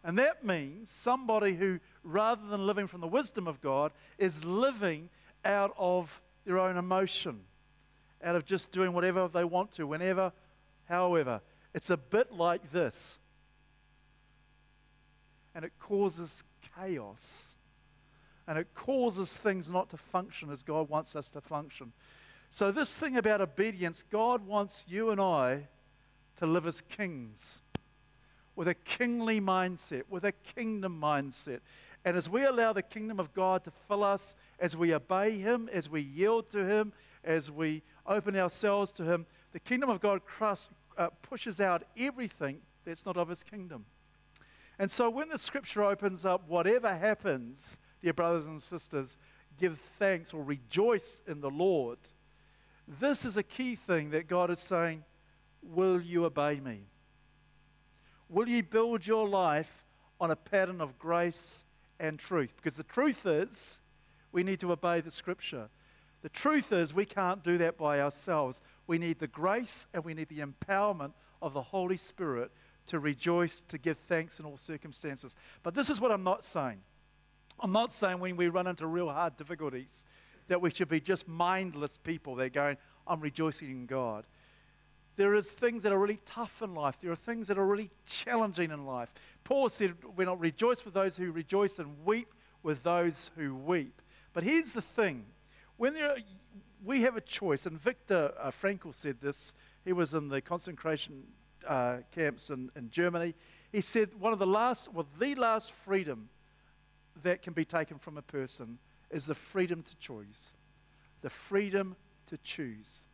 And 0.04 0.18
that 0.18 0.44
means 0.44 0.90
somebody 0.90 1.54
who, 1.54 1.80
rather 2.04 2.48
than 2.48 2.66
living 2.66 2.88
from 2.88 3.02
the 3.02 3.08
wisdom 3.08 3.48
of 3.48 3.62
God, 3.62 3.92
is 4.18 4.44
living 4.44 5.10
out 5.46 5.74
of 5.78 6.20
their 6.44 6.58
own 6.58 6.78
emotion, 6.78 7.42
out 8.24 8.36
of 8.36 8.44
just 8.44 8.72
doing 8.72 8.92
whatever 8.92 9.28
they 9.28 9.44
want 9.44 9.72
to, 9.74 9.86
whenever, 9.86 10.34
however. 10.90 11.42
It's 11.76 11.92
a 11.92 11.98
bit 11.98 12.32
like 12.32 12.72
this. 12.72 13.20
And 15.54 15.64
it 15.64 15.74
causes 15.80 16.44
chaos. 16.76 17.50
And 18.48 18.58
it 18.58 18.74
causes 18.74 19.38
things 19.38 19.72
not 19.72 19.92
to 19.92 19.98
function 19.98 20.50
as 20.50 20.64
God 20.64 20.90
wants 20.90 21.16
us 21.16 21.30
to 21.30 21.42
function. 21.42 21.94
So, 22.50 22.72
this 22.72 22.98
thing 22.98 23.16
about 23.16 23.42
obedience, 23.42 24.04
God 24.04 24.46
wants 24.48 24.86
you 24.88 25.12
and 25.12 25.22
I 25.22 25.68
to 26.38 26.46
live 26.46 26.68
as 26.68 26.82
kings 26.82 27.62
with 28.56 28.68
a 28.68 28.74
kingly 28.74 29.42
mindset, 29.42 30.04
with 30.10 30.24
a 30.24 30.32
kingdom 30.32 31.00
mindset. 31.02 31.60
And 32.04 32.16
as 32.16 32.30
we 32.30 32.46
allow 32.46 32.72
the 32.72 32.82
kingdom 32.82 33.20
of 33.20 33.34
God 33.34 33.64
to 33.64 33.72
fill 33.88 34.04
us, 34.04 34.36
as 34.60 34.78
we 34.78 34.94
obey 34.94 35.32
Him, 35.38 35.70
as 35.72 35.90
we 35.90 36.02
yield 36.02 36.50
to 36.52 36.66
Him, 36.66 36.94
as 37.24 37.52
we 37.52 37.82
open 38.06 38.36
ourselves 38.36 38.92
to 38.94 39.04
Him, 39.04 39.26
the 39.52 39.60
kingdom 39.60 39.90
of 39.90 40.00
God 40.00 40.24
crust, 40.24 40.70
uh, 40.98 41.10
pushes 41.22 41.60
out 41.60 41.84
everything 41.98 42.60
that's 42.86 43.06
not 43.06 43.18
of 43.18 43.28
His 43.28 43.44
kingdom. 43.44 43.86
And 44.78 44.92
so 44.92 45.10
when 45.10 45.30
the 45.30 45.38
scripture 45.38 45.84
opens 45.84 46.26
up, 46.26 46.48
whatever 46.48 46.96
happens, 46.96 47.80
dear 48.02 48.14
brothers 48.14 48.46
and 48.46 48.62
sisters, 48.62 49.18
give 49.60 49.80
thanks 49.98 50.34
or 50.34 50.44
rejoice 50.44 51.22
in 51.28 51.42
the 51.42 51.50
Lord. 51.50 51.98
This 52.88 53.26
is 53.26 53.36
a 53.38 53.44
key 53.44 53.76
thing 53.76 54.12
that 54.12 54.28
God 54.28 54.52
is 54.52 54.60
saying 54.60 55.04
Will 55.74 56.02
you 56.02 56.26
obey 56.26 56.60
me? 56.60 56.82
Will 58.30 58.48
you 58.48 58.64
build 58.64 59.06
your 59.06 59.28
life 59.28 59.86
on 60.20 60.32
a 60.32 60.36
pattern 60.36 60.82
of 60.82 60.98
grace 60.98 61.64
and 62.00 62.18
truth? 62.20 62.54
Because 62.56 62.78
the 62.78 62.84
truth 62.84 63.26
is, 63.26 63.80
we 64.32 64.44
need 64.44 64.60
to 64.60 64.72
obey 64.72 65.02
the 65.02 65.12
scripture. 65.12 65.70
The 66.22 66.30
truth 66.30 66.72
is, 66.72 66.94
we 66.94 67.06
can't 67.06 67.44
do 67.44 67.58
that 67.60 67.78
by 67.78 68.02
ourselves. 68.02 68.62
We 68.88 68.98
need 68.98 69.20
the 69.20 69.28
grace 69.28 69.88
and 69.94 70.04
we 70.04 70.14
need 70.14 70.30
the 70.30 70.40
empowerment 70.40 71.14
of 71.42 71.54
the 71.54 71.62
Holy 71.62 71.98
Spirit 71.98 72.52
to 72.88 73.00
rejoice, 73.00 73.62
to 73.68 73.78
give 73.78 73.98
thanks 73.98 74.40
in 74.40 74.46
all 74.46 74.58
circumstances. 74.58 75.36
But 75.64 75.76
this 75.76 75.90
is 75.90 76.00
what 76.00 76.12
I'm 76.12 76.24
not 76.24 76.44
saying. 76.44 76.82
I'm 77.60 77.72
not 77.72 77.94
saying 77.94 78.20
when 78.20 78.36
we 78.36 78.48
run 78.48 78.68
into 78.68 78.88
real 78.88 79.10
hard 79.10 79.38
difficulties 79.38 80.04
that 80.48 80.62
we 80.62 80.70
should 80.70 80.90
be 80.90 81.00
just 81.00 81.28
mindless 81.28 81.98
people. 81.98 82.36
They're 82.36 82.50
going, 82.50 82.78
I'm 83.08 83.22
rejoicing 83.22 83.70
in 83.70 83.86
God. 83.86 84.26
There 85.16 85.34
is 85.34 85.50
things 85.50 85.84
that 85.84 85.94
are 85.94 86.00
really 86.00 86.20
tough 86.26 86.62
in 86.62 86.74
life. 86.74 86.98
There 87.02 87.12
are 87.12 87.16
things 87.16 87.48
that 87.48 87.58
are 87.58 87.66
really 87.66 87.92
challenging 88.06 88.72
in 88.72 88.86
life. 88.86 89.14
Paul 89.44 89.70
said, 89.70 89.96
"We 90.16 90.26
not 90.26 90.40
rejoice 90.40 90.84
with 90.84 90.94
those 90.94 91.18
who 91.18 91.32
rejoice 91.32 91.80
and 91.80 92.06
weep 92.06 92.34
with 92.64 92.84
those 92.84 93.32
who 93.36 93.56
weep." 93.56 94.02
But 94.34 94.44
here's 94.44 94.74
the 94.74 94.82
thing: 94.82 95.26
when 95.78 95.94
there, 95.94 96.18
we 96.84 97.02
have 97.02 97.16
a 97.16 97.22
choice, 97.22 97.66
and 97.66 97.80
Viktor 97.80 98.34
uh, 98.40 98.52
Frankl 98.52 98.94
said 98.94 99.22
this. 99.22 99.54
He 99.86 99.94
was 99.94 100.16
in 100.16 100.30
the 100.30 100.42
concentration 100.42 101.24
uh, 101.68 101.98
camps 102.12 102.50
in, 102.50 102.72
in 102.76 102.90
Germany. 102.90 103.36
He 103.72 103.82
said 103.82 104.10
one 104.20 104.34
of 104.34 104.40
the 104.40 104.48
last, 104.48 104.92
well, 104.94 105.06
the 105.20 105.36
last 105.36 105.72
freedom 105.72 106.30
that 107.22 107.44
can 107.44 107.54
be 107.54 107.66
taken 107.66 108.00
from 108.00 108.18
a 108.18 108.22
person 108.24 108.80
is 109.12 109.28
the 109.28 109.36
freedom 109.36 109.84
to 109.84 109.96
choose, 109.98 110.54
the 111.22 111.30
freedom 111.30 111.96
to 112.28 112.38
choose. 112.40 113.06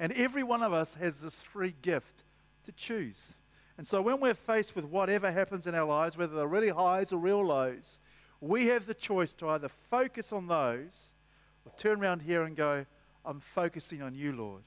And 0.00 0.12
every 0.12 0.42
one 0.42 0.62
of 0.62 0.72
us 0.72 0.94
has 0.94 1.20
this 1.20 1.42
free 1.42 1.74
gift 1.82 2.24
to 2.64 2.72
choose. 2.72 3.34
And 3.76 3.86
so 3.86 4.02
when 4.02 4.20
we're 4.20 4.34
faced 4.34 4.74
with 4.74 4.84
whatever 4.84 5.30
happens 5.30 5.66
in 5.66 5.74
our 5.74 5.86
lives, 5.86 6.16
whether 6.16 6.36
they're 6.36 6.46
really 6.46 6.68
highs 6.68 7.12
or 7.12 7.18
real 7.18 7.44
lows, 7.44 8.00
we 8.40 8.66
have 8.66 8.86
the 8.86 8.94
choice 8.94 9.34
to 9.34 9.48
either 9.48 9.68
focus 9.68 10.32
on 10.32 10.46
those 10.46 11.12
or 11.64 11.72
turn 11.76 12.00
around 12.00 12.22
here 12.22 12.42
and 12.42 12.56
go, 12.56 12.86
I'm 13.24 13.40
focusing 13.40 14.02
on 14.02 14.14
you, 14.14 14.32
Lord. 14.32 14.62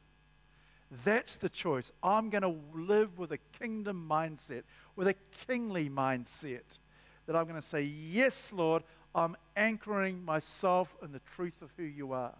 That's 1.05 1.37
the 1.37 1.49
choice. 1.49 1.91
I'm 2.03 2.29
going 2.29 2.41
to 2.41 2.55
live 2.73 3.17
with 3.17 3.31
a 3.31 3.37
kingdom 3.59 4.05
mindset, 4.09 4.63
with 4.95 5.07
a 5.07 5.15
kingly 5.47 5.89
mindset, 5.89 6.79
that 7.25 7.35
I'm 7.35 7.43
going 7.43 7.55
to 7.55 7.61
say, 7.61 7.83
Yes, 7.83 8.51
Lord, 8.51 8.83
I'm 9.15 9.37
anchoring 9.55 10.23
myself 10.23 10.95
in 11.01 11.13
the 11.13 11.21
truth 11.35 11.61
of 11.61 11.71
who 11.77 11.83
you 11.83 12.11
are. 12.11 12.35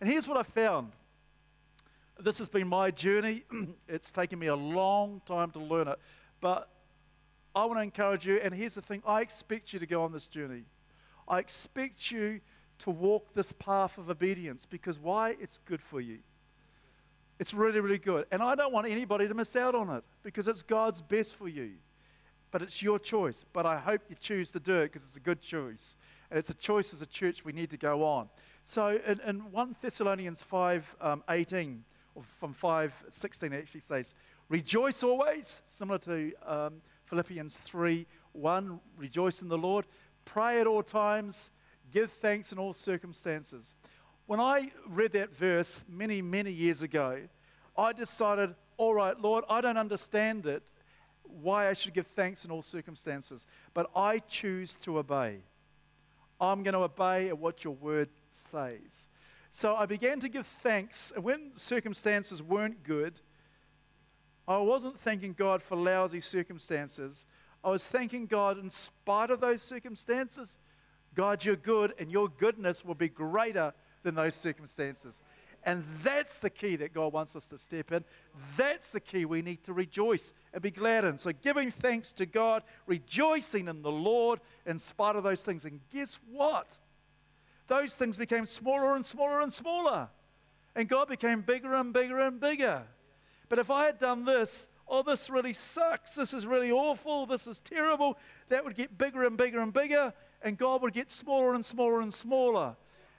And 0.00 0.08
here's 0.10 0.28
what 0.28 0.36
I 0.36 0.42
found 0.42 0.92
this 2.22 2.38
has 2.38 2.48
been 2.48 2.68
my 2.68 2.90
journey. 2.90 3.44
it's 3.88 4.10
taken 4.10 4.38
me 4.38 4.46
a 4.46 4.56
long 4.56 5.22
time 5.26 5.50
to 5.52 5.58
learn 5.58 5.88
it. 5.88 5.98
But 6.40 6.68
I 7.54 7.64
want 7.64 7.78
to 7.78 7.82
encourage 7.82 8.26
you, 8.26 8.36
and 8.36 8.54
here's 8.54 8.74
the 8.74 8.82
thing 8.82 9.02
I 9.06 9.20
expect 9.22 9.72
you 9.72 9.78
to 9.78 9.86
go 9.86 10.02
on 10.02 10.12
this 10.12 10.28
journey. 10.28 10.64
I 11.26 11.38
expect 11.38 12.10
you 12.10 12.40
to 12.80 12.90
walk 12.90 13.34
this 13.34 13.52
path 13.52 13.98
of 13.98 14.10
obedience 14.10 14.66
because 14.66 14.98
why? 14.98 15.36
It's 15.40 15.58
good 15.58 15.80
for 15.80 16.00
you. 16.00 16.18
It's 17.38 17.54
really, 17.54 17.80
really 17.80 17.98
good. 17.98 18.26
And 18.30 18.42
I 18.42 18.54
don't 18.54 18.72
want 18.72 18.86
anybody 18.86 19.26
to 19.26 19.34
miss 19.34 19.56
out 19.56 19.74
on 19.74 19.90
it 19.90 20.04
because 20.22 20.48
it's 20.48 20.62
God's 20.62 21.00
best 21.00 21.34
for 21.34 21.48
you. 21.48 21.72
But 22.50 22.62
it's 22.62 22.82
your 22.82 22.98
choice. 22.98 23.44
But 23.52 23.64
I 23.64 23.78
hope 23.78 24.02
you 24.08 24.16
choose 24.18 24.50
to 24.52 24.60
do 24.60 24.80
it 24.80 24.84
because 24.84 25.02
it's 25.04 25.16
a 25.16 25.20
good 25.20 25.40
choice. 25.40 25.96
And 26.30 26.38
it's 26.38 26.50
a 26.50 26.54
choice 26.54 26.92
as 26.92 27.00
a 27.00 27.06
church 27.06 27.44
we 27.44 27.52
need 27.52 27.70
to 27.70 27.76
go 27.76 28.04
on. 28.04 28.28
So 28.64 29.00
in, 29.06 29.20
in 29.20 29.52
1 29.52 29.76
Thessalonians 29.80 30.42
5 30.42 30.96
um, 31.00 31.24
18, 31.28 31.70
or 31.72 31.86
from 32.38 32.52
5 32.52 33.04
16, 33.08 33.52
it 33.52 33.58
actually 33.58 33.80
says, 33.80 34.14
Rejoice 34.48 35.02
always, 35.02 35.62
similar 35.66 35.98
to 35.98 36.32
um, 36.44 36.82
Philippians 37.04 37.56
3 37.58 38.06
1, 38.32 38.80
rejoice 38.96 39.42
in 39.42 39.48
the 39.48 39.58
Lord. 39.58 39.86
Pray 40.24 40.60
at 40.60 40.66
all 40.66 40.82
times, 40.82 41.50
give 41.90 42.10
thanks 42.10 42.52
in 42.52 42.58
all 42.58 42.72
circumstances. 42.72 43.74
When 44.26 44.38
I 44.38 44.70
read 44.86 45.12
that 45.12 45.34
verse 45.34 45.84
many, 45.88 46.22
many 46.22 46.52
years 46.52 46.82
ago, 46.82 47.22
I 47.76 47.92
decided, 47.92 48.54
all 48.76 48.94
right, 48.94 49.18
Lord, 49.20 49.44
I 49.48 49.60
don't 49.60 49.76
understand 49.76 50.46
it, 50.46 50.62
why 51.22 51.68
I 51.68 51.72
should 51.72 51.94
give 51.94 52.06
thanks 52.08 52.44
in 52.44 52.50
all 52.50 52.62
circumstances, 52.62 53.46
but 53.74 53.90
I 53.94 54.18
choose 54.18 54.76
to 54.76 54.98
obey. 54.98 55.38
I'm 56.40 56.62
going 56.62 56.74
to 56.74 56.80
obey 56.80 57.28
at 57.28 57.38
what 57.38 57.64
your 57.64 57.74
word 57.74 58.08
says. 58.32 59.08
So 59.50 59.74
I 59.74 59.86
began 59.86 60.20
to 60.20 60.28
give 60.28 60.46
thanks. 60.46 61.12
And 61.14 61.24
when 61.24 61.56
circumstances 61.56 62.42
weren't 62.42 62.82
good, 62.84 63.20
I 64.46 64.58
wasn't 64.58 64.98
thanking 64.98 65.32
God 65.32 65.62
for 65.62 65.76
lousy 65.76 66.20
circumstances. 66.20 67.26
I 67.62 67.70
was 67.70 67.86
thanking 67.86 68.26
God 68.26 68.58
in 68.58 68.70
spite 68.70 69.30
of 69.30 69.40
those 69.40 69.62
circumstances. 69.62 70.58
God, 71.14 71.44
you're 71.44 71.56
good, 71.56 71.94
and 71.98 72.10
your 72.10 72.28
goodness 72.28 72.84
will 72.84 72.94
be 72.94 73.08
greater 73.08 73.74
than 74.02 74.14
those 74.14 74.34
circumstances. 74.34 75.22
And 75.64 75.84
that's 76.02 76.38
the 76.38 76.48
key 76.48 76.76
that 76.76 76.94
God 76.94 77.12
wants 77.12 77.36
us 77.36 77.48
to 77.48 77.58
step 77.58 77.92
in. 77.92 78.04
That's 78.56 78.90
the 78.92 79.00
key 79.00 79.26
we 79.26 79.42
need 79.42 79.62
to 79.64 79.74
rejoice 79.74 80.32
and 80.54 80.62
be 80.62 80.70
glad 80.70 81.04
in. 81.04 81.18
So, 81.18 81.32
giving 81.32 81.70
thanks 81.70 82.14
to 82.14 82.24
God, 82.24 82.62
rejoicing 82.86 83.68
in 83.68 83.82
the 83.82 83.92
Lord 83.92 84.40
in 84.64 84.78
spite 84.78 85.16
of 85.16 85.22
those 85.22 85.44
things. 85.44 85.66
And 85.66 85.80
guess 85.92 86.18
what? 86.30 86.78
Those 87.70 87.94
things 87.94 88.16
became 88.16 88.46
smaller 88.46 88.96
and 88.96 89.06
smaller 89.06 89.40
and 89.40 89.52
smaller. 89.52 90.08
And 90.74 90.88
God 90.88 91.06
became 91.06 91.40
bigger 91.40 91.72
and 91.76 91.92
bigger 91.92 92.18
and 92.18 92.40
bigger. 92.40 92.82
But 93.48 93.60
if 93.60 93.70
I 93.70 93.86
had 93.86 93.96
done 93.96 94.24
this, 94.24 94.68
oh, 94.88 95.04
this 95.04 95.30
really 95.30 95.52
sucks. 95.52 96.16
This 96.16 96.34
is 96.34 96.48
really 96.48 96.72
awful. 96.72 97.26
This 97.26 97.46
is 97.46 97.60
terrible. 97.60 98.18
That 98.48 98.64
would 98.64 98.74
get 98.74 98.98
bigger 98.98 99.24
and 99.24 99.36
bigger 99.36 99.60
and 99.60 99.72
bigger. 99.72 100.12
And 100.42 100.58
God 100.58 100.82
would 100.82 100.92
get 100.92 101.12
smaller 101.12 101.54
and 101.54 101.64
smaller 101.64 102.00
and 102.00 102.12
smaller. 102.12 102.74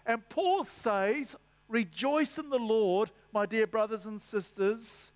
And 0.06 0.28
Paul 0.28 0.66
says, 0.66 1.38
Rejoice 1.70 2.38
in 2.38 2.50
the 2.50 2.60
Lord, 2.60 3.10
my 3.32 3.46
dear 3.46 3.68
brothers 3.68 4.06
and 4.06 4.20
sisters, 4.20 5.14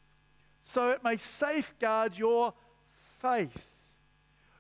so 0.61 0.91
it 0.91 1.03
may 1.03 1.17
safeguard 1.17 2.17
your 2.17 2.53
faith. 3.19 3.75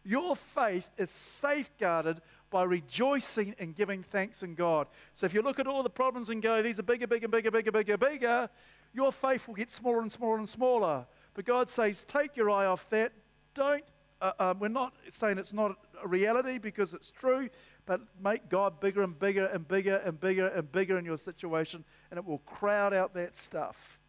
Your 0.03 0.35
faith 0.35 0.91
is 0.97 1.09
safeguarded 1.09 2.21
by 2.55 2.63
rejoicing 2.63 3.53
and 3.59 3.75
giving 3.75 4.01
thanks 4.01 4.41
in 4.41 4.55
God. 4.55 4.87
So 5.13 5.25
if 5.25 5.33
you 5.33 5.41
look 5.41 5.59
at 5.59 5.67
all 5.67 5.83
the 5.83 5.89
problems 5.89 6.29
and 6.29 6.41
go, 6.41 6.61
these 6.61 6.79
are 6.79 6.83
bigger, 6.83 7.05
bigger, 7.05 7.27
bigger, 7.27 7.51
bigger, 7.51 7.69
bigger, 7.69 7.97
bigger, 7.97 8.49
your 8.93 9.11
faith 9.11 9.45
will 9.45 9.55
get 9.55 9.69
smaller 9.69 9.99
and 9.99 10.09
smaller 10.09 10.37
and 10.37 10.47
smaller. 10.47 11.05
But 11.33 11.43
God 11.43 11.67
says, 11.67 12.05
take 12.05 12.37
your 12.37 12.49
eye 12.49 12.65
off 12.65 12.89
that. 12.91 13.11
Don't, 13.55 13.83
uh, 14.21 14.31
um, 14.39 14.59
we're 14.59 14.69
not 14.69 14.93
saying 15.09 15.37
it's 15.37 15.51
not 15.51 15.75
a 16.01 16.07
reality 16.07 16.57
because 16.57 16.93
it's 16.93 17.11
true, 17.11 17.49
but 17.85 17.99
make 18.23 18.47
God 18.47 18.79
bigger 18.79 19.03
and 19.03 19.19
bigger 19.19 19.47
and 19.47 19.67
bigger 19.67 19.97
and 19.97 20.17
bigger 20.17 20.47
and 20.47 20.71
bigger 20.71 20.97
in 20.97 21.03
your 21.03 21.17
situation, 21.17 21.83
and 22.09 22.17
it 22.17 22.23
will 22.23 22.37
crowd 22.37 22.93
out 22.93 23.13
that 23.15 23.35
stuff. 23.35 23.99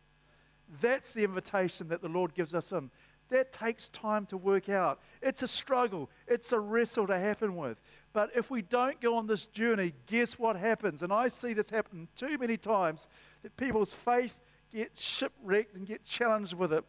That's 0.80 1.10
the 1.10 1.24
invitation 1.24 1.88
that 1.88 2.00
the 2.00 2.08
Lord 2.08 2.32
gives 2.32 2.54
us 2.54 2.70
in. 2.70 2.92
That 3.28 3.52
takes 3.52 3.88
time 3.88 4.26
to 4.26 4.36
work 4.36 4.68
out. 4.68 5.00
It's 5.20 5.42
a 5.42 5.48
struggle, 5.48 6.10
it's 6.26 6.52
a 6.52 6.60
wrestle 6.60 7.06
to 7.08 7.18
happen 7.18 7.56
with. 7.56 7.80
But 8.12 8.30
if 8.34 8.50
we 8.50 8.62
don't 8.62 9.00
go 9.00 9.16
on 9.16 9.26
this 9.26 9.46
journey, 9.46 9.92
guess 10.06 10.38
what 10.38 10.56
happens? 10.56 11.02
And 11.02 11.12
I 11.12 11.28
see 11.28 11.52
this 11.52 11.68
happen 11.70 12.08
too 12.16 12.38
many 12.38 12.56
times 12.56 13.08
that 13.42 13.56
people's 13.56 13.92
faith 13.92 14.38
gets 14.72 15.02
shipwrecked 15.02 15.74
and 15.74 15.86
get 15.86 16.04
challenged 16.04 16.54
with 16.54 16.72
it. 16.72 16.84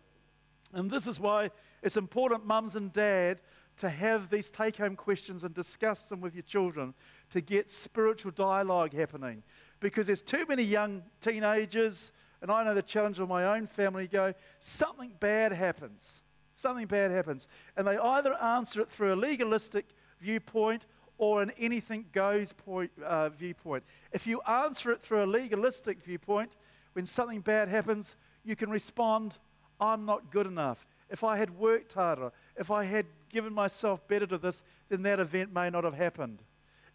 And 0.74 0.92
this 0.92 1.08
is 1.08 1.20
why 1.20 1.50
it's 1.82 1.98
important, 1.98 2.46
mums 2.46 2.76
and 2.76 2.92
dad, 2.92 3.42
to 3.78 3.90
have 3.90 4.30
these 4.30 4.50
take 4.50 4.78
home 4.78 4.96
questions 4.96 5.44
and 5.44 5.54
discuss 5.54 6.06
them 6.06 6.20
with 6.20 6.34
your 6.34 6.44
children 6.44 6.94
to 7.30 7.42
get 7.42 7.70
spiritual 7.72 8.32
dialogue 8.32 8.94
happening. 8.94 9.44
Because 9.80 10.08
there's 10.08 10.24
too 10.24 10.46
many 10.48 10.64
young 10.64 11.04
teenagers, 11.22 12.12
and 12.42 12.52
I 12.52 12.64
know 12.64 12.74
the 12.74 12.82
challenge 12.82 13.20
of 13.20 13.30
my 13.30 13.46
own 13.56 13.68
family 13.68 14.08
go, 14.08 14.34
something 14.60 15.14
bad 15.20 15.52
happens. 15.52 16.24
Something 16.58 16.88
bad 16.88 17.12
happens. 17.12 17.48
And 17.76 17.86
they 17.86 18.00
either 18.00 18.34
answer 18.42 18.82
it 18.82 18.90
through 18.90 19.14
a 19.14 19.16
legalistic 19.16 19.86
viewpoint 20.20 20.88
or 21.20 21.44
an 21.44 21.52
anything 21.60 22.06
goes 22.12 22.52
point, 22.52 22.90
uh, 23.06 23.30
viewpoint. 23.30 23.84
If 24.12 24.26
you 24.26 24.42
answer 24.42 24.92
it 24.92 25.04
through 25.04 25.24
a 25.24 25.28
legalistic 25.28 26.04
viewpoint, 26.04 26.56
when 26.94 27.06
something 27.06 27.42
bad 27.42 27.70
happens, 27.70 28.16
you 28.44 28.56
can 28.56 28.72
respond, 28.72 29.38
I'm 29.80 30.06
not 30.06 30.32
good 30.32 30.48
enough. 30.48 30.88
If 31.12 31.24
I 31.24 31.38
had 31.38 31.52
worked 31.60 31.94
harder, 31.94 32.32
if 32.56 32.72
I 32.72 32.86
had 32.86 33.06
given 33.30 33.54
myself 33.54 34.08
better 34.08 34.26
to 34.26 34.40
this, 34.40 34.64
then 34.90 35.04
that 35.04 35.20
event 35.20 35.54
may 35.54 35.70
not 35.70 35.84
have 35.84 35.94
happened. 35.94 36.42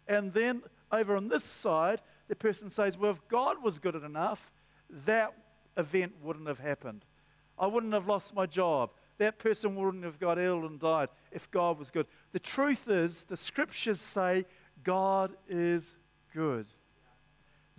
And 0.09 0.33
then 0.33 0.63
over 0.91 1.15
on 1.15 1.29
this 1.29 1.45
side, 1.45 2.01
the 2.27 2.35
person 2.35 2.69
says, 2.69 2.97
Well, 2.97 3.11
if 3.11 3.25
God 3.29 3.63
was 3.63 3.79
good 3.79 3.95
enough, 3.95 4.51
that 5.05 5.33
event 5.77 6.15
wouldn't 6.21 6.49
have 6.49 6.59
happened. 6.59 7.05
I 7.57 7.67
wouldn't 7.67 7.93
have 7.93 8.07
lost 8.07 8.35
my 8.35 8.45
job. 8.45 8.89
That 9.17 9.39
person 9.39 9.75
wouldn't 9.75 10.03
have 10.03 10.19
got 10.19 10.39
ill 10.39 10.65
and 10.65 10.79
died 10.79 11.09
if 11.31 11.49
God 11.51 11.77
was 11.77 11.91
good. 11.91 12.07
The 12.31 12.39
truth 12.39 12.89
is, 12.89 13.23
the 13.23 13.37
scriptures 13.37 14.01
say 14.01 14.45
God 14.83 15.31
is 15.47 15.97
good. 16.33 16.65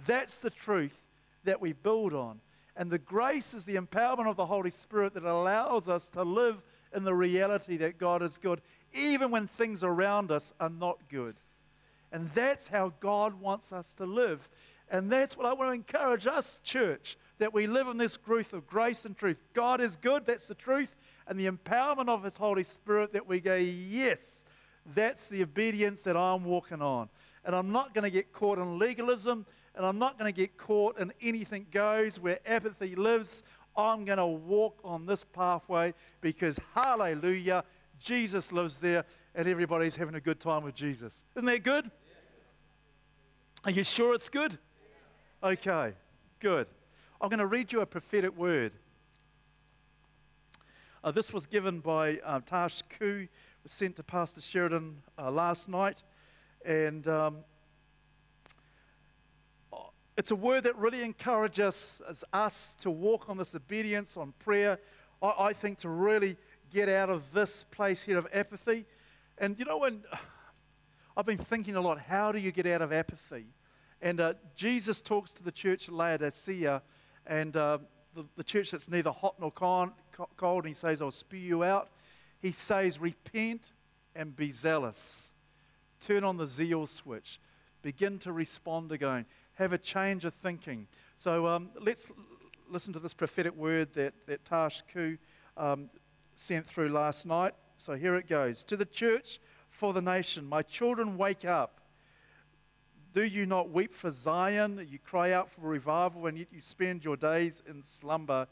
That's 0.07 0.39
the 0.39 0.51
truth 0.51 1.01
that 1.45 1.61
we 1.61 1.73
build 1.73 2.15
on. 2.15 2.41
And 2.77 2.91
the 2.91 2.99
grace 2.99 3.55
is 3.55 3.65
the 3.65 3.77
empowerment 3.77 4.29
of 4.29 4.37
the 4.37 4.47
Holy 4.47 4.71
Spirit 4.71 5.15
that 5.15 5.25
allows 5.25 5.89
us 5.89 6.09
to 6.11 6.23
live 6.23 6.63
in 6.95 7.05
the 7.05 7.15
reality 7.15 7.77
that 7.79 7.99
God 7.99 8.23
is 8.23 8.39
good, 8.39 8.61
even 8.93 9.31
when 9.31 9.47
things 9.47 9.85
around 9.85 10.31
us 10.31 10.53
are 10.61 10.71
not 10.71 10.99
good. 11.11 11.37
And 12.13 12.31
that's 12.31 12.69
how 12.69 12.93
God 13.01 13.41
wants 13.41 13.73
us 13.73 13.93
to 13.95 14.07
live. 14.07 14.49
And 14.91 15.11
that's 15.11 15.37
what 15.37 15.47
I 15.47 15.53
want 15.53 15.71
to 15.71 15.75
encourage 15.75 16.27
us, 16.27 16.61
church, 16.63 17.17
that 17.39 17.53
we 17.53 17.67
live 17.67 17.89
in 17.89 17.97
this 17.97 18.17
growth 18.17 18.53
of 18.53 18.67
grace 18.67 19.05
and 19.05 19.17
truth. 19.17 19.39
God 19.53 19.81
is 19.81 19.97
good, 19.97 20.27
that's 20.27 20.47
the 20.47 20.55
truth. 20.55 20.95
And 21.27 21.39
the 21.39 21.47
empowerment 21.47 22.09
of 22.09 22.23
His 22.23 22.37
Holy 22.37 22.65
Spirit 22.65 23.13
that 23.13 23.27
we 23.27 23.41
go, 23.41 23.55
yes, 23.55 24.45
that's 24.95 25.27
the 25.27 25.43
obedience 25.43 26.03
that 26.03 26.17
I'm 26.17 26.45
walking 26.45 26.83
on. 26.83 27.09
And 27.45 27.55
I'm 27.55 27.73
not 27.73 27.95
going 27.95 28.05
to 28.05 28.11
get 28.11 28.33
caught 28.33 28.59
in 28.59 28.79
legalism, 28.79 29.47
and 29.75 29.85
I'm 29.85 29.99
not 29.99 30.19
going 30.19 30.33
to 30.33 30.37
get 30.37 30.57
caught 30.57 30.99
in 30.99 31.13
anything 31.21 31.67
goes 31.71 32.21
where 32.21 32.39
apathy 32.47 32.95
lives. 32.95 33.43
I'm 33.77 34.05
going 34.05 34.19
to 34.19 34.27
walk 34.27 34.79
on 34.85 35.07
this 35.07 35.25
pathway 35.25 35.95
because, 36.21 36.59
hallelujah, 36.75 37.65
Jesus 37.99 38.53
lives 38.53 38.79
there 38.79 39.05
and 39.35 39.49
everybody's 39.49 39.97
having 39.97 40.15
a 40.15 40.21
good 40.21 40.39
time 40.39 40.63
with 40.63 40.75
Jesus. 40.75 41.25
Isn't 41.35 41.47
that 41.47 41.63
good? 41.63 41.91
Are 43.65 43.71
you 43.71 43.83
sure 43.83 44.15
it's 44.15 44.29
good? 44.29 44.59
Okay, 45.43 45.93
good. 46.39 46.69
I'm 47.21 47.29
going 47.29 47.41
to 47.41 47.47
read 47.47 47.73
you 47.73 47.81
a 47.81 47.87
prophetic 47.87 48.37
word. 48.37 48.75
Uh, 51.05 51.11
this 51.11 51.35
was 51.35 51.45
given 51.45 51.81
by 51.81 52.17
um, 52.25 52.41
Tash 52.41 52.81
Ku, 52.99 53.29
was 53.63 53.73
sent 53.73 53.97
to 53.97 54.03
Pastor 54.03 54.41
Sheridan 54.41 55.03
uh, 55.19 55.31
last 55.31 55.69
night. 55.69 56.03
And 56.65 57.07
um, 57.07 57.37
it's 60.17 60.31
a 60.31 60.35
word 60.35 60.63
that 60.63 60.75
really 60.77 61.03
encourages 61.03 62.01
us, 62.09 62.25
us 62.33 62.75
to 62.81 62.91
walk 62.91 63.29
on 63.29 63.37
this 63.37 63.55
obedience, 63.55 64.17
on 64.17 64.33
prayer. 64.39 64.79
I, 65.21 65.35
I, 65.39 65.53
think 65.53 65.77
to 65.81 65.91
really 65.91 66.39
get 66.73 66.89
out 66.89 67.11
of 67.11 67.35
this 67.35 67.65
place 67.65 68.03
here 68.03 68.17
of 68.17 68.27
apathy. 68.33 68.87
And 69.37 69.59
you 69.59 69.67
know, 69.67 69.77
when 69.77 70.05
I've 71.19 71.27
been 71.27 71.37
thinking 71.37 71.77
a 71.77 71.83
lot, 71.83 71.99
how 71.99 72.33
do 72.33 72.39
you 72.39 72.51
get 72.51 72.67
out 72.67 72.81
of 72.81 72.95
apathy? 72.95 73.45
And 74.01 74.23
uh, 74.23 74.33
Jesus 74.57 75.03
talks 75.03 75.33
to 75.33 75.43
the 75.43 75.53
church 75.53 75.87
at 75.87 75.95
Laodicea, 75.95 76.81
and 77.27 77.55
uh, 77.59 77.79
the, 78.15 78.25
the, 78.37 78.45
church 78.45 78.71
that's 78.71 78.89
neither 78.89 79.11
hot 79.11 79.35
nor 79.41 79.51
cold, 79.51 79.91
and 80.65 80.67
he 80.67 80.73
says, 80.73 81.03
I'll 81.03 81.11
spew 81.11 81.39
you 81.39 81.65
out. 81.65 81.91
He 82.41 82.53
says, 82.53 83.01
Repent 83.01 83.73
and 84.15 84.37
be 84.37 84.51
zealous. 84.51 85.33
Turn 86.01 86.25
on 86.25 86.37
the 86.37 86.47
zeal 86.47 86.87
switch. 86.87 87.41
Begin 87.83 88.19
to 88.21 88.33
respond 88.33 88.93
again 88.93 89.27
have 89.55 89.73
a 89.73 89.79
change 89.79 90.25
of 90.25 90.35
thinking. 90.35 90.87
So 91.17 91.47
um, 91.47 91.71
let's 91.81 92.13
listen 92.71 92.93
to 92.93 92.99
this 92.99 93.15
prophetic 93.15 93.57
word 93.57 93.93
that, 93.95 94.15
that 94.27 94.45
Tash 94.45 94.83
Ku 94.93 95.17
um, 95.57 95.91
sent 96.35 96.67
through 96.67 96.89
last 96.89 97.27
night. 97.27 97.55
So 97.79 97.95
here 97.95 98.15
it 98.17 98.29
goes 98.29 98.63
To 98.65 98.77
the 98.77 98.85
church 98.85 99.41
for 99.71 99.93
the 99.93 100.03
nation, 100.03 100.47
my 100.47 100.63
children, 100.63 101.17
wake 101.17 101.45
up. 101.45 101.81
Do 103.15 103.23
you 103.23 103.47
not 103.47 103.71
weep 103.71 103.95
for 103.95 104.11
Zion? 104.11 104.89
You 104.91 104.99
cry 104.99 105.31
out 105.31 105.49
for 105.49 105.61
revival, 105.61 106.27
and 106.27 106.37
yet 106.37 106.49
you 106.53 106.61
spend 106.61 107.05
your 107.05 107.17
days 107.17 107.63
in 107.65 107.85
slumber. 107.85 108.49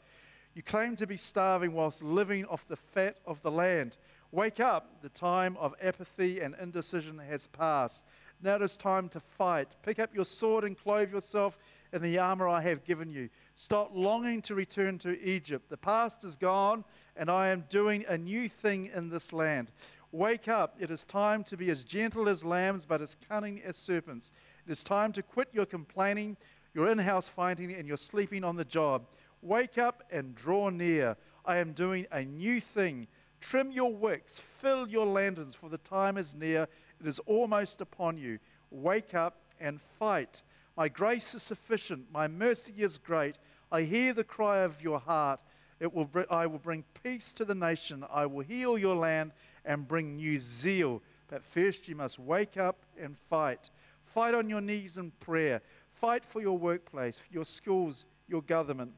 You 0.53 0.63
claim 0.63 0.95
to 0.95 1.05
be 1.05 1.17
starving 1.17 1.73
whilst 1.73 2.01
living 2.01 2.45
off 2.45 2.65
the 2.69 2.77
fat 2.77 3.17
of 3.27 3.41
the 3.41 3.51
land. 3.51 3.97
Wake 4.31 4.61
up, 4.61 5.01
the 5.01 5.09
time 5.09 5.57
of 5.59 5.75
apathy 5.81 6.39
and 6.39 6.55
indecision 6.61 7.19
has 7.19 7.47
passed. 7.47 8.05
Now 8.41 8.55
it 8.55 8.61
is 8.61 8.77
time 8.77 9.09
to 9.09 9.19
fight. 9.19 9.75
Pick 9.83 9.99
up 9.99 10.15
your 10.15 10.23
sword 10.23 10.63
and 10.63 10.77
clothe 10.77 11.11
yourself 11.11 11.57
in 11.91 12.01
the 12.01 12.17
armor 12.17 12.47
I 12.47 12.61
have 12.61 12.85
given 12.85 13.11
you. 13.11 13.29
Stop 13.55 13.91
longing 13.93 14.41
to 14.43 14.55
return 14.55 14.97
to 14.99 15.21
Egypt. 15.21 15.69
The 15.69 15.75
past 15.75 16.23
is 16.23 16.37
gone, 16.37 16.85
and 17.17 17.29
I 17.29 17.49
am 17.49 17.65
doing 17.67 18.05
a 18.07 18.17
new 18.17 18.47
thing 18.47 18.89
in 18.95 19.09
this 19.09 19.33
land. 19.33 19.73
Wake 20.13 20.47
up. 20.47 20.75
It 20.79 20.91
is 20.91 21.03
time 21.03 21.43
to 21.45 21.57
be 21.57 21.71
as 21.71 21.83
gentle 21.83 22.29
as 22.29 22.45
lambs, 22.45 22.85
but 22.85 23.01
as 23.01 23.17
cunning 23.27 23.61
as 23.65 23.77
serpents. 23.77 24.31
It 24.65 24.71
is 24.71 24.83
time 24.83 25.11
to 25.13 25.23
quit 25.23 25.49
your 25.51 25.65
complaining, 25.65 26.37
your 26.73 26.89
in 26.89 26.97
house 26.97 27.27
fighting, 27.27 27.73
and 27.73 27.87
your 27.87 27.97
sleeping 27.97 28.43
on 28.43 28.55
the 28.55 28.65
job. 28.65 29.05
Wake 29.41 29.77
up 29.77 30.03
and 30.11 30.35
draw 30.35 30.69
near. 30.69 31.17
I 31.45 31.57
am 31.57 31.73
doing 31.73 32.07
a 32.11 32.23
new 32.23 32.59
thing. 32.59 33.07
Trim 33.41 33.71
your 33.73 33.93
wicks, 33.93 34.39
fill 34.39 34.87
your 34.87 35.05
lanterns, 35.05 35.53
for 35.53 35.69
the 35.69 35.77
time 35.77 36.17
is 36.17 36.33
near. 36.33 36.67
It 37.01 37.07
is 37.07 37.19
almost 37.19 37.81
upon 37.81 38.17
you. 38.17 38.39
Wake 38.71 39.13
up 39.13 39.35
and 39.59 39.81
fight. 39.99 40.41
My 40.77 40.87
grace 40.87 41.35
is 41.35 41.43
sufficient. 41.43 42.05
My 42.11 42.27
mercy 42.29 42.73
is 42.77 42.97
great. 42.97 43.37
I 43.69 43.81
hear 43.81 44.13
the 44.13 44.23
cry 44.23 44.59
of 44.59 44.81
your 44.81 44.99
heart. 44.99 45.41
It 45.79 45.93
will 45.93 46.05
br- 46.05 46.21
I 46.29 46.47
will 46.47 46.59
bring 46.59 46.85
peace 47.03 47.33
to 47.33 47.43
the 47.43 47.53
nation. 47.53 48.05
I 48.09 48.25
will 48.25 48.43
heal 48.43 48.77
your 48.77 48.95
land 48.95 49.33
and 49.65 49.87
bring 49.87 50.15
new 50.15 50.37
zeal. 50.37 51.01
But 51.27 51.43
first, 51.43 51.87
you 51.87 51.95
must 51.95 52.19
wake 52.19 52.55
up 52.55 52.77
and 52.97 53.17
fight. 53.29 53.69
Fight 54.13 54.35
on 54.35 54.47
your 54.47 54.61
knees 54.61 54.97
in 54.97 55.09
prayer. 55.19 55.61
Fight 55.91 56.23
for 56.23 56.39
your 56.39 56.55
workplace, 56.55 57.19
your 57.31 57.45
schools, 57.45 58.05
your 58.27 58.43
government. 58.43 58.91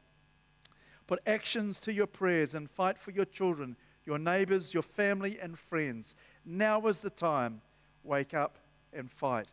Put 1.06 1.20
actions 1.26 1.80
to 1.80 1.92
your 1.92 2.06
prayers 2.06 2.54
and 2.54 2.70
fight 2.70 2.98
for 2.98 3.12
your 3.12 3.24
children, 3.24 3.76
your 4.04 4.18
neighbors, 4.18 4.74
your 4.74 4.82
family, 4.82 5.38
and 5.40 5.58
friends. 5.58 6.14
Now 6.44 6.86
is 6.88 7.00
the 7.00 7.08
time. 7.08 7.62
Wake 8.04 8.34
up 8.34 8.58
and 8.92 9.10
fight. 9.10 9.46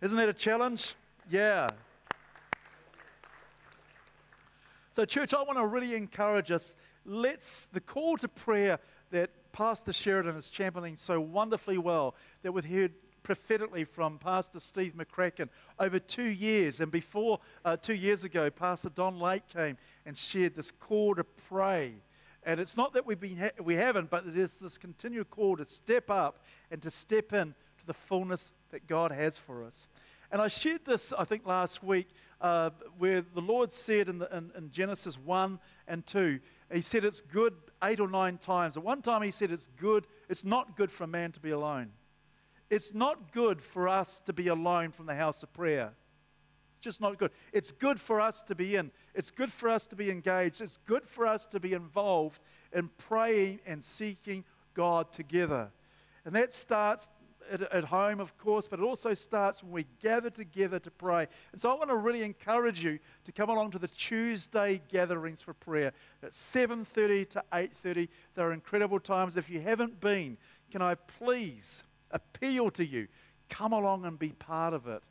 Isn't 0.00 0.16
that 0.16 0.28
a 0.28 0.32
challenge? 0.32 0.94
Yeah. 1.28 1.68
So, 4.92 5.04
church, 5.04 5.34
I 5.34 5.42
want 5.42 5.58
to 5.58 5.66
really 5.66 5.96
encourage 5.96 6.52
us. 6.52 6.76
Let's, 7.04 7.66
the 7.66 7.80
call 7.80 8.16
to 8.18 8.28
prayer 8.28 8.78
that 9.10 9.30
Pastor 9.50 9.92
Sheridan 9.92 10.36
is 10.36 10.50
championing 10.50 10.94
so 10.94 11.20
wonderfully 11.20 11.78
well, 11.78 12.14
that 12.42 12.52
we've 12.52 12.64
heard 12.64 12.92
prophetically 13.24 13.82
from 13.82 14.18
Pastor 14.18 14.60
Steve 14.60 14.94
McCracken 14.94 15.48
over 15.80 15.98
two 15.98 16.28
years. 16.28 16.80
And 16.80 16.92
before 16.92 17.40
uh, 17.64 17.76
two 17.76 17.94
years 17.94 18.22
ago, 18.22 18.48
Pastor 18.50 18.90
Don 18.90 19.18
Lake 19.18 19.48
came 19.48 19.76
and 20.06 20.16
shared 20.16 20.54
this 20.54 20.70
call 20.70 21.16
to 21.16 21.24
pray. 21.24 21.94
And 22.44 22.60
it's 22.60 22.76
not 22.76 22.92
that 22.92 23.06
we've 23.06 23.18
been 23.18 23.38
ha- 23.38 23.62
we 23.62 23.74
haven't, 23.74 24.10
but 24.10 24.32
there's 24.32 24.58
this 24.58 24.78
continual 24.78 25.24
call 25.24 25.56
to 25.56 25.64
step 25.64 26.10
up 26.10 26.44
and 26.70 26.80
to 26.82 26.90
step 26.90 27.32
in 27.32 27.54
to 27.78 27.86
the 27.86 27.94
fullness 27.94 28.52
that 28.70 28.86
God 28.86 29.10
has 29.10 29.38
for 29.38 29.64
us. 29.64 29.88
And 30.30 30.42
I 30.42 30.48
shared 30.48 30.84
this, 30.84 31.12
I 31.18 31.24
think, 31.24 31.46
last 31.46 31.82
week, 31.82 32.08
uh, 32.40 32.70
where 32.98 33.22
the 33.22 33.40
Lord 33.40 33.72
said 33.72 34.08
in, 34.08 34.18
the, 34.18 34.36
in, 34.36 34.50
in 34.56 34.70
Genesis 34.70 35.18
1 35.18 35.58
and 35.88 36.04
2, 36.04 36.40
He 36.72 36.82
said 36.82 37.04
it's 37.04 37.22
good 37.22 37.54
eight 37.82 38.00
or 38.00 38.08
nine 38.08 38.36
times. 38.36 38.76
At 38.76 38.82
one 38.82 39.00
time, 39.00 39.22
He 39.22 39.30
said 39.30 39.50
it's 39.50 39.68
good, 39.78 40.06
it's 40.28 40.44
not 40.44 40.76
good 40.76 40.90
for 40.90 41.04
a 41.04 41.06
man 41.08 41.32
to 41.32 41.40
be 41.40 41.50
alone. 41.50 41.92
It's 42.74 42.92
not 42.92 43.30
good 43.30 43.62
for 43.62 43.88
us 43.88 44.18
to 44.26 44.32
be 44.32 44.48
alone 44.48 44.90
from 44.90 45.06
the 45.06 45.14
house 45.14 45.44
of 45.44 45.52
prayer. 45.52 45.92
Just 46.80 47.00
not 47.00 47.16
good. 47.18 47.30
It's 47.52 47.70
good 47.70 48.00
for 48.00 48.20
us 48.20 48.42
to 48.42 48.56
be 48.56 48.74
in. 48.74 48.90
It's 49.14 49.30
good 49.30 49.52
for 49.52 49.68
us 49.68 49.86
to 49.86 49.94
be 49.94 50.10
engaged. 50.10 50.60
It's 50.60 50.78
good 50.78 51.06
for 51.06 51.24
us 51.24 51.46
to 51.46 51.60
be 51.60 51.72
involved 51.72 52.40
in 52.72 52.90
praying 52.98 53.60
and 53.64 53.82
seeking 53.82 54.42
God 54.74 55.12
together. 55.12 55.70
And 56.24 56.34
that 56.34 56.52
starts 56.52 57.06
at, 57.48 57.62
at, 57.62 57.84
home, 57.84 58.18
of 58.18 58.36
course, 58.38 58.66
but 58.66 58.80
it 58.80 58.82
also 58.82 59.14
starts 59.14 59.62
when 59.62 59.70
we 59.70 59.86
gather 60.02 60.28
together 60.28 60.80
to 60.80 60.90
pray. 60.90 61.28
And 61.52 61.60
so 61.60 61.70
I 61.70 61.74
want 61.74 61.90
to 61.90 61.96
really 61.96 62.24
encourage 62.24 62.82
you 62.82 62.98
to 63.22 63.30
come 63.30 63.50
along 63.50 63.70
to 63.70 63.78
the 63.78 63.86
Tuesday 63.86 64.80
gatherings 64.88 65.42
for 65.42 65.54
prayer 65.54 65.92
at 66.24 66.32
7:30 66.32 67.28
to 67.30 67.44
8:30. 67.52 68.08
They're 68.34 68.50
incredible 68.50 68.98
times. 68.98 69.36
If 69.36 69.48
you 69.48 69.60
haven't 69.60 70.00
been, 70.00 70.38
can 70.72 70.82
I 70.82 70.96
please 70.96 71.84
appeal 72.14 72.70
to 72.70 72.86
you? 72.86 73.08
Come 73.50 73.74
along 73.74 74.06
and 74.06 74.18
be 74.18 74.30
part 74.30 74.72
of 74.72 74.86
it. 74.86 75.02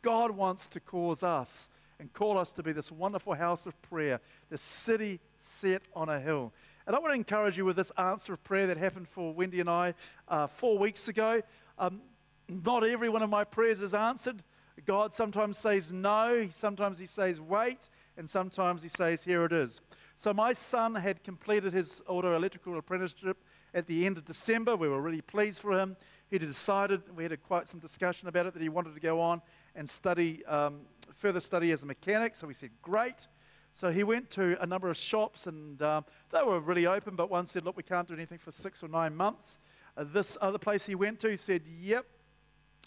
God 0.00 0.30
wants 0.30 0.66
to 0.68 0.80
cause 0.80 1.22
us 1.22 1.68
and 2.00 2.10
call 2.12 2.38
us 2.38 2.52
to 2.52 2.62
be 2.62 2.72
this 2.72 2.90
wonderful 2.90 3.34
house 3.34 3.66
of 3.66 3.80
prayer, 3.82 4.20
the 4.48 4.56
city 4.56 5.20
set 5.38 5.82
on 5.94 6.08
a 6.08 6.18
hill. 6.18 6.52
And 6.86 6.96
I 6.96 7.00
want 7.00 7.10
to 7.10 7.16
encourage 7.16 7.58
you 7.58 7.66
with 7.66 7.76
this 7.76 7.90
answer 7.98 8.32
of 8.32 8.42
prayer 8.42 8.66
that 8.68 8.78
happened 8.78 9.08
for 9.08 9.34
Wendy 9.34 9.60
and 9.60 9.68
I 9.68 9.94
uh, 10.28 10.46
four 10.46 10.78
weeks 10.78 11.08
ago. 11.08 11.42
Um, 11.78 12.00
not 12.48 12.84
every 12.84 13.10
one 13.10 13.22
of 13.22 13.28
my 13.28 13.44
prayers 13.44 13.82
is 13.82 13.92
answered. 13.92 14.42
God 14.86 15.12
sometimes 15.12 15.58
says 15.58 15.92
no, 15.92 16.48
sometimes 16.50 16.98
He 16.98 17.06
says 17.06 17.40
wait, 17.40 17.90
and 18.16 18.30
sometimes 18.30 18.82
He 18.82 18.88
says 18.88 19.22
here 19.22 19.44
it 19.44 19.52
is. 19.52 19.80
So 20.18 20.34
my 20.34 20.52
son 20.52 20.96
had 20.96 21.22
completed 21.22 21.72
his 21.72 22.02
auto 22.08 22.34
electrical 22.34 22.76
apprenticeship 22.76 23.36
at 23.72 23.86
the 23.86 24.04
end 24.04 24.18
of 24.18 24.24
December. 24.24 24.74
We 24.74 24.88
were 24.88 25.00
really 25.00 25.20
pleased 25.20 25.60
for 25.60 25.78
him. 25.78 25.96
He 26.30 26.38
decided, 26.38 27.02
we 27.16 27.22
had 27.22 27.42
quite 27.42 27.68
some 27.68 27.80
discussion 27.80 28.28
about 28.28 28.46
it, 28.46 28.54
that 28.54 28.62
he 28.62 28.68
wanted 28.68 28.94
to 28.94 29.00
go 29.00 29.20
on 29.20 29.40
and 29.74 29.88
study, 29.88 30.44
um, 30.46 30.80
further 31.14 31.40
study 31.40 31.72
as 31.72 31.82
a 31.82 31.86
mechanic. 31.86 32.34
So 32.34 32.46
we 32.46 32.54
said, 32.54 32.70
great. 32.82 33.28
So 33.72 33.90
he 33.90 34.02
went 34.02 34.30
to 34.32 34.60
a 34.62 34.66
number 34.66 34.90
of 34.90 34.96
shops 34.96 35.46
and 35.46 35.80
uh, 35.80 36.02
they 36.30 36.42
were 36.42 36.60
really 36.60 36.86
open, 36.86 37.16
but 37.16 37.30
one 37.30 37.46
said, 37.46 37.64
Look, 37.64 37.76
we 37.76 37.82
can't 37.82 38.08
do 38.08 38.14
anything 38.14 38.38
for 38.38 38.50
six 38.50 38.82
or 38.82 38.88
nine 38.88 39.14
months. 39.14 39.58
Uh, 39.96 40.04
this 40.04 40.36
other 40.40 40.58
place 40.58 40.86
he 40.86 40.94
went 40.94 41.20
to 41.20 41.36
said, 41.36 41.62
Yep, 41.80 42.06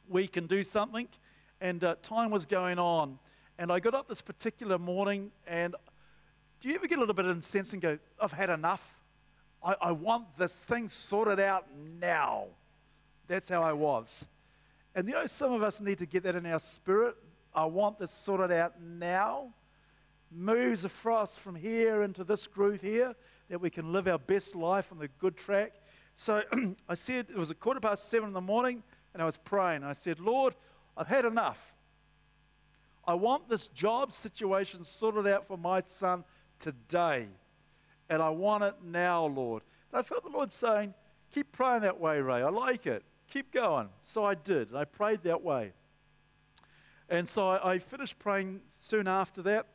we 0.09 0.27
can 0.27 0.47
do 0.47 0.63
something. 0.63 1.07
And 1.61 1.83
uh, 1.83 1.95
time 2.01 2.31
was 2.31 2.45
going 2.45 2.79
on. 2.79 3.19
And 3.57 3.71
I 3.71 3.79
got 3.79 3.93
up 3.93 4.07
this 4.07 4.21
particular 4.21 4.79
morning 4.79 5.31
and 5.45 5.75
do 6.59 6.69
you 6.69 6.75
ever 6.75 6.87
get 6.87 6.97
a 6.97 6.99
little 6.99 7.15
bit 7.15 7.25
incensed 7.25 7.73
and 7.73 7.81
go, 7.81 7.97
I've 8.19 8.31
had 8.31 8.49
enough? 8.49 8.99
I, 9.63 9.75
I 9.81 9.91
want 9.91 10.37
this 10.37 10.63
thing 10.63 10.87
sorted 10.87 11.39
out 11.39 11.65
now. 11.99 12.47
That's 13.31 13.47
how 13.47 13.61
I 13.61 13.71
was. 13.71 14.27
And 14.93 15.07
you 15.07 15.13
know, 15.13 15.25
some 15.25 15.53
of 15.53 15.63
us 15.63 15.79
need 15.79 15.99
to 15.99 16.05
get 16.05 16.23
that 16.23 16.35
in 16.35 16.45
our 16.45 16.59
spirit. 16.59 17.15
I 17.55 17.63
want 17.63 17.97
this 17.97 18.11
sorted 18.11 18.51
out 18.51 18.81
now 18.81 19.53
moves 20.29 20.83
across 20.83 21.33
from 21.35 21.55
here 21.55 22.03
into 22.03 22.25
this 22.25 22.45
groove 22.45 22.81
here, 22.81 23.15
that 23.49 23.61
we 23.61 23.69
can 23.69 23.93
live 23.93 24.09
our 24.09 24.17
best 24.17 24.53
life 24.53 24.91
on 24.91 24.97
the 24.97 25.07
good 25.07 25.37
track. 25.37 25.71
So 26.13 26.43
I 26.89 26.93
said, 26.95 27.27
it 27.29 27.37
was 27.37 27.51
a 27.51 27.55
quarter 27.55 27.79
past 27.79 28.09
seven 28.09 28.27
in 28.27 28.33
the 28.33 28.41
morning, 28.41 28.83
and 29.13 29.23
I 29.23 29.25
was 29.25 29.37
praying. 29.37 29.85
I 29.85 29.93
said, 29.93 30.19
Lord, 30.19 30.53
I've 30.97 31.07
had 31.07 31.23
enough. 31.23 31.73
I 33.07 33.13
want 33.13 33.47
this 33.47 33.69
job 33.69 34.11
situation 34.11 34.83
sorted 34.83 35.25
out 35.27 35.47
for 35.47 35.57
my 35.57 35.81
son 35.85 36.25
today. 36.59 37.29
And 38.09 38.21
I 38.21 38.29
want 38.29 38.65
it 38.65 38.75
now, 38.83 39.25
Lord. 39.25 39.63
And 39.89 39.99
I 39.99 40.03
felt 40.03 40.23
the 40.23 40.29
Lord 40.31 40.51
saying, 40.51 40.93
Keep 41.33 41.53
praying 41.53 41.83
that 41.83 41.97
way, 41.97 42.19
Ray. 42.19 42.41
I 42.41 42.49
like 42.49 42.85
it. 42.85 43.05
Keep 43.31 43.53
going. 43.53 43.87
So 44.03 44.25
I 44.25 44.35
did. 44.35 44.75
I 44.75 44.83
prayed 44.83 45.23
that 45.23 45.41
way. 45.41 45.71
And 47.07 47.27
so 47.27 47.47
I, 47.47 47.73
I 47.73 47.79
finished 47.79 48.19
praying 48.19 48.59
soon 48.67 49.07
after 49.07 49.41
that. 49.43 49.67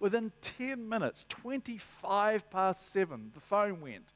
Within 0.00 0.32
10 0.42 0.86
minutes, 0.86 1.24
25 1.30 2.50
past 2.50 2.92
7, 2.92 3.30
the 3.32 3.40
phone 3.40 3.80
went. 3.80 4.12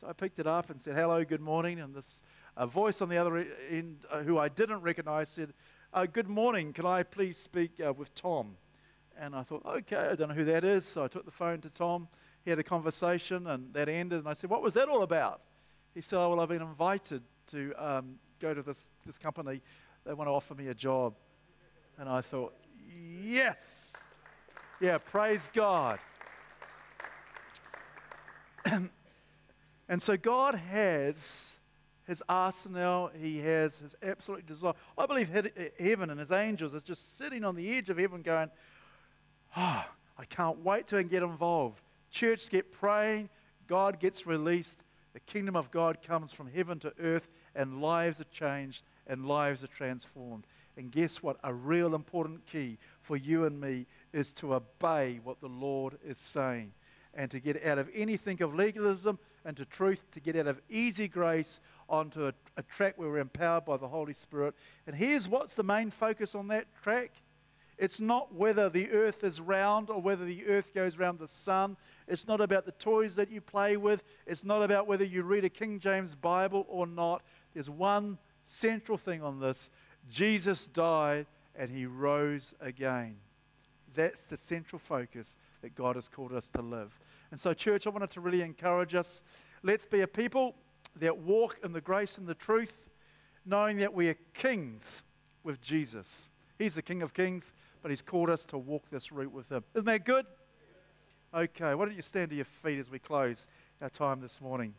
So 0.00 0.06
I 0.08 0.12
picked 0.12 0.38
it 0.38 0.46
up 0.46 0.70
and 0.70 0.80
said, 0.80 0.94
Hello, 0.94 1.24
good 1.24 1.40
morning. 1.40 1.80
And 1.80 1.92
this 1.92 2.22
uh, 2.56 2.64
voice 2.66 3.02
on 3.02 3.08
the 3.08 3.16
other 3.16 3.44
end, 3.68 4.04
uh, 4.08 4.20
who 4.20 4.38
I 4.38 4.48
didn't 4.48 4.82
recognize, 4.82 5.28
said, 5.28 5.52
uh, 5.92 6.06
Good 6.06 6.28
morning. 6.28 6.72
Can 6.72 6.86
I 6.86 7.02
please 7.02 7.36
speak 7.36 7.80
uh, 7.84 7.92
with 7.92 8.14
Tom? 8.14 8.54
And 9.18 9.34
I 9.34 9.42
thought, 9.42 9.66
Okay, 9.66 9.96
I 9.96 10.14
don't 10.14 10.28
know 10.28 10.34
who 10.36 10.44
that 10.44 10.62
is. 10.62 10.84
So 10.84 11.02
I 11.02 11.08
took 11.08 11.24
the 11.24 11.32
phone 11.32 11.60
to 11.62 11.70
Tom. 11.70 12.06
He 12.44 12.50
had 12.50 12.60
a 12.60 12.64
conversation, 12.64 13.48
and 13.48 13.74
that 13.74 13.88
ended. 13.88 14.20
And 14.20 14.28
I 14.28 14.34
said, 14.34 14.48
What 14.48 14.62
was 14.62 14.74
that 14.74 14.88
all 14.88 15.02
about? 15.02 15.40
He 15.92 16.00
said, 16.00 16.20
Oh, 16.20 16.30
well, 16.30 16.38
I've 16.38 16.50
been 16.50 16.62
invited 16.62 17.22
to 17.48 17.72
um, 17.78 18.16
go 18.40 18.54
to 18.54 18.62
this, 18.62 18.88
this 19.06 19.18
company. 19.18 19.60
They 20.04 20.14
want 20.14 20.28
to 20.28 20.32
offer 20.32 20.54
me 20.54 20.68
a 20.68 20.74
job. 20.74 21.14
And 21.98 22.08
I 22.08 22.20
thought, 22.20 22.54
Yes. 23.22 23.94
Yeah, 24.80 24.98
praise 24.98 25.48
God. 25.52 25.98
and 29.88 30.02
so 30.02 30.16
God 30.16 30.56
has 30.56 31.56
his 32.06 32.22
arsenal, 32.28 33.10
he 33.18 33.38
has 33.38 33.78
his 33.78 33.94
absolute 34.02 34.44
desire. 34.46 34.72
I 34.98 35.06
believe 35.06 35.28
heaven 35.78 36.10
and 36.10 36.18
his 36.18 36.32
angels 36.32 36.74
is 36.74 36.82
just 36.82 37.16
sitting 37.16 37.44
on 37.44 37.54
the 37.54 37.76
edge 37.76 37.90
of 37.90 37.98
heaven 37.98 38.22
going, 38.22 38.50
oh, 39.56 39.84
I 40.18 40.24
can't 40.24 40.58
wait 40.64 40.88
to 40.88 41.02
get 41.04 41.22
involved. 41.22 41.80
Church 42.10 42.50
get 42.50 42.72
praying, 42.72 43.30
God 43.68 44.00
gets 44.00 44.26
released, 44.26 44.84
the 45.12 45.20
kingdom 45.20 45.56
of 45.56 45.70
God 45.70 46.02
comes 46.02 46.32
from 46.32 46.50
heaven 46.50 46.78
to 46.80 46.92
earth, 47.00 47.28
and 47.54 47.82
lives 47.82 48.20
are 48.20 48.24
changed 48.24 48.82
and 49.06 49.26
lives 49.26 49.62
are 49.62 49.68
transformed. 49.68 50.46
And 50.76 50.90
guess 50.90 51.22
what? 51.22 51.36
A 51.44 51.52
real 51.52 51.94
important 51.94 52.46
key 52.46 52.78
for 53.02 53.16
you 53.16 53.44
and 53.44 53.60
me 53.60 53.86
is 54.12 54.32
to 54.34 54.54
obey 54.54 55.20
what 55.22 55.40
the 55.40 55.48
Lord 55.48 55.98
is 56.04 56.18
saying. 56.18 56.72
and 57.14 57.30
to 57.30 57.40
get 57.40 57.64
out 57.64 57.78
of 57.78 57.88
anything 57.94 58.40
of 58.42 58.54
legalism 58.54 59.18
and 59.44 59.56
to 59.56 59.64
truth, 59.64 60.02
to 60.12 60.20
get 60.20 60.36
out 60.36 60.46
of 60.46 60.60
easy 60.70 61.08
grace 61.08 61.60
onto 61.88 62.26
a, 62.26 62.32
a 62.56 62.62
track 62.62 62.94
where 62.96 63.08
we're 63.08 63.18
empowered 63.18 63.64
by 63.64 63.76
the 63.76 63.88
Holy 63.88 64.14
Spirit. 64.14 64.54
And 64.86 64.96
here's 64.96 65.28
what's 65.28 65.54
the 65.54 65.62
main 65.62 65.90
focus 65.90 66.34
on 66.34 66.48
that 66.48 66.66
track 66.82 67.12
it's 67.78 68.00
not 68.00 68.34
whether 68.34 68.68
the 68.68 68.90
earth 68.90 69.24
is 69.24 69.40
round 69.40 69.90
or 69.90 70.00
whether 70.00 70.24
the 70.24 70.46
earth 70.46 70.74
goes 70.74 70.98
round 70.98 71.18
the 71.18 71.28
sun. 71.28 71.76
It's 72.06 72.28
not 72.28 72.40
about 72.40 72.64
the 72.64 72.72
toys 72.72 73.16
that 73.16 73.30
you 73.30 73.40
play 73.40 73.76
with. 73.76 74.02
It's 74.26 74.44
not 74.44 74.62
about 74.62 74.86
whether 74.86 75.04
you 75.04 75.22
read 75.22 75.44
a 75.44 75.48
King 75.48 75.80
James 75.80 76.14
Bible 76.14 76.66
or 76.68 76.86
not. 76.86 77.22
There's 77.54 77.70
one 77.70 78.18
central 78.44 78.98
thing 78.98 79.22
on 79.22 79.40
this 79.40 79.70
Jesus 80.08 80.66
died 80.66 81.26
and 81.54 81.70
he 81.70 81.86
rose 81.86 82.54
again. 82.60 83.16
That's 83.94 84.24
the 84.24 84.36
central 84.36 84.78
focus 84.78 85.36
that 85.60 85.74
God 85.74 85.96
has 85.96 86.08
called 86.08 86.32
us 86.32 86.48
to 86.50 86.62
live. 86.62 86.98
And 87.30 87.38
so, 87.38 87.52
church, 87.52 87.86
I 87.86 87.90
wanted 87.90 88.10
to 88.10 88.20
really 88.20 88.42
encourage 88.42 88.94
us. 88.94 89.22
Let's 89.62 89.84
be 89.84 90.00
a 90.00 90.06
people 90.06 90.54
that 90.96 91.16
walk 91.16 91.58
in 91.64 91.72
the 91.72 91.80
grace 91.80 92.18
and 92.18 92.26
the 92.26 92.34
truth, 92.34 92.90
knowing 93.44 93.78
that 93.78 93.92
we 93.92 94.08
are 94.08 94.16
kings 94.34 95.02
with 95.42 95.60
Jesus. 95.60 96.28
He's 96.62 96.76
the 96.76 96.82
King 96.82 97.02
of 97.02 97.12
Kings, 97.12 97.54
but 97.82 97.90
He's 97.90 98.02
called 98.02 98.30
us 98.30 98.44
to 98.46 98.56
walk 98.56 98.84
this 98.88 99.10
route 99.10 99.32
with 99.32 99.50
Him. 99.50 99.64
Isn't 99.74 99.86
that 99.86 100.04
good? 100.04 100.26
Okay, 101.34 101.74
why 101.74 101.86
don't 101.86 101.96
you 101.96 102.02
stand 102.02 102.30
to 102.30 102.36
your 102.36 102.44
feet 102.44 102.78
as 102.78 102.88
we 102.88 103.00
close 103.00 103.48
our 103.80 103.90
time 103.90 104.20
this 104.20 104.40
morning? 104.40 104.72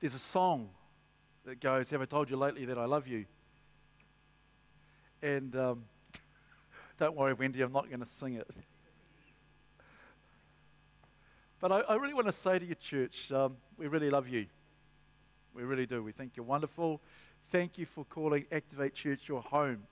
There's 0.00 0.14
a 0.14 0.18
song 0.18 0.70
that 1.44 1.60
goes, 1.60 1.90
Have 1.90 2.02
I 2.02 2.06
told 2.06 2.30
you 2.30 2.36
lately 2.36 2.64
that 2.64 2.78
I 2.78 2.86
love 2.86 3.06
you? 3.06 3.26
And 5.22 5.54
um, 5.54 5.84
don't 6.98 7.14
worry, 7.14 7.34
Wendy, 7.34 7.62
I'm 7.62 7.72
not 7.72 7.88
going 7.88 8.00
to 8.00 8.06
sing 8.06 8.34
it. 8.34 8.50
But 11.60 11.72
I, 11.72 11.80
I, 11.80 11.94
really 11.96 12.14
want 12.14 12.26
to 12.26 12.32
say 12.32 12.58
to 12.58 12.64
your 12.64 12.74
church, 12.74 13.30
um, 13.32 13.54
we 13.76 13.86
really 13.86 14.08
love 14.08 14.26
you. 14.26 14.46
We 15.54 15.62
really 15.62 15.84
do. 15.84 16.02
We 16.02 16.12
think 16.12 16.32
you're 16.34 16.46
wonderful. 16.46 17.02
Thank 17.48 17.76
you 17.76 17.84
for 17.84 18.06
calling 18.06 18.46
Activate 18.50 18.94
Church 18.94 19.28
your 19.28 19.42
home. 19.42 19.82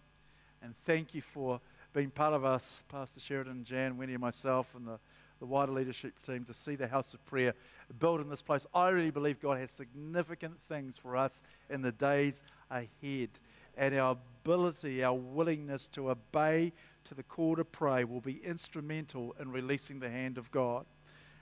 And 0.62 0.74
thank 0.86 1.14
you 1.14 1.20
for 1.20 1.60
being 1.92 2.08
part 2.08 2.32
of 2.32 2.42
us, 2.42 2.82
Pastor 2.88 3.20
Sheridan, 3.20 3.64
Jan, 3.64 3.98
Winnie, 3.98 4.14
and 4.14 4.20
myself, 4.22 4.74
and 4.74 4.86
the, 4.86 4.98
the 5.40 5.44
wider 5.46 5.72
leadership 5.72 6.14
team 6.22 6.42
to 6.44 6.54
see 6.54 6.74
the 6.74 6.88
house 6.88 7.12
of 7.12 7.24
prayer 7.26 7.52
built 7.98 8.22
in 8.22 8.30
this 8.30 8.40
place. 8.40 8.66
I 8.74 8.88
really 8.88 9.10
believe 9.10 9.38
God 9.38 9.58
has 9.58 9.70
significant 9.70 10.54
things 10.70 10.96
for 10.96 11.18
us 11.18 11.42
in 11.68 11.82
the 11.82 11.92
days 11.92 12.42
ahead. 12.70 13.28
And 13.76 13.94
our 13.94 14.16
ability, 14.42 15.04
our 15.04 15.14
willingness 15.14 15.86
to 15.88 16.12
obey 16.12 16.72
to 17.04 17.14
the 17.14 17.22
call 17.22 17.56
to 17.56 17.64
pray 17.64 18.04
will 18.04 18.22
be 18.22 18.40
instrumental 18.42 19.36
in 19.38 19.52
releasing 19.52 20.00
the 20.00 20.08
hand 20.08 20.38
of 20.38 20.50
God. 20.50 20.86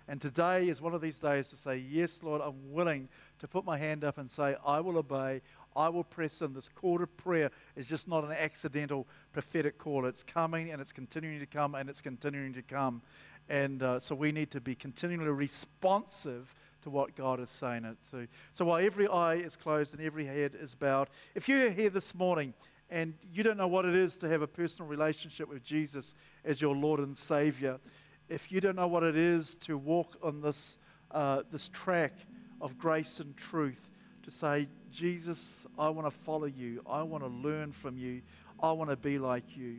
And 0.09 0.21
today 0.21 0.69
is 0.69 0.81
one 0.81 0.95
of 0.95 1.01
these 1.01 1.19
days 1.19 1.51
to 1.51 1.57
say, 1.57 1.77
Yes, 1.77 2.23
Lord, 2.23 2.41
I'm 2.41 2.73
willing 2.73 3.09
to 3.39 3.49
put 3.49 3.65
my 3.65 3.77
hand 3.77 4.05
up 4.05 4.19
and 4.19 4.31
say, 4.31 4.57
I 4.65 4.81
will 4.81 4.99
obey, 4.99 5.43
I 5.75 5.89
will 5.89 6.05
press 6.05 6.41
in. 6.43 6.55
This 6.55 6.69
call 6.69 6.99
to 6.99 7.07
prayer 7.07 7.51
is 7.75 7.89
just 7.89 8.09
not 8.09 8.25
an 8.25 8.33
accidental 8.33 9.07
prophetic 9.33 9.79
call. 9.79 10.07
It's 10.07 10.23
coming 10.23 10.71
and 10.71 10.81
it's 10.81 10.93
continuing 10.93 11.41
to 11.41 11.47
come 11.47 11.75
and 11.75 11.89
it's 11.89 12.01
continuing 12.01 12.55
to 12.55 12.63
come. 12.63 13.03
And 13.49 13.83
uh, 13.83 13.99
so 13.99 14.15
we 14.15 14.33
need 14.33 14.51
to 14.53 14.61
be 14.61 14.75
continually 14.75 15.31
responsive 15.31 16.55
to 16.83 16.91
what 16.91 17.17
God 17.17 17.41
is 17.41 17.51
saying 17.51 17.85
it 17.85 17.97
to. 18.11 18.29
So 18.53 18.65
while 18.65 18.85
every 18.85 19.09
eye 19.09 19.35
is 19.35 19.57
closed 19.57 19.93
and 19.93 20.03
every 20.03 20.25
head 20.25 20.57
is 20.59 20.75
bowed, 20.75 21.09
if 21.35 21.49
you're 21.49 21.71
here 21.71 21.91
this 21.91 22.15
morning 22.15 22.55
and 22.91 23.15
you 23.33 23.43
don't 23.43 23.57
know 23.57 23.67
what 23.67 23.85
it 23.85 23.95
is 23.95 24.17
to 24.19 24.29
have 24.29 24.43
a 24.43 24.47
personal 24.47 24.89
relationship 24.89 25.49
with 25.49 25.65
Jesus 25.65 26.15
as 26.45 26.61
your 26.61 26.77
Lord 26.77 27.01
and 27.01 27.17
Savior, 27.17 27.81
if 28.29 28.51
you 28.51 28.61
don't 28.61 28.77
know 28.77 28.89
what 28.89 29.03
it 29.03 29.17
is 29.17 29.55
to 29.57 29.79
walk 29.79 30.17
on 30.23 30.41
this, 30.41 30.79
uh, 31.11 31.43
this 31.51 31.69
track 31.69 32.13
of 32.61 32.79
grace 32.79 33.21
and 33.21 33.37
truth, 33.37 33.91
to 34.23 34.31
say, 34.31 34.69
Jesus, 34.91 35.67
I 35.79 35.89
want 35.91 36.07
to 36.07 36.11
follow 36.11 36.47
you, 36.47 36.83
I 36.89 37.03
want 37.03 37.23
to 37.23 37.29
learn 37.29 37.73
from 37.73 37.97
you, 37.97 38.23
I 38.61 38.73
want 38.73 38.91
to 38.91 38.97
be 38.97 39.19
like 39.19 39.57
you. 39.57 39.79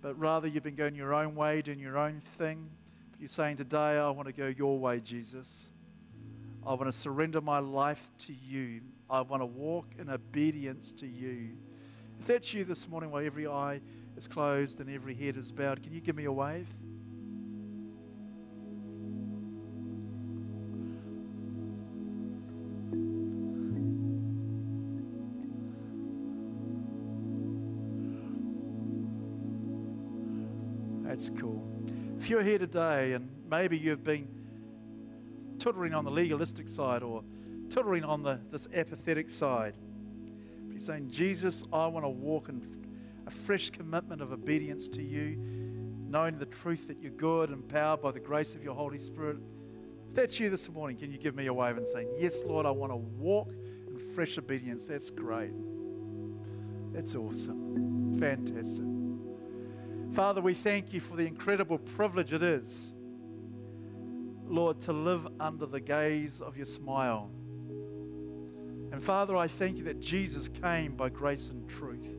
But 0.00 0.18
rather, 0.18 0.46
you've 0.46 0.62
been 0.62 0.74
going 0.74 0.94
your 0.94 1.14
own 1.14 1.34
way, 1.34 1.62
doing 1.62 1.78
your 1.78 1.96
own 1.96 2.20
thing. 2.36 2.68
But 3.10 3.20
You're 3.20 3.28
saying, 3.28 3.56
Today, 3.56 3.98
I 3.98 4.10
want 4.10 4.28
to 4.28 4.34
go 4.34 4.48
your 4.48 4.78
way, 4.78 5.00
Jesus. 5.00 5.70
I 6.66 6.74
want 6.74 6.86
to 6.86 6.92
surrender 6.92 7.40
my 7.40 7.58
life 7.58 8.10
to 8.26 8.34
you. 8.34 8.82
I 9.08 9.22
want 9.22 9.40
to 9.40 9.46
walk 9.46 9.86
in 9.98 10.10
obedience 10.10 10.92
to 10.94 11.06
you. 11.06 11.50
If 12.20 12.26
that's 12.26 12.52
you 12.52 12.64
this 12.64 12.88
morning, 12.88 13.10
while 13.10 13.24
every 13.24 13.46
eye 13.46 13.80
is 14.16 14.28
closed 14.28 14.80
and 14.80 14.90
every 14.90 15.14
head 15.14 15.36
is 15.36 15.50
bowed, 15.50 15.82
can 15.82 15.92
you 15.92 16.00
give 16.00 16.16
me 16.16 16.26
a 16.26 16.32
wave? 16.32 16.68
That's 31.24 31.40
cool. 31.40 31.64
If 32.18 32.28
you're 32.28 32.42
here 32.42 32.58
today 32.58 33.14
and 33.14 33.30
maybe 33.50 33.78
you've 33.78 34.04
been 34.04 34.28
tuttering 35.58 35.94
on 35.94 36.04
the 36.04 36.10
legalistic 36.10 36.68
side 36.68 37.02
or 37.02 37.24
tuttering 37.70 38.04
on 38.04 38.22
the, 38.22 38.40
this 38.50 38.68
apathetic 38.74 39.30
side, 39.30 39.74
but 40.66 40.72
you're 40.72 40.80
saying, 40.80 41.08
Jesus, 41.10 41.64
I 41.72 41.86
want 41.86 42.04
to 42.04 42.10
walk 42.10 42.50
in 42.50 42.60
a 43.26 43.30
fresh 43.30 43.70
commitment 43.70 44.20
of 44.20 44.32
obedience 44.32 44.86
to 44.90 45.02
you, 45.02 45.38
knowing 46.06 46.36
the 46.36 46.44
truth 46.44 46.88
that 46.88 47.00
you're 47.00 47.10
good, 47.12 47.50
empowered 47.50 48.02
by 48.02 48.10
the 48.10 48.20
grace 48.20 48.54
of 48.54 48.62
your 48.62 48.74
Holy 48.74 48.98
Spirit. 48.98 49.38
If 50.10 50.16
that's 50.16 50.38
you 50.38 50.50
this 50.50 50.68
morning, 50.68 50.98
can 50.98 51.10
you 51.10 51.16
give 51.16 51.34
me 51.34 51.46
a 51.46 51.54
wave 51.54 51.78
and 51.78 51.86
say, 51.86 52.06
Yes, 52.18 52.44
Lord, 52.44 52.66
I 52.66 52.70
want 52.70 52.92
to 52.92 52.96
walk 52.96 53.48
in 53.88 53.98
fresh 54.14 54.36
obedience? 54.36 54.88
That's 54.88 55.08
great. 55.08 55.52
That's 56.92 57.14
awesome. 57.14 58.14
Fantastic. 58.20 58.93
Father, 60.14 60.40
we 60.40 60.54
thank 60.54 60.92
you 60.92 61.00
for 61.00 61.16
the 61.16 61.26
incredible 61.26 61.76
privilege 61.76 62.32
it 62.32 62.40
is, 62.40 62.92
Lord, 64.46 64.80
to 64.82 64.92
live 64.92 65.26
under 65.40 65.66
the 65.66 65.80
gaze 65.80 66.40
of 66.40 66.56
your 66.56 66.66
smile. 66.66 67.32
And 68.92 69.02
Father, 69.02 69.36
I 69.36 69.48
thank 69.48 69.76
you 69.76 69.82
that 69.84 69.98
Jesus 69.98 70.46
came 70.46 70.94
by 70.94 71.08
grace 71.08 71.50
and 71.50 71.68
truth 71.68 72.16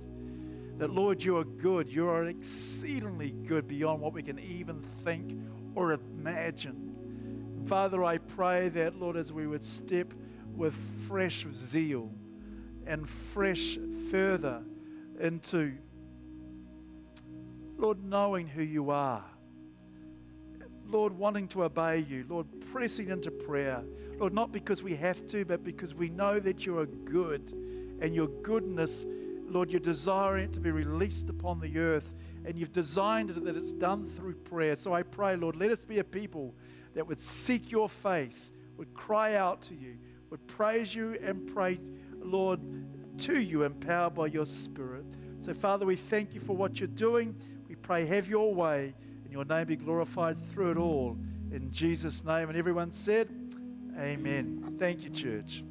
that, 0.77 0.89
Lord, 0.89 1.23
you 1.23 1.38
are 1.38 1.45
good. 1.45 1.89
You 1.89 2.09
are 2.09 2.26
exceedingly 2.26 3.31
good 3.31 3.65
beyond 3.65 4.01
what 4.01 4.11
we 4.11 4.23
can 4.23 4.39
even 4.39 4.81
think 5.05 5.39
or 5.73 5.93
imagine. 5.93 7.63
Father, 7.65 8.03
I 8.03 8.17
pray 8.17 8.67
that, 8.69 8.99
Lord, 8.99 9.15
as 9.15 9.31
we 9.31 9.47
would 9.47 9.63
step 9.63 10.13
with 10.53 10.73
fresh 11.07 11.47
zeal 11.55 12.11
and 12.85 13.07
fresh 13.07 13.77
further 14.11 14.63
into, 15.17 15.77
Lord, 17.77 18.03
knowing 18.03 18.47
who 18.47 18.64
you 18.64 18.89
are. 18.89 19.23
Lord, 20.88 21.18
wanting 21.18 21.47
to 21.49 21.64
obey 21.64 21.99
you. 21.99 22.26
Lord, 22.30 22.47
pressing 22.72 23.10
into 23.10 23.31
prayer. 23.31 23.84
Lord, 24.19 24.34
not 24.34 24.52
because 24.52 24.84
we 24.84 24.95
have 24.95 25.26
to, 25.27 25.43
but 25.43 25.64
because 25.64 25.93
we 25.95 26.10
know 26.10 26.39
that 26.39 26.65
you 26.65 26.77
are 26.77 26.85
good 26.85 27.52
and 28.02 28.14
your 28.14 28.27
goodness 28.27 29.06
Lord, 29.47 29.72
you're 29.72 29.80
desiring 29.80 30.45
it 30.45 30.53
to 30.53 30.60
be 30.60 30.72
released 30.72 31.30
upon 31.30 31.60
the 31.60 31.77
earth, 31.77 32.14
and 32.45 32.57
you've 32.57 32.72
designed 32.72 33.30
it 33.30 33.43
that 33.45 33.56
it's 33.56 33.73
done 33.73 34.06
through 34.06 34.35
prayer. 34.35 34.76
So 34.76 34.93
I 34.93 35.03
pray, 35.03 35.35
Lord, 35.35 35.56
let 35.56 35.72
us 35.72 35.84
be 35.84 35.99
a 35.99 36.03
people 36.03 36.53
that 36.93 37.07
would 37.07 37.19
seek 37.19 37.72
your 37.72 37.89
face, 37.89 38.52
would 38.77 38.93
cry 38.93 39.35
out 39.35 39.61
to 39.64 39.76
you, 39.76 39.97
would 40.30 40.45
praise 40.47 40.93
you 40.93 41.18
and 41.22 41.53
pray, 41.53 41.80
Lord, 42.22 42.60
to 43.19 43.39
you, 43.39 43.64
empowered 43.64 44.15
by 44.15 44.27
your 44.27 44.45
Spirit. 44.45 45.06
So, 45.39 45.53
Father, 45.53 45.85
we 45.85 45.95
thank 45.95 46.34
you 46.34 46.41
for 46.41 46.56
what 46.56 46.80
you're 46.80 46.88
doing. 46.88 47.35
Pray, 47.86 48.03
have 48.07 48.28
your 48.28 48.52
way, 48.52 48.95
and 49.24 49.32
your 49.32 49.45
name 49.45 49.68
be 49.68 49.76
glorified 49.76 50.40
through 50.52 50.72
it 50.72 50.78
all. 50.78 51.16
In 51.52 51.72
Jesus' 51.72 52.26
name. 52.26 52.49
And 52.49 52.57
everyone 52.57 52.91
said, 52.91 53.30
Amen. 53.99 54.76
Thank 54.80 55.03
you, 55.03 55.12
church. 55.12 55.64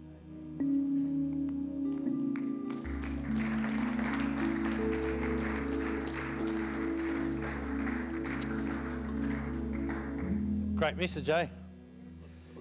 Great 10.76 10.96
message, 10.96 11.28
eh? 11.28 11.48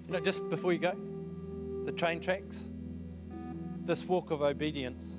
You 0.04 0.14
know, 0.14 0.18
just 0.18 0.48
before 0.48 0.72
you 0.72 0.80
go, 0.80 0.96
the 1.84 1.92
train 1.92 2.18
tracks, 2.18 2.64
this 3.84 4.04
walk 4.04 4.32
of 4.32 4.42
obedience. 4.42 5.14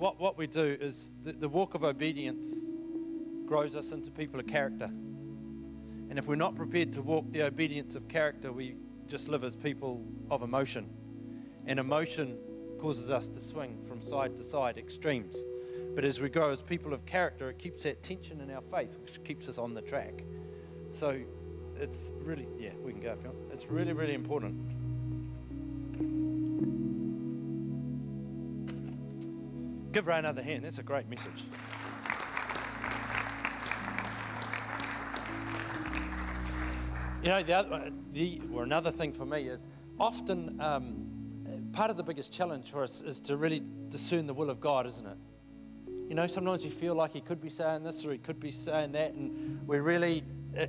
What, 0.00 0.18
what 0.18 0.38
we 0.38 0.46
do 0.46 0.78
is 0.80 1.12
the, 1.24 1.32
the 1.32 1.48
walk 1.50 1.74
of 1.74 1.84
obedience 1.84 2.64
grows 3.44 3.76
us 3.76 3.92
into 3.92 4.10
people 4.10 4.40
of 4.40 4.46
character. 4.46 4.86
And 4.86 6.18
if 6.18 6.26
we're 6.26 6.36
not 6.36 6.54
prepared 6.54 6.94
to 6.94 7.02
walk 7.02 7.30
the 7.32 7.42
obedience 7.42 7.94
of 7.94 8.08
character, 8.08 8.50
we 8.50 8.76
just 9.08 9.28
live 9.28 9.44
as 9.44 9.56
people 9.56 10.02
of 10.30 10.40
emotion. 10.40 10.88
And 11.66 11.78
emotion 11.78 12.38
causes 12.80 13.10
us 13.10 13.28
to 13.28 13.42
swing 13.42 13.76
from 13.86 14.00
side 14.00 14.38
to 14.38 14.42
side, 14.42 14.78
extremes. 14.78 15.42
But 15.94 16.06
as 16.06 16.18
we 16.18 16.30
grow 16.30 16.50
as 16.50 16.62
people 16.62 16.94
of 16.94 17.04
character, 17.04 17.50
it 17.50 17.58
keeps 17.58 17.82
that 17.82 18.02
tension 18.02 18.40
in 18.40 18.50
our 18.50 18.62
faith, 18.72 18.96
which 19.02 19.22
keeps 19.22 19.50
us 19.50 19.58
on 19.58 19.74
the 19.74 19.82
track. 19.82 20.24
So 20.92 21.20
it's 21.78 22.10
really, 22.22 22.48
yeah, 22.58 22.70
we 22.82 22.92
can 22.92 23.02
go 23.02 23.12
if 23.12 23.22
you 23.22 23.28
want. 23.28 23.52
It's 23.52 23.66
really, 23.66 23.92
really 23.92 24.14
important. 24.14 24.79
Give 29.92 30.06
Ray 30.06 30.18
another 30.18 30.42
hand. 30.42 30.64
That's 30.64 30.78
a 30.78 30.84
great 30.84 31.08
message. 31.08 31.42
You 37.22 37.28
know, 37.28 37.42
the 37.42 37.52
other, 37.52 37.90
the, 38.12 38.40
or 38.52 38.62
another 38.62 38.90
thing 38.90 39.12
for 39.12 39.26
me 39.26 39.42
is 39.42 39.66
often 39.98 40.60
um, 40.60 41.70
part 41.72 41.90
of 41.90 41.96
the 41.96 42.02
biggest 42.02 42.32
challenge 42.32 42.70
for 42.70 42.82
us 42.82 43.02
is 43.02 43.20
to 43.20 43.36
really 43.36 43.62
discern 43.88 44.26
the 44.26 44.32
will 44.34 44.48
of 44.48 44.60
God, 44.60 44.86
isn't 44.86 45.06
it? 45.06 45.18
You 46.08 46.14
know, 46.14 46.26
sometimes 46.28 46.64
you 46.64 46.70
feel 46.70 46.94
like 46.94 47.12
He 47.12 47.20
could 47.20 47.40
be 47.40 47.50
saying 47.50 47.82
this 47.82 48.06
or 48.06 48.12
He 48.12 48.18
could 48.18 48.40
be 48.40 48.50
saying 48.50 48.92
that, 48.92 49.12
and 49.12 49.66
we're 49.66 49.82
really. 49.82 50.24
Uh, 50.56 50.60
uh, 50.62 50.66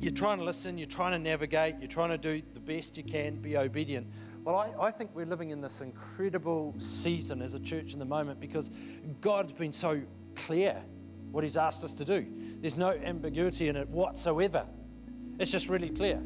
you're 0.00 0.10
trying 0.10 0.38
to 0.38 0.44
listen, 0.44 0.78
you're 0.78 0.88
trying 0.88 1.12
to 1.12 1.18
navigate, 1.20 1.76
you're 1.78 1.88
trying 1.88 2.10
to 2.10 2.18
do 2.18 2.42
the 2.54 2.60
best 2.60 2.96
you 2.96 3.04
can, 3.04 3.36
be 3.36 3.56
obedient. 3.56 4.08
Well, 4.44 4.56
I, 4.56 4.86
I 4.86 4.90
think 4.90 5.10
we're 5.14 5.26
living 5.26 5.50
in 5.50 5.60
this 5.60 5.80
incredible 5.80 6.74
season 6.78 7.42
as 7.42 7.54
a 7.54 7.60
church 7.60 7.92
in 7.92 8.00
the 8.00 8.04
moment 8.04 8.40
because 8.40 8.70
God's 9.20 9.52
been 9.52 9.72
so 9.72 10.02
clear 10.34 10.82
what 11.30 11.44
He's 11.44 11.56
asked 11.56 11.84
us 11.84 11.92
to 11.94 12.04
do. 12.04 12.26
There's 12.60 12.76
no 12.76 12.90
ambiguity 12.90 13.68
in 13.68 13.76
it 13.76 13.88
whatsoever. 13.88 14.66
It's 15.38 15.52
just 15.52 15.68
really 15.68 15.90
clear. 15.90 16.20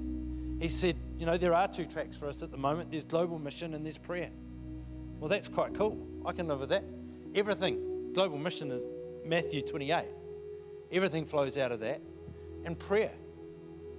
He 0.60 0.68
said, 0.68 0.97
you 1.18 1.26
know, 1.26 1.36
there 1.36 1.55
are 1.55 1.68
two 1.68 1.84
tracks 1.84 2.16
for 2.16 2.26
us 2.26 2.43
at 2.43 2.51
the 2.51 2.56
moment 2.56 2.90
there's 2.90 3.05
global 3.05 3.38
mission 3.38 3.74
and 3.74 3.84
there's 3.84 3.98
prayer. 3.98 4.30
Well, 5.20 5.28
that's 5.28 5.48
quite 5.48 5.74
cool. 5.74 5.98
I 6.24 6.32
can 6.32 6.48
live 6.48 6.60
with 6.60 6.70
that. 6.70 6.84
Everything, 7.34 8.12
global 8.14 8.38
mission 8.38 8.70
is 8.70 8.86
Matthew 9.26 9.60
28. 9.60 10.05
Everything 10.90 11.26
flows 11.26 11.59
out 11.59 11.70
of 11.72 11.80
that. 11.80 12.01
And 12.64 12.78
prayer. 12.78 13.12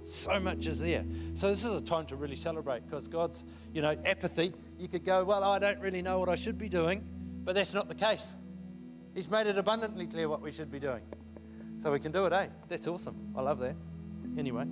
So 0.08 0.40
much 0.40 0.66
is 0.66 0.80
there. 0.80 1.04
So 1.34 1.50
this 1.50 1.64
is 1.64 1.74
a 1.74 1.82
time 1.82 2.06
to 2.06 2.16
really 2.16 2.36
celebrate 2.36 2.86
because 2.86 3.06
God's, 3.08 3.44
you 3.74 3.82
know, 3.82 3.94
apathy. 4.06 4.54
You 4.78 4.88
could 4.88 5.04
go, 5.04 5.22
well, 5.22 5.44
I 5.44 5.58
don't 5.58 5.78
really 5.80 6.00
know 6.00 6.18
what 6.18 6.30
I 6.30 6.34
should 6.34 6.56
be 6.56 6.70
doing, 6.70 7.06
but 7.44 7.54
that's 7.54 7.74
not 7.74 7.88
the 7.88 7.94
case. 7.94 8.34
He's 9.14 9.28
made 9.28 9.46
it 9.46 9.58
abundantly 9.58 10.06
clear 10.06 10.28
what 10.28 10.40
we 10.40 10.50
should 10.50 10.70
be 10.70 10.80
doing. 10.80 11.02
So 11.82 11.92
we 11.92 12.00
can 12.00 12.10
do 12.10 12.24
it, 12.24 12.32
eh? 12.32 12.46
That's 12.68 12.86
awesome. 12.88 13.32
I 13.36 13.42
love 13.42 13.58
that. 13.60 13.76
Anyway, 14.38 14.64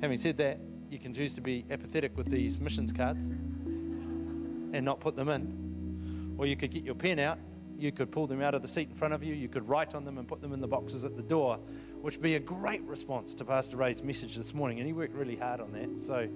having 0.00 0.18
said 0.18 0.36
that, 0.38 0.58
you 0.90 0.98
can 0.98 1.14
choose 1.14 1.34
to 1.36 1.40
be 1.40 1.64
apathetic 1.70 2.16
with 2.16 2.26
these 2.26 2.58
missions 2.58 2.92
cards 2.92 3.26
and 3.26 4.82
not 4.84 4.98
put 4.98 5.14
them 5.14 5.28
in. 5.28 6.34
Or 6.38 6.46
you 6.46 6.56
could 6.56 6.72
get 6.72 6.82
your 6.82 6.96
pen 6.96 7.20
out, 7.20 7.38
you 7.78 7.92
could 7.92 8.10
pull 8.10 8.26
them 8.26 8.40
out 8.40 8.54
of 8.54 8.62
the 8.62 8.68
seat 8.68 8.88
in 8.88 8.94
front 8.94 9.14
of 9.14 9.22
you, 9.22 9.34
you 9.34 9.48
could 9.48 9.68
write 9.68 9.94
on 9.94 10.04
them 10.04 10.18
and 10.18 10.26
put 10.26 10.40
them 10.40 10.52
in 10.52 10.60
the 10.60 10.68
boxes 10.68 11.04
at 11.04 11.16
the 11.16 11.22
door, 11.22 11.58
which 12.00 12.16
would 12.16 12.22
be 12.22 12.36
a 12.36 12.40
great 12.40 12.82
response 12.82 13.34
to 13.34 13.44
Pastor 13.44 13.76
Ray's 13.76 14.02
message 14.02 14.36
this 14.36 14.54
morning. 14.54 14.78
And 14.78 14.86
he 14.86 14.92
worked 14.92 15.14
really 15.14 15.36
hard 15.36 15.60
on 15.60 15.72
that. 15.72 16.00
So, 16.00 16.28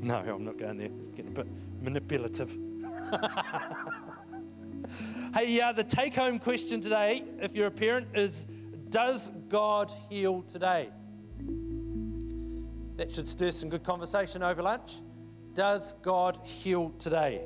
no, 0.00 0.16
I'm 0.16 0.44
not 0.44 0.58
going 0.58 0.78
there. 0.78 0.90
It's 0.98 1.08
getting 1.08 1.32
a 1.32 1.34
bit 1.34 1.48
manipulative. 1.80 2.56
Hey, 5.32 5.60
uh, 5.60 5.72
the 5.72 5.84
take 5.84 6.16
home 6.16 6.40
question 6.40 6.80
today, 6.80 7.22
if 7.38 7.54
you're 7.54 7.68
a 7.68 7.70
parent, 7.70 8.08
is 8.14 8.46
Does 8.88 9.30
God 9.48 9.92
heal 10.08 10.42
today? 10.42 10.90
That 12.96 13.12
should 13.12 13.28
stir 13.28 13.52
some 13.52 13.68
good 13.68 13.84
conversation 13.84 14.42
over 14.42 14.60
lunch. 14.60 14.98
Does 15.54 15.94
God 16.02 16.40
heal 16.42 16.90
today? 16.98 17.42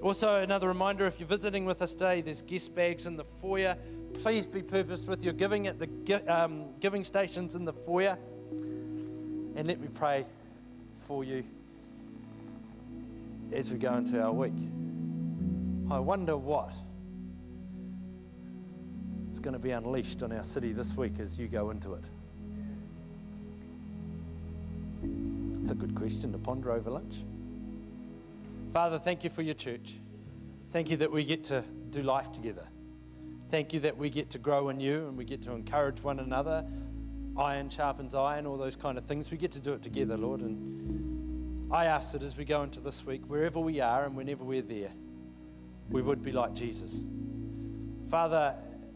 Also, 0.00 0.36
another 0.36 0.68
reminder 0.68 1.06
if 1.06 1.18
you're 1.18 1.28
visiting 1.28 1.64
with 1.64 1.82
us 1.82 1.92
today, 1.92 2.20
there's 2.20 2.42
guest 2.42 2.74
bags 2.74 3.06
in 3.06 3.16
the 3.16 3.24
foyer. 3.24 3.76
Please 4.22 4.46
be 4.46 4.62
purposed 4.62 5.08
with 5.08 5.24
your 5.24 5.32
giving 5.32 5.66
at 5.66 5.78
the 5.78 6.22
um, 6.32 6.66
giving 6.80 7.04
stations 7.04 7.54
in 7.54 7.64
the 7.64 7.72
foyer. 7.72 8.16
And 8.50 9.66
let 9.66 9.80
me 9.80 9.88
pray 9.92 10.24
for 11.06 11.24
you 11.24 11.44
as 13.52 13.72
we 13.72 13.78
go 13.78 13.94
into 13.94 14.22
our 14.22 14.32
week. 14.32 14.52
I 15.90 15.98
wonder 15.98 16.36
what 16.36 16.72
is 19.32 19.40
going 19.40 19.54
to 19.54 19.58
be 19.58 19.70
unleashed 19.70 20.22
on 20.22 20.32
our 20.32 20.44
city 20.44 20.72
this 20.72 20.96
week 20.96 21.20
as 21.20 21.38
you 21.38 21.48
go 21.48 21.70
into 21.70 21.94
it? 21.94 22.04
It's 25.60 25.70
a 25.70 25.74
good 25.74 25.94
question 25.94 26.32
to 26.32 26.38
ponder 26.38 26.72
over 26.72 26.90
lunch. 26.90 27.22
Father, 28.72 28.98
thank 28.98 29.24
you 29.24 29.30
for 29.30 29.42
your 29.42 29.54
church. 29.54 29.94
Thank 30.72 30.90
you 30.90 30.98
that 30.98 31.10
we 31.10 31.24
get 31.24 31.44
to 31.44 31.64
do 31.90 32.02
life 32.02 32.32
together. 32.32 32.66
Thank 33.50 33.72
you 33.72 33.80
that 33.80 33.96
we 33.96 34.10
get 34.10 34.30
to 34.30 34.38
grow 34.38 34.68
in 34.68 34.78
you 34.78 35.08
and 35.08 35.16
we 35.16 35.24
get 35.24 35.42
to 35.42 35.52
encourage 35.52 36.02
one 36.02 36.20
another. 36.20 36.66
Iron 37.36 37.70
sharpens 37.70 38.14
iron, 38.14 38.46
all 38.46 38.58
those 38.58 38.76
kind 38.76 38.98
of 38.98 39.04
things. 39.04 39.30
We 39.30 39.38
get 39.38 39.52
to 39.52 39.60
do 39.60 39.72
it 39.72 39.82
together, 39.82 40.16
Lord. 40.16 40.40
And 40.40 41.72
I 41.72 41.86
ask 41.86 42.12
that 42.12 42.22
as 42.22 42.36
we 42.36 42.44
go 42.44 42.62
into 42.62 42.80
this 42.80 43.06
week, 43.06 43.22
wherever 43.26 43.58
we 43.60 43.80
are 43.80 44.04
and 44.04 44.16
whenever 44.16 44.44
we're 44.44 44.62
there, 44.62 44.90
we 45.88 46.02
would 46.02 46.22
be 46.22 46.32
like 46.32 46.54
Jesus. 46.54 47.02
Father, 48.10 48.54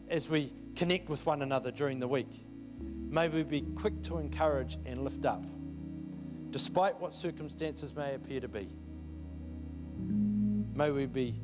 as 0.09 0.29
we 0.29 0.51
connect 0.75 1.09
with 1.09 1.25
one 1.25 1.41
another 1.41 1.71
during 1.71 1.99
the 1.99 2.07
week. 2.07 2.45
May 3.09 3.29
we 3.29 3.43
be 3.43 3.61
quick 3.61 4.01
to 4.03 4.17
encourage 4.17 4.77
and 4.85 5.03
lift 5.03 5.25
up, 5.25 5.45
despite 6.49 6.99
what 6.99 7.13
circumstances 7.13 7.95
may 7.95 8.15
appear 8.15 8.39
to 8.39 8.47
be. 8.47 8.67
May 9.97 10.91
we 10.91 11.05
be 11.05 11.39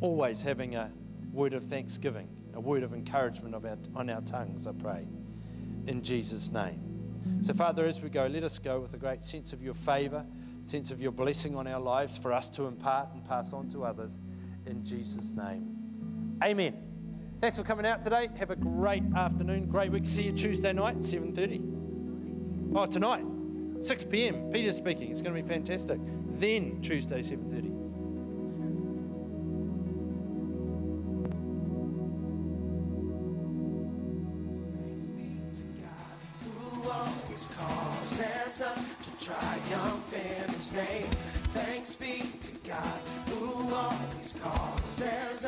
always 0.00 0.42
having 0.42 0.76
a 0.76 0.90
word 1.32 1.52
of 1.52 1.64
thanksgiving, 1.64 2.28
a 2.54 2.60
word 2.60 2.82
of 2.82 2.92
encouragement 2.92 3.54
our, 3.54 3.78
on 3.94 4.10
our 4.10 4.20
tongues, 4.22 4.66
I 4.66 4.72
pray, 4.72 5.06
in 5.86 6.02
Jesus' 6.02 6.50
name. 6.50 6.90
So, 7.42 7.54
Father, 7.54 7.86
as 7.86 8.00
we 8.00 8.10
go, 8.10 8.26
let 8.26 8.42
us 8.42 8.58
go 8.58 8.80
with 8.80 8.94
a 8.94 8.96
great 8.96 9.24
sense 9.24 9.52
of 9.52 9.62
your 9.62 9.74
favor, 9.74 10.24
sense 10.62 10.90
of 10.90 11.00
your 11.00 11.12
blessing 11.12 11.54
on 11.56 11.66
our 11.66 11.80
lives 11.80 12.18
for 12.18 12.32
us 12.32 12.48
to 12.50 12.66
impart 12.66 13.12
and 13.14 13.26
pass 13.26 13.52
on 13.52 13.68
to 13.70 13.84
others, 13.84 14.20
in 14.66 14.84
Jesus' 14.84 15.30
name. 15.30 16.38
Amen. 16.42 16.76
Thanks 17.40 17.56
for 17.56 17.62
coming 17.62 17.86
out 17.86 18.02
today. 18.02 18.28
Have 18.38 18.50
a 18.50 18.56
great 18.56 19.02
afternoon, 19.16 19.66
great 19.66 19.90
week. 19.90 20.06
See 20.06 20.24
you 20.24 20.32
Tuesday 20.32 20.72
night, 20.72 20.98
7.30. 20.98 22.76
Oh, 22.76 22.86
tonight, 22.86 23.24
6 23.80 24.04
p.m. 24.04 24.50
Peter's 24.52 24.76
speaking. 24.76 25.10
It's 25.10 25.22
going 25.22 25.34
to 25.34 25.42
be 25.42 25.48
fantastic. 25.48 25.98
Then 26.40 26.80
Tuesday, 26.80 27.20
7.30. 27.20 27.79